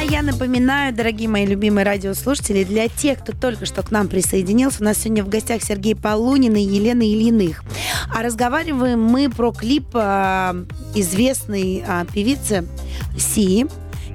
я 0.09 0.21
напоминаю, 0.21 0.93
дорогие 0.93 1.27
мои 1.27 1.45
любимые 1.45 1.85
радиослушатели, 1.85 2.63
для 2.63 2.87
тех, 2.87 3.19
кто 3.19 3.33
только 3.33 3.65
что 3.65 3.83
к 3.83 3.91
нам 3.91 4.07
присоединился, 4.07 4.81
у 4.81 4.85
нас 4.85 4.97
сегодня 4.97 5.23
в 5.23 5.29
гостях 5.29 5.61
Сергей 5.61 5.95
Полунин 5.95 6.55
и 6.55 6.61
Елена 6.61 7.01
Ильиных. 7.01 7.63
А 8.13 8.21
разговариваем 8.21 9.01
мы 9.01 9.29
про 9.29 9.51
клип 9.51 9.87
а, 9.93 10.55
известной 10.95 11.83
а, 11.85 12.05
певицы 12.05 12.67
Си 13.17 13.67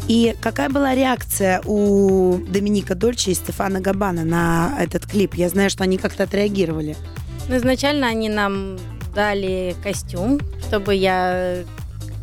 И 0.08 0.34
какая 0.40 0.70
была 0.70 0.94
реакция 0.94 1.60
у 1.66 2.38
Доминика 2.48 2.94
Дольче 2.94 3.32
и 3.32 3.34
Стефана 3.34 3.80
Габана 3.80 4.24
на 4.24 4.74
этот 4.80 5.06
клип? 5.06 5.34
Я 5.34 5.48
знаю, 5.48 5.68
что 5.68 5.84
они 5.84 5.98
как-то 5.98 6.24
отреагировали. 6.24 6.96
Ну, 7.48 7.56
изначально 7.56 8.08
они 8.08 8.28
нам 8.28 8.78
дали 9.14 9.76
костюм, 9.82 10.40
чтобы 10.66 10.94
я 10.94 11.64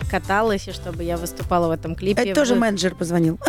каталась 0.10 0.68
и 0.68 0.72
чтобы 0.72 1.04
я 1.04 1.18
выступала 1.18 1.68
в 1.68 1.72
этом 1.72 1.96
клипе. 1.96 2.24
Это 2.24 2.36
тоже 2.36 2.54
Вы- 2.56 2.62
менеджер 2.62 2.96
позвонил. 2.96 3.40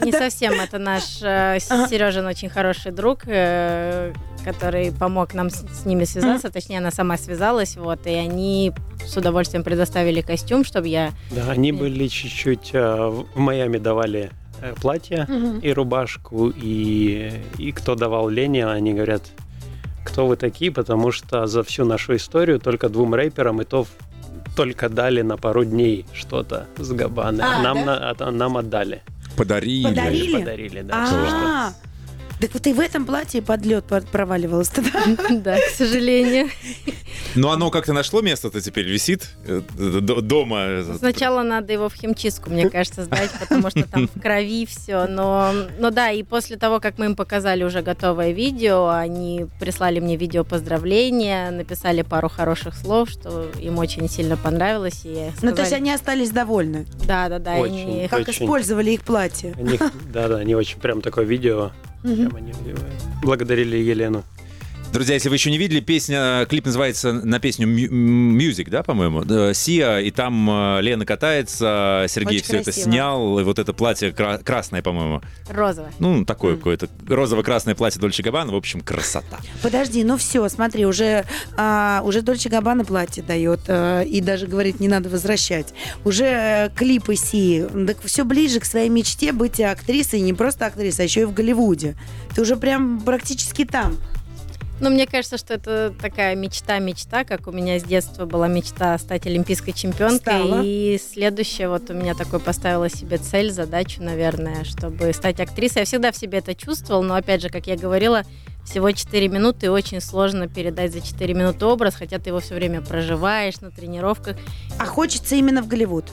Не 0.00 0.12
совсем, 0.12 0.54
это 0.54 0.78
наш 0.78 1.20
э. 1.22 1.58
Сережин 1.60 2.26
очень 2.26 2.48
хороший 2.48 2.90
друг, 2.92 3.20
э, 3.26 4.12
который 4.44 4.90
помог 4.90 5.34
нам 5.34 5.50
с, 5.50 5.64
с 5.82 5.84
ними 5.84 6.04
связаться, 6.04 6.50
точнее, 6.50 6.78
она 6.78 6.90
сама 6.90 7.16
связалась, 7.16 7.76
вот, 7.76 8.06
и 8.06 8.10
они 8.10 8.72
с 9.06 9.16
удовольствием 9.16 9.62
предоставили 9.62 10.20
костюм, 10.20 10.64
чтобы 10.64 10.88
я... 10.88 11.12
Да, 11.30 11.50
они 11.50 11.72
были 11.72 12.08
чуть-чуть 12.08 12.70
э, 12.72 13.24
в 13.34 13.38
Майами 13.38 13.78
давали 13.78 14.30
э, 14.60 14.74
платье 14.80 15.28
и 15.62 15.72
рубашку, 15.72 16.48
и, 16.48 17.32
и 17.58 17.72
кто 17.72 17.94
давал 17.94 18.28
Лене, 18.28 18.66
они 18.66 18.94
говорят, 18.94 19.22
кто 20.04 20.26
вы 20.26 20.36
такие, 20.36 20.72
потому 20.72 21.12
что 21.12 21.46
за 21.46 21.62
всю 21.62 21.84
нашу 21.84 22.16
историю 22.16 22.58
только 22.58 22.88
двум 22.88 23.14
рэперам 23.14 23.60
и 23.62 23.64
то 23.64 23.86
только 24.56 24.88
дали 24.88 25.22
на 25.22 25.36
пару 25.36 25.64
дней 25.64 26.04
что-то 26.12 26.66
с 26.78 26.90
Габаны. 26.92 27.42
А, 27.42 27.62
нам, 27.62 27.78
да? 27.78 27.84
на- 27.84 28.10
от- 28.10 28.32
нам 28.32 28.56
отдали. 28.56 29.02
Подарили. 29.36 29.84
Подарили? 29.88 30.38
Подарили, 30.38 30.82
да. 30.82 31.06
что- 31.06 31.16
А, 31.16 31.72
так 32.42 32.54
вот 32.54 32.66
и 32.66 32.72
в 32.72 32.80
этом 32.80 33.06
платье 33.06 33.40
под 33.40 33.64
лед 33.64 33.84
проваливалась 34.10 34.68
тогда. 34.68 35.00
Да, 35.30 35.56
к 35.58 35.70
сожалению. 35.76 36.48
Но 37.36 37.52
оно 37.52 37.70
как-то 37.70 37.92
нашло 37.92 38.20
место-то 38.20 38.60
теперь, 38.60 38.86
висит 38.86 39.30
э, 39.46 39.60
дома. 39.78 40.82
Сначала 40.98 41.42
надо 41.42 41.72
его 41.72 41.88
в 41.88 41.94
химчистку, 41.94 42.50
мне 42.50 42.68
кажется, 42.68 43.04
сдать, 43.04 43.30
потому 43.38 43.70
что 43.70 43.84
там 43.86 44.08
в 44.08 44.20
крови 44.20 44.66
все. 44.66 45.06
Но, 45.06 45.52
но 45.78 45.90
да, 45.90 46.10
и 46.10 46.22
после 46.24 46.56
того, 46.56 46.80
как 46.80 46.98
мы 46.98 47.06
им 47.06 47.16
показали 47.16 47.62
уже 47.62 47.80
готовое 47.80 48.32
видео, 48.32 48.88
они 48.88 49.46
прислали 49.60 50.00
мне 50.00 50.16
видео 50.16 50.42
поздравления, 50.44 51.50
написали 51.52 52.02
пару 52.02 52.28
хороших 52.28 52.74
слов, 52.74 53.08
что 53.08 53.50
им 53.60 53.78
очень 53.78 54.08
сильно 54.08 54.36
понравилось. 54.36 55.02
И 55.04 55.30
Ну, 55.42 55.52
то 55.52 55.62
есть 55.62 55.68
сказали- 55.68 55.74
они 55.76 55.92
остались 55.92 56.30
довольны. 56.30 56.86
Да, 57.06 57.28
да, 57.28 57.38
да. 57.38 57.54
Очень. 57.54 58.00
они- 58.00 58.08
Как 58.08 58.28
Очень. 58.28 58.44
использовали 58.44 58.90
их 58.90 59.02
платье. 59.02 59.54
Они, 59.56 59.78
да, 60.12 60.28
да, 60.28 60.36
они 60.38 60.54
очень 60.56 60.80
прям 60.80 61.00
такое 61.00 61.24
видео. 61.24 61.70
Мгм. 62.02 62.14
Прям 62.30 62.36
они 62.36 62.52
благодарили 63.22 63.76
Елену. 63.76 64.24
Друзья, 64.92 65.14
если 65.14 65.30
вы 65.30 65.36
еще 65.36 65.50
не 65.50 65.56
видели, 65.56 65.80
песня, 65.80 66.44
клип 66.50 66.66
называется 66.66 67.14
на 67.14 67.40
песню 67.40 67.66
«Mu- 67.66 67.88
Music, 68.36 68.68
да, 68.68 68.82
по-моему? 68.82 69.22
Сия, 69.54 70.00
и 70.00 70.10
там 70.10 70.50
э, 70.50 70.82
Лена 70.82 71.06
катается, 71.06 72.04
Сергей 72.10 72.36
Очень 72.36 72.44
все 72.44 72.54
это 72.56 72.64
красиво. 72.64 72.84
снял, 72.84 73.38
и 73.38 73.42
вот 73.42 73.58
это 73.58 73.72
платье 73.72 74.12
кра- 74.12 74.36
красное, 74.36 74.82
по-моему. 74.82 75.22
Розовое. 75.48 75.92
Ну, 75.98 76.26
такое 76.26 76.52
Мгм. 76.52 76.58
какое-то 76.60 76.88
розово-красное 77.08 77.74
платье 77.74 78.02
Дольче 78.02 78.22
Габбана, 78.22 78.52
в 78.52 78.54
общем, 78.54 78.82
красота. 78.82 79.38
Подожди, 79.62 80.04
ну 80.04 80.18
все, 80.18 80.46
смотри, 80.50 80.84
уже, 80.84 81.24
а, 81.56 82.02
уже 82.04 82.20
Дольче 82.20 82.50
Габбана 82.50 82.84
платье 82.84 83.22
дает 83.22 83.60
а, 83.68 84.02
и 84.02 84.20
даже 84.20 84.46
говорит, 84.46 84.78
не 84.78 84.88
надо 84.88 85.08
возвращать. 85.08 85.72
Уже 86.04 86.24
э, 86.26 86.68
клипы 86.76 87.16
Си, 87.16 87.64
так 87.86 87.96
все 88.04 88.24
ближе 88.24 88.60
к 88.60 88.66
своей 88.66 88.90
мечте 88.90 89.32
быть 89.32 89.58
актрисой, 89.58 90.20
не 90.20 90.34
просто 90.34 90.66
актрисой, 90.66 91.06
а 91.06 91.08
еще 91.08 91.22
и 91.22 91.24
в 91.24 91.32
Голливуде. 91.32 91.96
Ты 92.34 92.42
уже 92.42 92.56
прям 92.56 93.00
практически 93.00 93.64
там. 93.64 93.96
Ну, 94.80 94.90
мне 94.90 95.06
кажется, 95.06 95.38
что 95.38 95.54
это 95.54 95.94
такая 96.00 96.34
мечта-мечта, 96.34 97.24
как 97.24 97.46
у 97.46 97.52
меня 97.52 97.78
с 97.78 97.84
детства 97.84 98.26
была 98.26 98.48
мечта 98.48 98.98
стать 98.98 99.26
олимпийской 99.26 99.72
чемпионкой. 99.72 100.18
Стала. 100.18 100.62
И 100.64 100.98
следующее, 100.98 101.68
вот 101.68 101.88
у 101.90 101.94
меня 101.94 102.14
такой 102.14 102.40
поставила 102.40 102.88
себе 102.88 103.18
цель, 103.18 103.52
задачу, 103.52 104.02
наверное, 104.02 104.64
чтобы 104.64 105.12
стать 105.12 105.38
актрисой. 105.38 105.82
Я 105.82 105.86
всегда 105.86 106.10
в 106.10 106.16
себе 106.16 106.38
это 106.38 106.54
чувствовала, 106.54 107.02
но, 107.02 107.14
опять 107.14 107.42
же, 107.42 107.48
как 107.48 107.68
я 107.68 107.76
говорила, 107.76 108.24
всего 108.64 108.90
4 108.90 109.28
минуты, 109.28 109.66
и 109.66 109.68
очень 109.68 110.00
сложно 110.00 110.48
передать 110.48 110.92
за 110.92 111.00
4 111.00 111.34
минуты 111.34 111.64
образ, 111.66 111.94
хотя 111.94 112.18
ты 112.18 112.30
его 112.30 112.40
все 112.40 112.54
время 112.54 112.80
проживаешь 112.80 113.60
на 113.60 113.70
тренировках. 113.70 114.36
А 114.78 114.86
хочется 114.86 115.36
именно 115.36 115.62
в 115.62 115.68
Голливуд. 115.68 116.06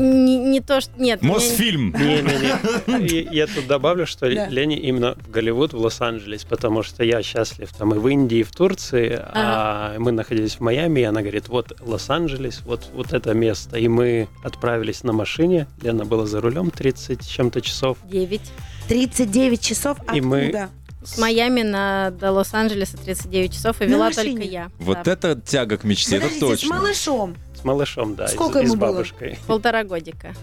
Не, 0.00 0.38
не 0.38 0.60
то, 0.60 0.80
что... 0.80 0.90
Нет, 0.98 1.22
Мосфильм. 1.22 1.94
Не-не-не. 1.98 3.28
Я 3.34 3.46
тут 3.46 3.66
добавлю, 3.66 4.06
что 4.06 4.32
Да. 4.34 4.48
Лене 4.48 4.78
именно 4.78 5.14
в 5.14 5.30
Голливуд, 5.30 5.72
в 5.72 5.78
Лос-Анджелес, 5.78 6.44
потому 6.44 6.82
что 6.82 7.04
я 7.04 7.22
счастлив 7.22 7.70
там 7.76 7.94
и 7.94 7.98
в 7.98 8.08
Индии, 8.08 8.38
и 8.38 8.42
в 8.42 8.50
Турции, 8.52 9.18
а 9.20 9.94
мы 9.98 10.12
находились 10.12 10.54
в 10.56 10.60
Майами, 10.60 11.00
и 11.00 11.04
она 11.04 11.20
говорит, 11.20 11.48
вот 11.48 11.72
Лос-Анджелес, 11.80 12.62
вот, 12.64 12.88
вот 12.94 13.12
это 13.12 13.34
место. 13.34 13.78
И 13.78 13.88
мы 13.88 14.28
отправились 14.42 15.02
на 15.02 15.12
машине, 15.12 15.66
Лена 15.82 16.04
была 16.04 16.26
за 16.26 16.40
рулем 16.40 16.70
30 16.70 17.22
с 17.22 17.26
чем-то 17.26 17.60
часов. 17.60 17.98
9. 18.10 18.40
39 18.88 19.60
часов 19.60 19.98
И 20.14 20.20
мы-? 20.20 20.68
С 21.02 21.16
Майами 21.16 21.62
на, 21.62 22.10
до 22.10 22.30
Лос-Анджелеса 22.30 22.98
39 22.98 23.54
часов, 23.54 23.80
и 23.80 23.84
На 23.86 23.88
вела 23.88 24.04
машине? 24.08 24.32
только 24.32 24.42
я. 24.46 24.70
Вот 24.78 24.98
Да. 25.04 25.12
это 25.12 25.34
тяга 25.40 25.78
к 25.78 25.84
мечте, 25.84 26.16
это 26.16 26.26
Подождите, 26.26 26.56
с 26.56 26.60
точно. 26.60 26.74
малышом. 26.76 27.36
С 27.60 27.64
малышом, 27.64 28.14
да, 28.14 28.24
и 28.26 28.28
с- 28.28 28.32
Сколько 28.32 28.60
и 28.60 28.66
с 28.66 28.70
ему 28.70 28.76
было? 28.80 28.92
бабушкой. 28.92 29.38
Полтора 29.46 29.84
годика. 29.84 30.34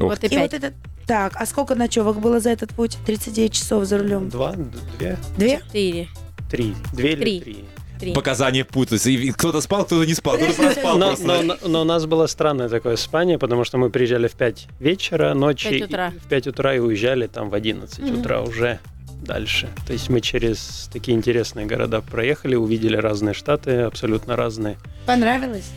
Ух 0.00 0.10
вот 0.10 0.22
и 0.24 0.26
И 0.26 0.30
пять. 0.30 0.52
вот 0.52 0.62
это... 0.64 0.74
Так, 1.06 1.32
а 1.36 1.46
сколько 1.46 1.74
ночевок 1.74 2.20
было 2.20 2.38
за 2.40 2.50
этот 2.50 2.74
путь? 2.74 2.98
39 3.06 3.52
часов 3.52 3.84
за 3.84 3.98
рулем. 3.98 4.28
Два, 4.28 4.54
две, 4.98 5.16
Две? 5.38 5.58
Четыре. 5.66 6.08
три. 6.50 6.74
Две 6.92 7.12
или 7.12 7.20
Три. 7.22 7.40
три. 7.40 7.64
Три. 7.98 8.12
Показания 8.14 8.64
путаются. 8.64 9.10
И 9.10 9.30
кто-то 9.32 9.60
спал, 9.60 9.84
кто-то 9.84 10.06
не 10.06 10.14
спал, 10.14 10.36
кто-то 10.36 10.54
проспал 10.54 10.98
Но, 10.98 11.16
но- 11.20 11.42
но- 11.42 11.56
но 11.66 11.80
у 11.80 11.84
нас 11.84 12.06
было 12.06 12.26
странное 12.28 12.68
такое 12.68 12.94
спание, 12.96 13.38
потому 13.38 13.64
что 13.64 13.76
мы 13.78 13.90
приезжали 13.90 14.28
в 14.28 14.34
5 14.34 14.68
вечера, 14.78 15.34
ночи, 15.34 15.68
Пять 15.70 15.82
утра. 15.90 16.08
и- 16.14 16.18
в 16.18 16.22
5 16.28 16.46
утра 16.46 16.74
и 16.74 16.78
уезжали 16.78 17.26
там 17.26 17.50
в 17.50 17.54
11 17.54 17.98
Мгм. 18.04 18.20
утра 18.20 18.42
уже 18.42 18.78
дальше. 19.22 19.68
То 19.86 19.92
есть 19.94 20.10
мы 20.10 20.20
через 20.20 20.88
такие 20.92 21.16
интересные 21.16 21.66
города 21.66 22.00
проехали, 22.00 22.54
увидели 22.54 22.96
разные 22.96 23.34
штаты, 23.34 23.80
абсолютно 23.80 24.36
разные. 24.36 24.76
Понравилось? 25.06 25.68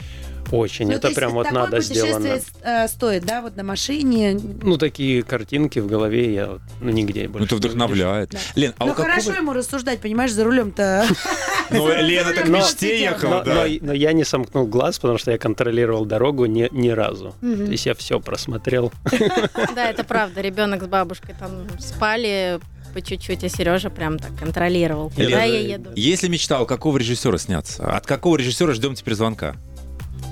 Очень. 0.52 0.88
Ну, 0.88 1.00
то 1.00 1.08
Это 1.08 1.16
прям 1.16 1.34
вот 1.34 1.52
надо 1.52 1.80
сделано. 1.82 2.40
э, 2.64 2.88
стоит, 2.88 3.26
да, 3.26 3.42
вот 3.42 3.56
на 3.56 3.64
машине. 3.64 4.40
Ну, 4.62 4.78
такие 4.78 5.24
картинки 5.24 5.80
в 5.80 5.88
голове 5.88 6.34
я 6.34 6.48
вот, 6.48 6.62
ну, 6.82 6.90
нигде 6.92 7.28
больше 7.28 7.40
Ну, 7.40 7.46
это 7.46 7.56
вдохновляет. 7.56 8.32
Да. 8.32 8.40
Лен, 8.56 8.74
а 8.78 8.86
ну 8.86 8.92
какого... 8.92 9.10
хорошо 9.10 9.34
ему 9.34 9.54
рассуждать, 9.54 10.00
понимаешь, 10.00 10.32
за 10.32 10.44
рулем-то. 10.44 11.06
Ну, 11.74 11.88
Лена 11.88 12.34
так 12.34 12.50
Но- 12.50 12.58
мечте 12.58 13.02
ехала, 13.02 13.44
да. 13.46 13.66
но- 13.82 13.94
я 13.94 14.12
не 14.12 14.26
сомкнул 14.26 14.68
глаз, 14.68 15.00
потому 15.00 15.18
что 15.18 15.32
я 15.32 15.38
контролировал 15.38 16.04
дорогу 16.04 16.46
ни, 16.46 16.68
ни 16.72 16.90
разу. 16.90 17.34
То 17.40 17.48
есть 17.48 17.86
я 17.86 17.94
все 17.96 18.20
просмотрел. 18.20 18.92
Да, 19.76 19.90
это 19.90 20.04
правда. 20.04 20.42
Ребенок 20.42 20.84
с 20.84 20.88
бабушкой 20.88 21.34
там 21.40 21.52
спали 21.80 22.60
по 22.94 23.02
чуть-чуть, 23.02 23.44
а 23.46 23.50
Сережа 23.50 23.90
прям 23.90 24.20
так 24.20 24.36
контролировал. 24.38 25.10
Куда 25.12 25.44
я 25.44 25.60
еду? 25.62 25.92
Если 25.96 26.28
мечта, 26.28 26.60
у 26.62 26.66
какого 26.66 26.98
режиссера 26.98 27.38
сняться? 27.38 27.84
От 27.90 28.06
какого 28.06 28.36
режиссера 28.36 28.74
ждем 28.74 28.96
теперь 28.96 29.14
звонка? 29.16 29.56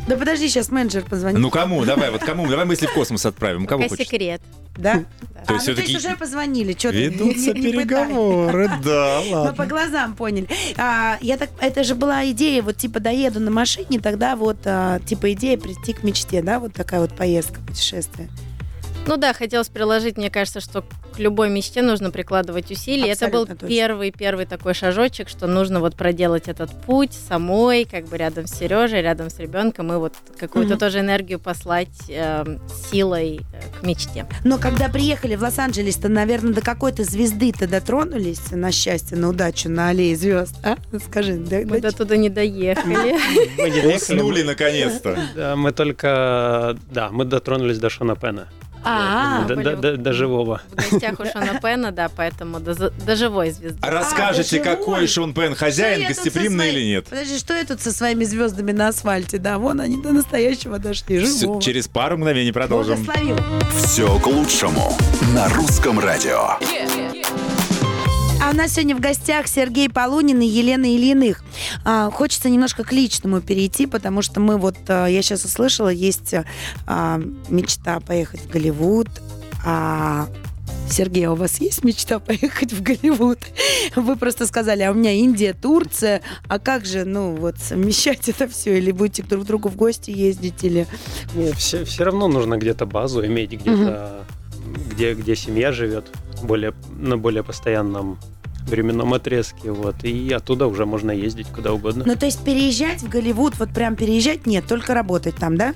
Да 0.08 0.18
подожди, 0.18 0.48
сейчас 0.50 0.70
менеджер 0.70 1.04
позвонит. 1.04 1.40
Ну 1.40 1.50
кому? 1.50 1.86
Давай, 1.86 2.10
вот 2.10 2.24
кому? 2.24 2.48
Давай 2.48 2.66
мысли 2.66 2.88
в 2.88 2.94
космос 2.94 3.26
отправим. 3.26 3.66
Кого 3.68 3.84
Пока 3.84 3.90
хочешь? 3.90 4.08
секрет. 4.08 4.42
Да? 4.76 4.96
Да. 4.96 5.00
То 5.46 5.54
а, 5.54 5.54
есть 5.54 5.68
ну, 5.68 5.74
всё-таки 5.74 5.88
то 5.88 5.92
есть 5.94 6.06
уже 6.06 6.16
позвонили, 6.18 6.76
что 6.78 6.90
Ведутся 6.90 7.54
переговоры, 7.54 8.70
да, 8.84 9.22
Мы 9.30 9.54
по 9.54 9.66
глазам 9.66 10.16
поняли. 10.16 10.48
А, 10.78 11.18
я 11.22 11.38
так, 11.38 11.50
это 11.60 11.84
же 11.84 11.96
была 11.96 12.30
идея, 12.32 12.62
вот 12.62 12.78
типа 12.78 13.00
доеду 13.00 13.40
на 13.40 13.52
машине, 13.52 14.00
тогда 14.00 14.36
вот 14.36 14.58
а, 14.66 15.00
типа 15.00 15.34
идея 15.34 15.58
прийти 15.58 15.94
к 15.94 16.04
мечте, 16.04 16.42
да, 16.42 16.60
вот 16.60 16.74
такая 16.74 17.02
вот 17.02 17.16
поездка, 17.16 17.62
путешествие. 17.62 18.30
Ну 19.06 19.18
да, 19.18 19.34
хотелось 19.34 19.70
приложить, 19.70 20.18
мне 20.18 20.30
кажется, 20.30 20.60
что 20.60 20.84
к 21.20 21.22
любой 21.22 21.50
мечте 21.50 21.82
нужно 21.82 22.12
прикладывать 22.12 22.72
усилия. 22.72 23.12
Это 23.12 23.26
был 23.28 23.42
Абсолютно 23.42 23.56
точно. 23.56 23.68
первый, 23.68 24.12
первый 24.12 24.46
такой 24.46 24.74
шажочек, 24.74 25.28
что 25.28 25.48
нужно 25.48 25.82
вот 25.82 25.96
проделать 25.98 26.48
этот 26.48 26.72
путь 26.84 27.12
самой, 27.12 27.84
как 27.84 28.06
бы 28.06 28.16
рядом 28.18 28.48
с 28.48 28.52
Сережей, 28.58 29.02
рядом 29.02 29.30
с 29.30 29.38
ребенком, 29.38 29.92
и 29.92 29.98
вот 29.98 30.14
какую-то 30.40 30.76
Мгм. 30.76 30.80
тоже 30.80 31.00
энергию 31.02 31.38
послать 31.38 31.90
э, 32.08 32.46
силой 32.90 33.42
э, 33.52 33.80
к 33.82 33.84
мечте. 33.84 34.26
Но 34.46 34.58
когда 34.58 34.88
приехали 34.88 35.36
в 35.36 35.42
Лос-Анджелес, 35.42 35.98
то, 35.98 36.08
наверное, 36.08 36.54
до 36.54 36.62
какой-то 36.62 37.04
звезды-то 37.04 37.68
дотронулись 37.68 38.52
на 38.52 38.72
счастье, 38.72 39.18
на 39.18 39.28
удачу, 39.28 39.68
на 39.70 39.90
аллее 39.90 40.16
звезд, 40.16 40.56
а? 40.64 40.78
Скажи, 41.06 41.34
да- 41.36 41.64
Мы 41.66 41.82
до 41.82 41.92
туда 41.92 42.16
не 42.16 42.30
доехали. 42.30 43.18
Мы 43.58 43.70
не 43.70 43.82
доехали, 43.82 43.96
Уснули 44.20 44.44
наконец-то. 44.44 45.20
Да, 45.36 45.56
мы 45.58 45.74
только, 45.74 46.78
да, 46.90 47.10
мы 47.12 47.26
дотронулись 47.26 47.78
до 47.78 47.90
Шона 47.90 48.16
Пена. 48.16 48.48
А, 48.84 49.44
до, 49.46 49.56
были 49.56 49.64
до- 49.64 49.76
до- 49.76 49.98
до 49.98 50.14
живого. 50.14 50.62
В 50.72 50.76
гостях 50.92 51.20
у 51.20 51.26
Шона 51.26 51.60
Пена, 51.62 51.92
да, 51.92 52.10
поэтому 52.16 52.60
до, 52.60 52.74
за- 52.74 52.90
до 52.92 53.16
живой 53.16 53.52
звезды. 53.52 53.78
А 53.82 53.90
расскажете, 53.92 54.58
да 54.58 54.64
живой. 54.64 54.78
какой 54.78 55.08
Шон 55.08 55.34
Пен, 55.34 55.56
хозяин, 55.56 55.96
Что 55.96 56.02
я 56.02 56.08
тут 56.08 56.16
со 56.18 56.24
гостеприимный 56.24 56.66
своей- 56.70 56.78
или 56.86 56.90
нет? 56.96 57.06
Подожди, 57.06 57.38
что 57.38 57.54
я 57.54 57.66
тут 57.66 57.82
со 57.82 57.92
своими 57.92 58.24
звездами 58.24 58.72
на 58.72 58.88
асфальте? 58.90 59.38
Да, 59.38 59.58
вон 59.58 59.82
они 59.82 60.02
до 60.02 60.12
настоящего 60.14 60.80
дошли. 60.80 61.20
Всё, 61.24 61.40
Живого. 61.42 61.62
через 61.62 61.88
пару 61.88 62.18
мгновений 62.18 62.52
продолжим. 62.52 63.04
Благословил. 63.04 63.38
Все 63.84 64.20
к 64.20 64.28
лучшему 64.28 64.98
на 65.34 65.50
русском 65.50 66.00
радио. 66.00 66.58
А 68.50 68.52
у 68.52 68.56
нас 68.56 68.74
сегодня 68.74 68.96
в 68.96 69.00
гостях 69.00 69.46
Сергей 69.46 69.92
Полунин 69.92 70.42
и 70.42 70.48
Елена 70.48 70.86
Ильиных. 70.86 71.44
А, 71.86 72.10
хочется 72.10 72.50
немножко 72.50 72.84
к 72.84 72.92
личному 72.92 73.42
перейти, 73.42 73.86
потому 73.86 74.24
что 74.24 74.40
мы 74.40 74.58
вот, 74.58 74.76
а, 74.88 75.06
я 75.06 75.22
сейчас 75.22 75.46
услышала, 75.46 75.90
есть 75.90 76.34
а, 76.88 77.22
мечта 77.48 78.00
поехать 78.00 78.42
в 78.42 78.50
Голливуд, 78.50 79.08
а 79.64 80.28
Сергей, 80.90 81.28
а 81.28 81.34
у 81.34 81.36
вас 81.36 81.62
есть 81.62 81.84
мечта 81.84 82.18
поехать 82.18 82.74
в 82.74 82.82
Голливуд? 82.82 83.38
Вы 83.96 84.16
просто 84.16 84.48
сказали, 84.48 84.82
а 84.82 84.90
у 84.90 84.96
меня 84.96 85.12
Индия, 85.12 85.54
Турция. 85.54 86.22
А 86.48 86.58
как 86.58 86.88
же, 86.88 87.06
ну, 87.06 87.36
вот, 87.36 87.60
совмещать 87.60 88.30
это 88.30 88.48
все? 88.48 88.80
Или 88.80 88.92
будете 88.92 89.22
друг 89.22 89.44
к 89.44 89.46
другу 89.48 89.70
в 89.70 89.76
гости 89.76 90.10
ездить? 90.10 90.64
Или... 90.64 90.88
Нет, 91.36 91.54
все, 91.54 91.86
все 91.86 92.04
равно 92.04 92.28
нужно 92.28 92.58
где-то 92.58 92.88
базу 92.88 93.24
иметь, 93.24 93.52
где-то, 93.52 94.26
где, 94.90 95.14
где 95.14 95.36
семья 95.36 95.72
живет, 95.72 96.08
более, 96.42 96.74
на 96.98 97.16
более 97.16 97.44
постоянном 97.44 98.18
временном 98.68 99.14
отрезке, 99.14 99.72
вот, 99.72 100.04
и 100.04 100.32
оттуда 100.32 100.68
уже 100.68 100.86
можно 100.86 101.12
ездить 101.12 101.48
куда 101.48 101.74
угодно. 101.74 102.04
Ну, 102.06 102.16
то 102.16 102.26
есть 102.26 102.44
переезжать 102.44 103.02
в 103.02 103.10
Голливуд, 103.10 103.58
вот 103.60 103.70
прям 103.70 103.96
переезжать 103.96 104.46
нет, 104.46 104.66
только 104.68 104.94
работать 104.94 105.36
там, 105.36 105.58
да? 105.58 105.74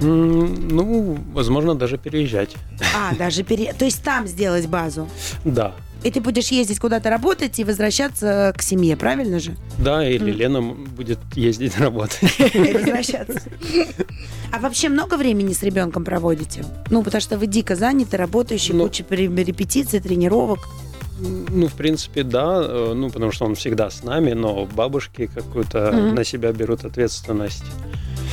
Ну, 0.00 1.18
возможно, 1.32 1.74
даже 1.74 1.98
переезжать. 1.98 2.54
А, 2.96 3.14
даже 3.18 3.42
пере... 3.42 3.72
То 3.72 3.84
есть 3.84 4.02
там 4.02 4.26
сделать 4.26 4.66
базу. 4.68 5.08
Да, 5.44 5.74
И 6.04 6.10
ты 6.12 6.20
будешь 6.20 6.48
ездить 6.48 6.78
куда-то 6.78 7.10
работать 7.10 7.58
и 7.58 7.64
возвращаться 7.64 8.52
к 8.56 8.62
семье, 8.62 8.96
правильно 8.96 9.40
же? 9.40 9.56
да, 9.78 10.08
или 10.08 10.30
Лена 10.30 10.58
м- 10.58 10.84
будет 10.84 11.18
ездить 11.34 11.76
работать. 11.78 12.20
И 12.54 12.72
возвращаться. 12.72 13.40
А 14.52 14.58
вообще 14.60 14.88
много 14.88 15.16
времени 15.16 15.52
с 15.52 15.62
ребенком 15.64 16.04
проводите? 16.04 16.64
Ну, 16.90 17.02
потому 17.02 17.20
что 17.20 17.36
вы 17.36 17.46
дико 17.48 17.74
заняты, 17.74 18.16
работающий, 18.16 18.74
Ну. 18.74 18.84
куча 18.84 19.04
репетиций, 19.10 19.98
тренировок. 20.00 20.60
Ну, 21.20 21.66
в 21.66 21.74
принципе, 21.74 22.22
да, 22.22 22.60
э, 22.62 22.92
ну, 22.94 23.10
потому 23.10 23.32
что 23.32 23.44
он 23.44 23.54
всегда 23.54 23.90
с 23.90 24.02
нами, 24.02 24.32
но 24.32 24.66
бабушки 24.66 25.28
какую-то 25.32 25.90
Мгм. 25.92 26.14
на 26.14 26.24
себя 26.24 26.52
берут 26.52 26.84
ответственность. 26.84 27.64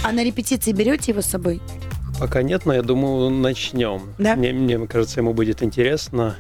А 0.03 0.11
на 0.11 0.23
репетиции 0.23 0.71
берете 0.71 1.11
его 1.11 1.21
с 1.21 1.25
собой? 1.25 1.61
Пока 2.19 2.43
нет, 2.43 2.65
но 2.65 2.73
я 2.73 2.81
думаю, 2.81 3.29
начнем. 3.29 4.13
Да? 4.17 4.35
Мне, 4.35 4.53
мне 4.53 4.87
кажется, 4.87 5.19
ему 5.19 5.33
будет 5.33 5.63
интересно. 5.63 6.35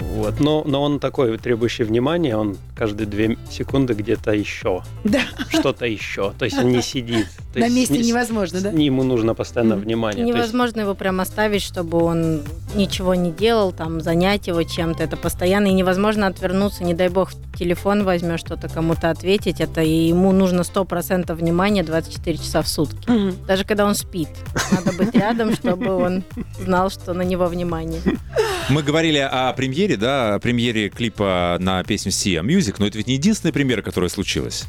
Вот. 0.00 0.40
Но, 0.40 0.62
но 0.66 0.82
он 0.82 0.98
такой, 0.98 1.36
требующий 1.38 1.84
внимания, 1.84 2.36
он 2.36 2.56
каждые 2.76 3.06
две 3.06 3.36
секунды 3.50 3.94
где-то 3.94 4.32
еще, 4.32 4.82
Да, 5.04 5.20
что-то 5.48 5.86
еще. 5.86 6.32
То 6.38 6.44
есть 6.44 6.58
он 6.58 6.68
не 6.70 6.82
сидит. 6.82 7.26
То 7.52 7.60
на 7.60 7.64
есть 7.66 7.76
месте 7.76 7.98
не- 7.98 8.08
невозможно, 8.08 8.60
да? 8.60 8.70
Ему 8.70 9.02
нужно 9.02 9.34
постоянно 9.34 9.76
внимание. 9.76 10.22
То 10.24 10.28
есть- 10.28 10.36
Невозможно 10.38 10.80
его 10.80 10.94
прям 10.94 11.20
оставить, 11.20 11.62
чтобы 11.62 11.98
он 12.02 12.42
ничего 12.74 13.14
не 13.14 13.30
делал, 13.30 13.72
там, 13.72 14.00
занять 14.00 14.46
его 14.46 14.62
чем-то. 14.62 15.02
Это 15.02 15.16
постоянно. 15.16 15.66
И 15.68 15.72
невозможно 15.72 16.26
отвернуться, 16.26 16.84
не 16.84 16.92
дай 16.94 17.08
бог, 17.08 17.30
телефон 17.58 18.04
возьмешь, 18.04 18.40
что-то 18.40 18.68
кому-то 18.68 19.08
ответить. 19.10 19.60
Это 19.60 19.80
и 19.80 20.08
ему 20.08 20.32
нужно 20.32 20.60
100% 20.62 21.32
внимания 21.34 21.82
24 21.82 22.36
часа 22.38 22.60
в 22.62 22.68
сутки. 22.68 23.08
Мгм. 23.10 23.34
Даже 23.46 23.64
когда 23.64 23.86
он 23.86 23.94
спит. 23.94 24.28
Надо 24.72 24.92
быть 24.96 25.14
рядом, 25.14 25.54
чтобы 25.54 25.94
он 25.94 26.24
знал, 26.58 26.90
что 26.90 27.14
на 27.14 27.22
него 27.22 27.46
внимание. 27.46 28.00
Мы 28.68 28.82
говорили 28.82 29.18
о 29.18 29.52
премьере, 29.66 29.96
да, 29.96 30.34
о 30.34 30.38
премьере 30.38 30.88
клипа 30.88 31.56
на 31.58 31.82
песню 31.82 32.12
Sia 32.12 32.40
Music, 32.42 32.76
но 32.78 32.86
это 32.86 32.98
ведь 32.98 33.08
не 33.08 33.14
единственная 33.14 33.52
премьера, 33.52 33.82
которая 33.82 34.08
случилась. 34.08 34.64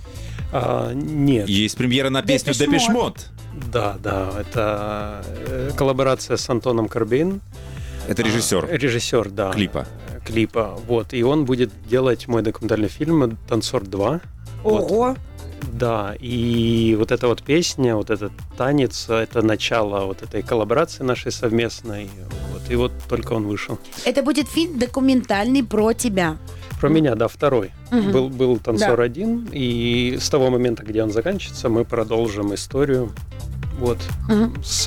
А, 0.51 0.91
нет. 0.93 1.47
Есть 1.47 1.77
премьера 1.77 2.09
на 2.09 2.23
песню 2.23 2.53
Depeche 2.53 2.65
Depeche 2.65 2.89
Mode. 2.89 2.93
Mode. 2.93 3.25
Да, 3.71 3.97
да, 4.01 4.31
это 4.39 5.23
э, 5.25 5.71
коллаборация 5.77 6.37
с 6.37 6.49
Антоном 6.49 6.87
Карбин. 6.87 7.41
Это 8.07 8.23
режиссер 8.23 8.69
А, 8.71 8.75
режиссер, 8.75 9.29
да. 9.29 9.51
клипа. 9.51 9.87
клипа. 10.25 10.79
Вот. 10.87 11.13
И 11.13 11.21
он 11.23 11.45
будет 11.45 11.71
делать 11.87 12.27
мой 12.27 12.41
документальный 12.41 12.89
фильм 12.89 13.37
«Танцор 13.47 13.83
2». 13.83 14.21
Вот. 14.63 15.17
Да, 15.73 16.15
и 16.19 16.95
вот 16.97 17.11
эта 17.11 17.27
вот 17.27 17.43
песня, 17.43 17.95
вот 17.95 18.09
этот 18.09 18.31
танец, 18.57 19.09
это 19.09 19.41
начало 19.41 20.05
вот 20.05 20.23
этой 20.23 20.41
коллаборации 20.41 21.03
нашей 21.03 21.31
совместной. 21.31 22.09
Вот. 22.51 22.61
И 22.69 22.75
вот 22.75 22.91
только 23.09 23.33
он 23.33 23.47
вышел. 23.47 23.77
Это 24.05 24.23
будет 24.23 24.47
фильм 24.47 24.79
документальный 24.79 25.63
про 25.63 25.93
тебя. 25.93 26.37
Про 26.79 26.89
меня, 26.89 27.15
да, 27.15 27.27
второй. 27.27 27.71
Мгм. 27.91 28.11
Был, 28.11 28.29
был 28.29 28.57
танцор 28.57 28.97
Да. 28.97 29.03
один, 29.03 29.47
и 29.51 30.17
с 30.21 30.29
того 30.29 30.49
момента, 30.49 30.83
где 30.83 31.03
он 31.03 31.11
заканчивается, 31.11 31.69
мы 31.69 31.85
продолжим 31.85 32.53
историю. 32.53 33.11
Вот, 33.79 33.97
Мгм. 34.27 34.63
с, 34.63 34.85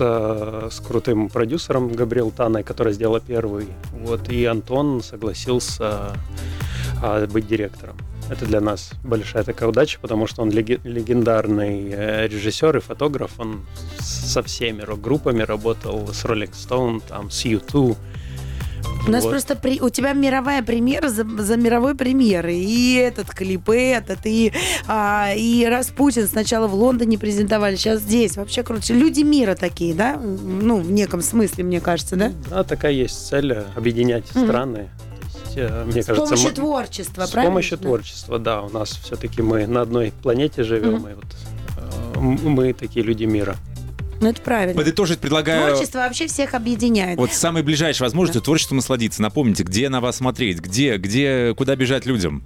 с 0.70 0.80
крутым 0.80 1.28
продюсером 1.28 1.88
Габриэл 1.88 2.32
Таной, 2.32 2.64
который 2.64 2.92
сделал 2.92 3.20
первый. 3.20 3.68
Вот, 3.92 4.28
и 4.28 4.44
Антон 4.44 5.00
согласился 5.02 6.12
а, 7.02 7.26
быть 7.26 7.46
директором. 7.46 7.96
Это 8.30 8.46
для 8.46 8.60
нас 8.60 8.92
большая 9.02 9.42
такая 9.42 9.68
удача, 9.68 9.98
потому 10.00 10.26
что 10.28 10.42
он 10.42 10.50
леге- 10.50 10.80
легендарный 10.84 11.90
э, 11.90 12.28
режиссер 12.28 12.76
и 12.76 12.80
фотограф. 12.80 13.32
Он 13.38 13.66
со 13.98 14.42
всеми 14.42 14.82
рок-группами 14.82 15.42
работал, 15.42 16.06
с 16.12 16.24
Rolling 16.24 16.52
Stone, 16.52 17.02
там, 17.08 17.30
с 17.30 17.44
U2. 17.44 17.96
У 19.06 19.10
нас 19.10 19.24
Вот. 19.24 19.30
просто 19.30 19.56
при... 19.56 19.80
у 19.80 19.88
тебя 19.88 20.12
мировая 20.12 20.62
премьера 20.62 21.08
за, 21.08 21.24
за 21.42 21.56
мировой 21.56 21.94
премьерой. 21.96 22.58
И 22.58 22.94
этот 22.96 23.30
клип, 23.30 23.70
и 23.70 23.76
этот, 23.78 24.20
и, 24.26 24.52
а, 24.86 25.32
и 25.34 25.64
Распутин 25.64 26.28
сначала 26.28 26.68
в 26.68 26.74
Лондоне 26.74 27.18
презентовали, 27.18 27.76
сейчас 27.76 28.00
здесь. 28.00 28.36
Вообще, 28.36 28.62
короче, 28.62 28.92
люди 28.94 29.22
мира 29.22 29.54
такие, 29.54 29.94
да? 29.94 30.16
Ну, 30.18 30.76
в 30.80 30.90
неком 30.92 31.22
смысле, 31.22 31.64
мне 31.64 31.80
кажется, 31.80 32.14
да? 32.16 32.30
Да, 32.50 32.62
такая 32.62 32.92
есть 32.92 33.26
цель 33.26 33.52
э, 33.52 33.64
объединять 33.74 34.32
Мгм. 34.34 34.44
страны. 34.46 34.90
Есть, 35.56 35.70
э, 35.70 35.84
мне 35.84 36.02
С 36.02 36.06
кажется, 36.06 36.26
помощью 36.26 36.48
мы- 36.48 36.54
творчества, 36.54 37.26
С 37.26 37.30
правильно? 37.30 37.50
помощью 37.52 37.78
Да. 37.78 37.82
творчества, 37.84 38.38
да. 38.38 38.62
У 38.62 38.68
нас 38.70 38.90
все-таки 39.04 39.42
мы 39.42 39.66
на 39.66 39.82
одной 39.82 40.12
планете 40.22 40.62
живем, 40.62 40.94
Мгм. 40.96 41.08
и 41.08 41.14
вот 41.14 41.24
э, 41.76 42.20
мы 42.20 42.72
такие 42.72 43.04
люди 43.04 43.24
мира. 43.24 43.56
Ну, 44.20 44.28
это 44.28 44.42
правильно. 44.42 44.74
Подытожить 44.78 45.18
предлагаю... 45.18 45.70
Творчество 45.72 46.00
вообще 46.00 46.26
всех 46.26 46.52
объединяет. 46.54 47.18
Вот 47.18 47.32
самой 47.32 47.62
ближайшей 47.62 48.02
возможностью 48.02 48.42
творчеством 48.42 48.76
насладиться. 48.76 49.22
Напомните, 49.22 49.62
где 49.62 49.88
на 49.88 50.00
вас 50.02 50.16
смотреть, 50.16 50.58
где, 50.60 50.98
где, 50.98 51.54
куда 51.56 51.74
бежать 51.74 52.04
людям. 52.04 52.42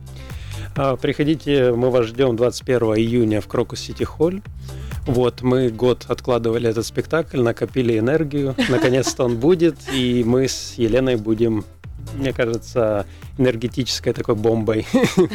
А, 0.77 0.97
Приходите, 0.97 1.73
мы 1.73 1.91
вас 1.91 2.07
ждем 2.07 2.37
21 2.37 2.95
июня 2.97 3.41
в 3.41 3.49
Крокус 3.49 3.81
Сити 3.81 4.05
Холл. 4.05 4.35
Вот, 5.07 5.43
мы 5.43 5.69
год 5.69 6.05
откладывали 6.09 6.69
этот 6.71 6.87
спектакль, 6.87 7.41
накопили 7.41 7.99
энергию. 7.99 8.55
Наконец-то 8.69 9.25
он 9.25 9.37
будет, 9.37 9.77
и 9.93 10.23
мы 10.25 10.47
с 10.49 10.75
Еленой 10.77 11.17
будем, 11.17 11.65
мне 12.15 12.33
кажется, 12.33 13.07
энергетической 13.39 14.13
такой 14.13 14.35
бомбой. 14.35 14.87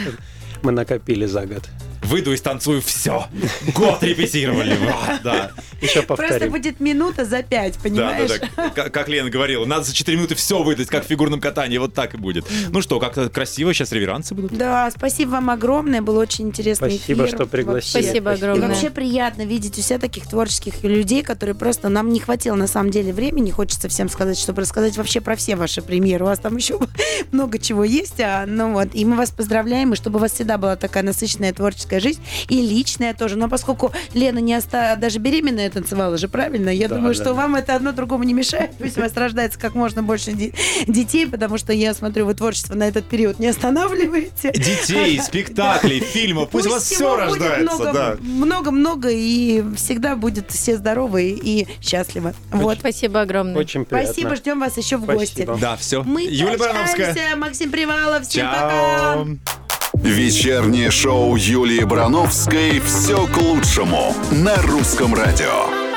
Мы 0.63 0.71
накопили 0.71 1.25
за 1.25 1.45
год. 1.45 1.69
Выйду 2.03 2.33
и 2.33 2.37
станцую 2.37 2.81
все. 2.81 3.27
Год 3.75 4.01
репетировали. 4.03 4.77
Да. 5.23 5.51
Еще 5.81 6.01
Просто 6.01 6.23
повторим. 6.27 6.51
будет 6.51 6.79
минута 6.79 7.25
за 7.25 7.41
пять, 7.43 7.75
понимаешь? 7.75 8.29
да, 8.29 8.47
да. 8.55 8.69
Как, 8.69 8.93
как 8.93 9.09
Лена 9.09 9.29
говорила, 9.29 9.65
надо 9.65 9.83
за 9.83 9.93
4 9.93 10.17
минуты 10.17 10.35
все 10.35 10.61
выдать, 10.63 10.87
как 10.87 11.05
в 11.05 11.07
фигурном 11.07 11.41
катании. 11.41 11.77
Вот 11.77 11.93
так 11.93 12.13
и 12.13 12.17
будет. 12.17 12.45
Ну 12.69 12.81
что, 12.81 12.99
как-то 12.99 13.29
красиво, 13.29 13.73
сейчас 13.73 13.91
реверансы 13.91 14.33
будут. 14.35 14.53
Да, 14.57 14.89
спасибо 14.91 15.31
вам 15.31 15.49
огромное, 15.49 16.01
был 16.01 16.17
очень 16.17 16.47
интересный 16.47 16.91
Спасибо, 16.91 17.25
эфир. 17.25 17.35
что 17.35 17.45
пригласили. 17.47 18.03
Спасибо 18.03 18.31
И 18.31 18.35
огромное. 18.35 18.67
вообще 18.69 18.89
приятно 18.89 19.43
видеть 19.45 19.77
у 19.77 19.81
себя 19.81 19.99
таких 19.99 20.27
творческих 20.27 20.83
людей, 20.83 21.23
которые 21.23 21.55
просто... 21.55 21.89
Нам 21.89 22.11
не 22.11 22.19
хватило, 22.19 22.55
на 22.55 22.67
самом 22.67 22.91
деле, 22.91 23.11
времени, 23.13 23.51
хочется 23.51 23.89
всем 23.89 24.09
сказать, 24.09 24.37
чтобы 24.39 24.61
рассказать 24.61 24.95
вообще 24.97 25.21
про 25.21 25.35
все 25.35 25.55
ваши 25.55 25.81
премьеры. 25.81 26.25
У 26.25 26.27
вас 26.27 26.39
там 26.39 26.55
еще 26.55 26.79
много 27.31 27.57
чего 27.59 27.83
есть. 27.83 28.19
А, 28.19 28.45
ну 28.45 28.73
вот, 28.73 28.89
и 28.93 29.05
мы 29.05 29.15
вас 29.15 29.31
поздравляем, 29.31 29.93
и 29.93 29.95
чтобы 29.95 30.17
у 30.17 30.21
вас 30.21 30.33
всегда 30.33 30.57
была 30.57 30.75
такая 30.75 31.03
насыщенная 31.03 31.53
творческая 31.53 31.88
жизнь, 31.99 32.21
и 32.47 32.61
личная 32.61 33.13
тоже. 33.15 33.35
Но 33.37 33.49
поскольку 33.49 33.91
Лена 34.13 34.39
не 34.39 34.55
оста... 34.55 34.95
даже 34.99 35.17
беременная 35.19 35.69
танцевала 35.71 36.17
же, 36.17 36.27
правильно? 36.27 36.69
Я 36.69 36.87
Да, 36.87 36.95
думаю, 36.95 37.15
да, 37.15 37.21
что 37.23 37.33
да. 37.33 37.33
вам 37.33 37.55
это 37.55 37.75
одно 37.75 37.91
другому 37.91 38.23
не 38.23 38.33
мешает. 38.33 38.71
Пусть 38.77 38.97
у 38.97 39.01
вас 39.01 39.13
рождается 39.15 39.57
как 39.59 39.73
можно 39.73 40.03
больше 40.03 40.33
де- 40.33 40.53
детей, 40.87 41.25
потому 41.27 41.57
что 41.57 41.73
я 41.73 41.93
смотрю, 41.93 42.25
вы 42.25 42.35
творчество 42.35 42.75
на 42.75 42.87
этот 42.87 43.05
период 43.05 43.39
не 43.39 43.47
останавливаете. 43.47 44.51
Детей, 44.51 45.19
спектаклей, 45.23 45.99
фильмов, 46.01 46.49
пусть, 46.49 46.67
у 46.67 46.71
вас 46.71 46.83
все 46.83 47.15
рождается. 47.15 47.61
много, 47.75 47.93
да. 47.93 48.17
Много-много, 48.19 49.09
и 49.09 49.63
всегда 49.75 50.15
будет 50.15 50.51
все 50.51 50.77
здоровы 50.77 51.29
и 51.29 51.67
счастливы. 51.81 52.33
Вот. 52.51 52.79
Спасибо 52.79 53.21
огромное. 53.21 53.55
Очень 53.57 53.85
приятно. 53.85 54.11
Спасибо, 54.13 54.35
ждем 54.35 54.59
вас 54.59 54.77
еще 54.77 54.97
в 54.97 55.05
гости. 55.05 55.47
Да, 55.59 55.75
все. 55.77 56.03
Мы 56.03 56.23
Юлия 56.23 56.57
Барановская. 56.57 57.35
Максим 57.35 57.71
Привалов. 57.71 58.27
Всем 58.27 58.47
пока. 58.47 59.68
Вечернее 60.03 60.91
шоу 60.91 61.35
Юлии 61.35 61.83
Барановской 61.83 62.79
«Все 62.79 63.27
к 63.27 63.37
лучшему» 63.37 64.15
на 64.31 64.55
русском 64.61 65.13
радио. 65.13 65.88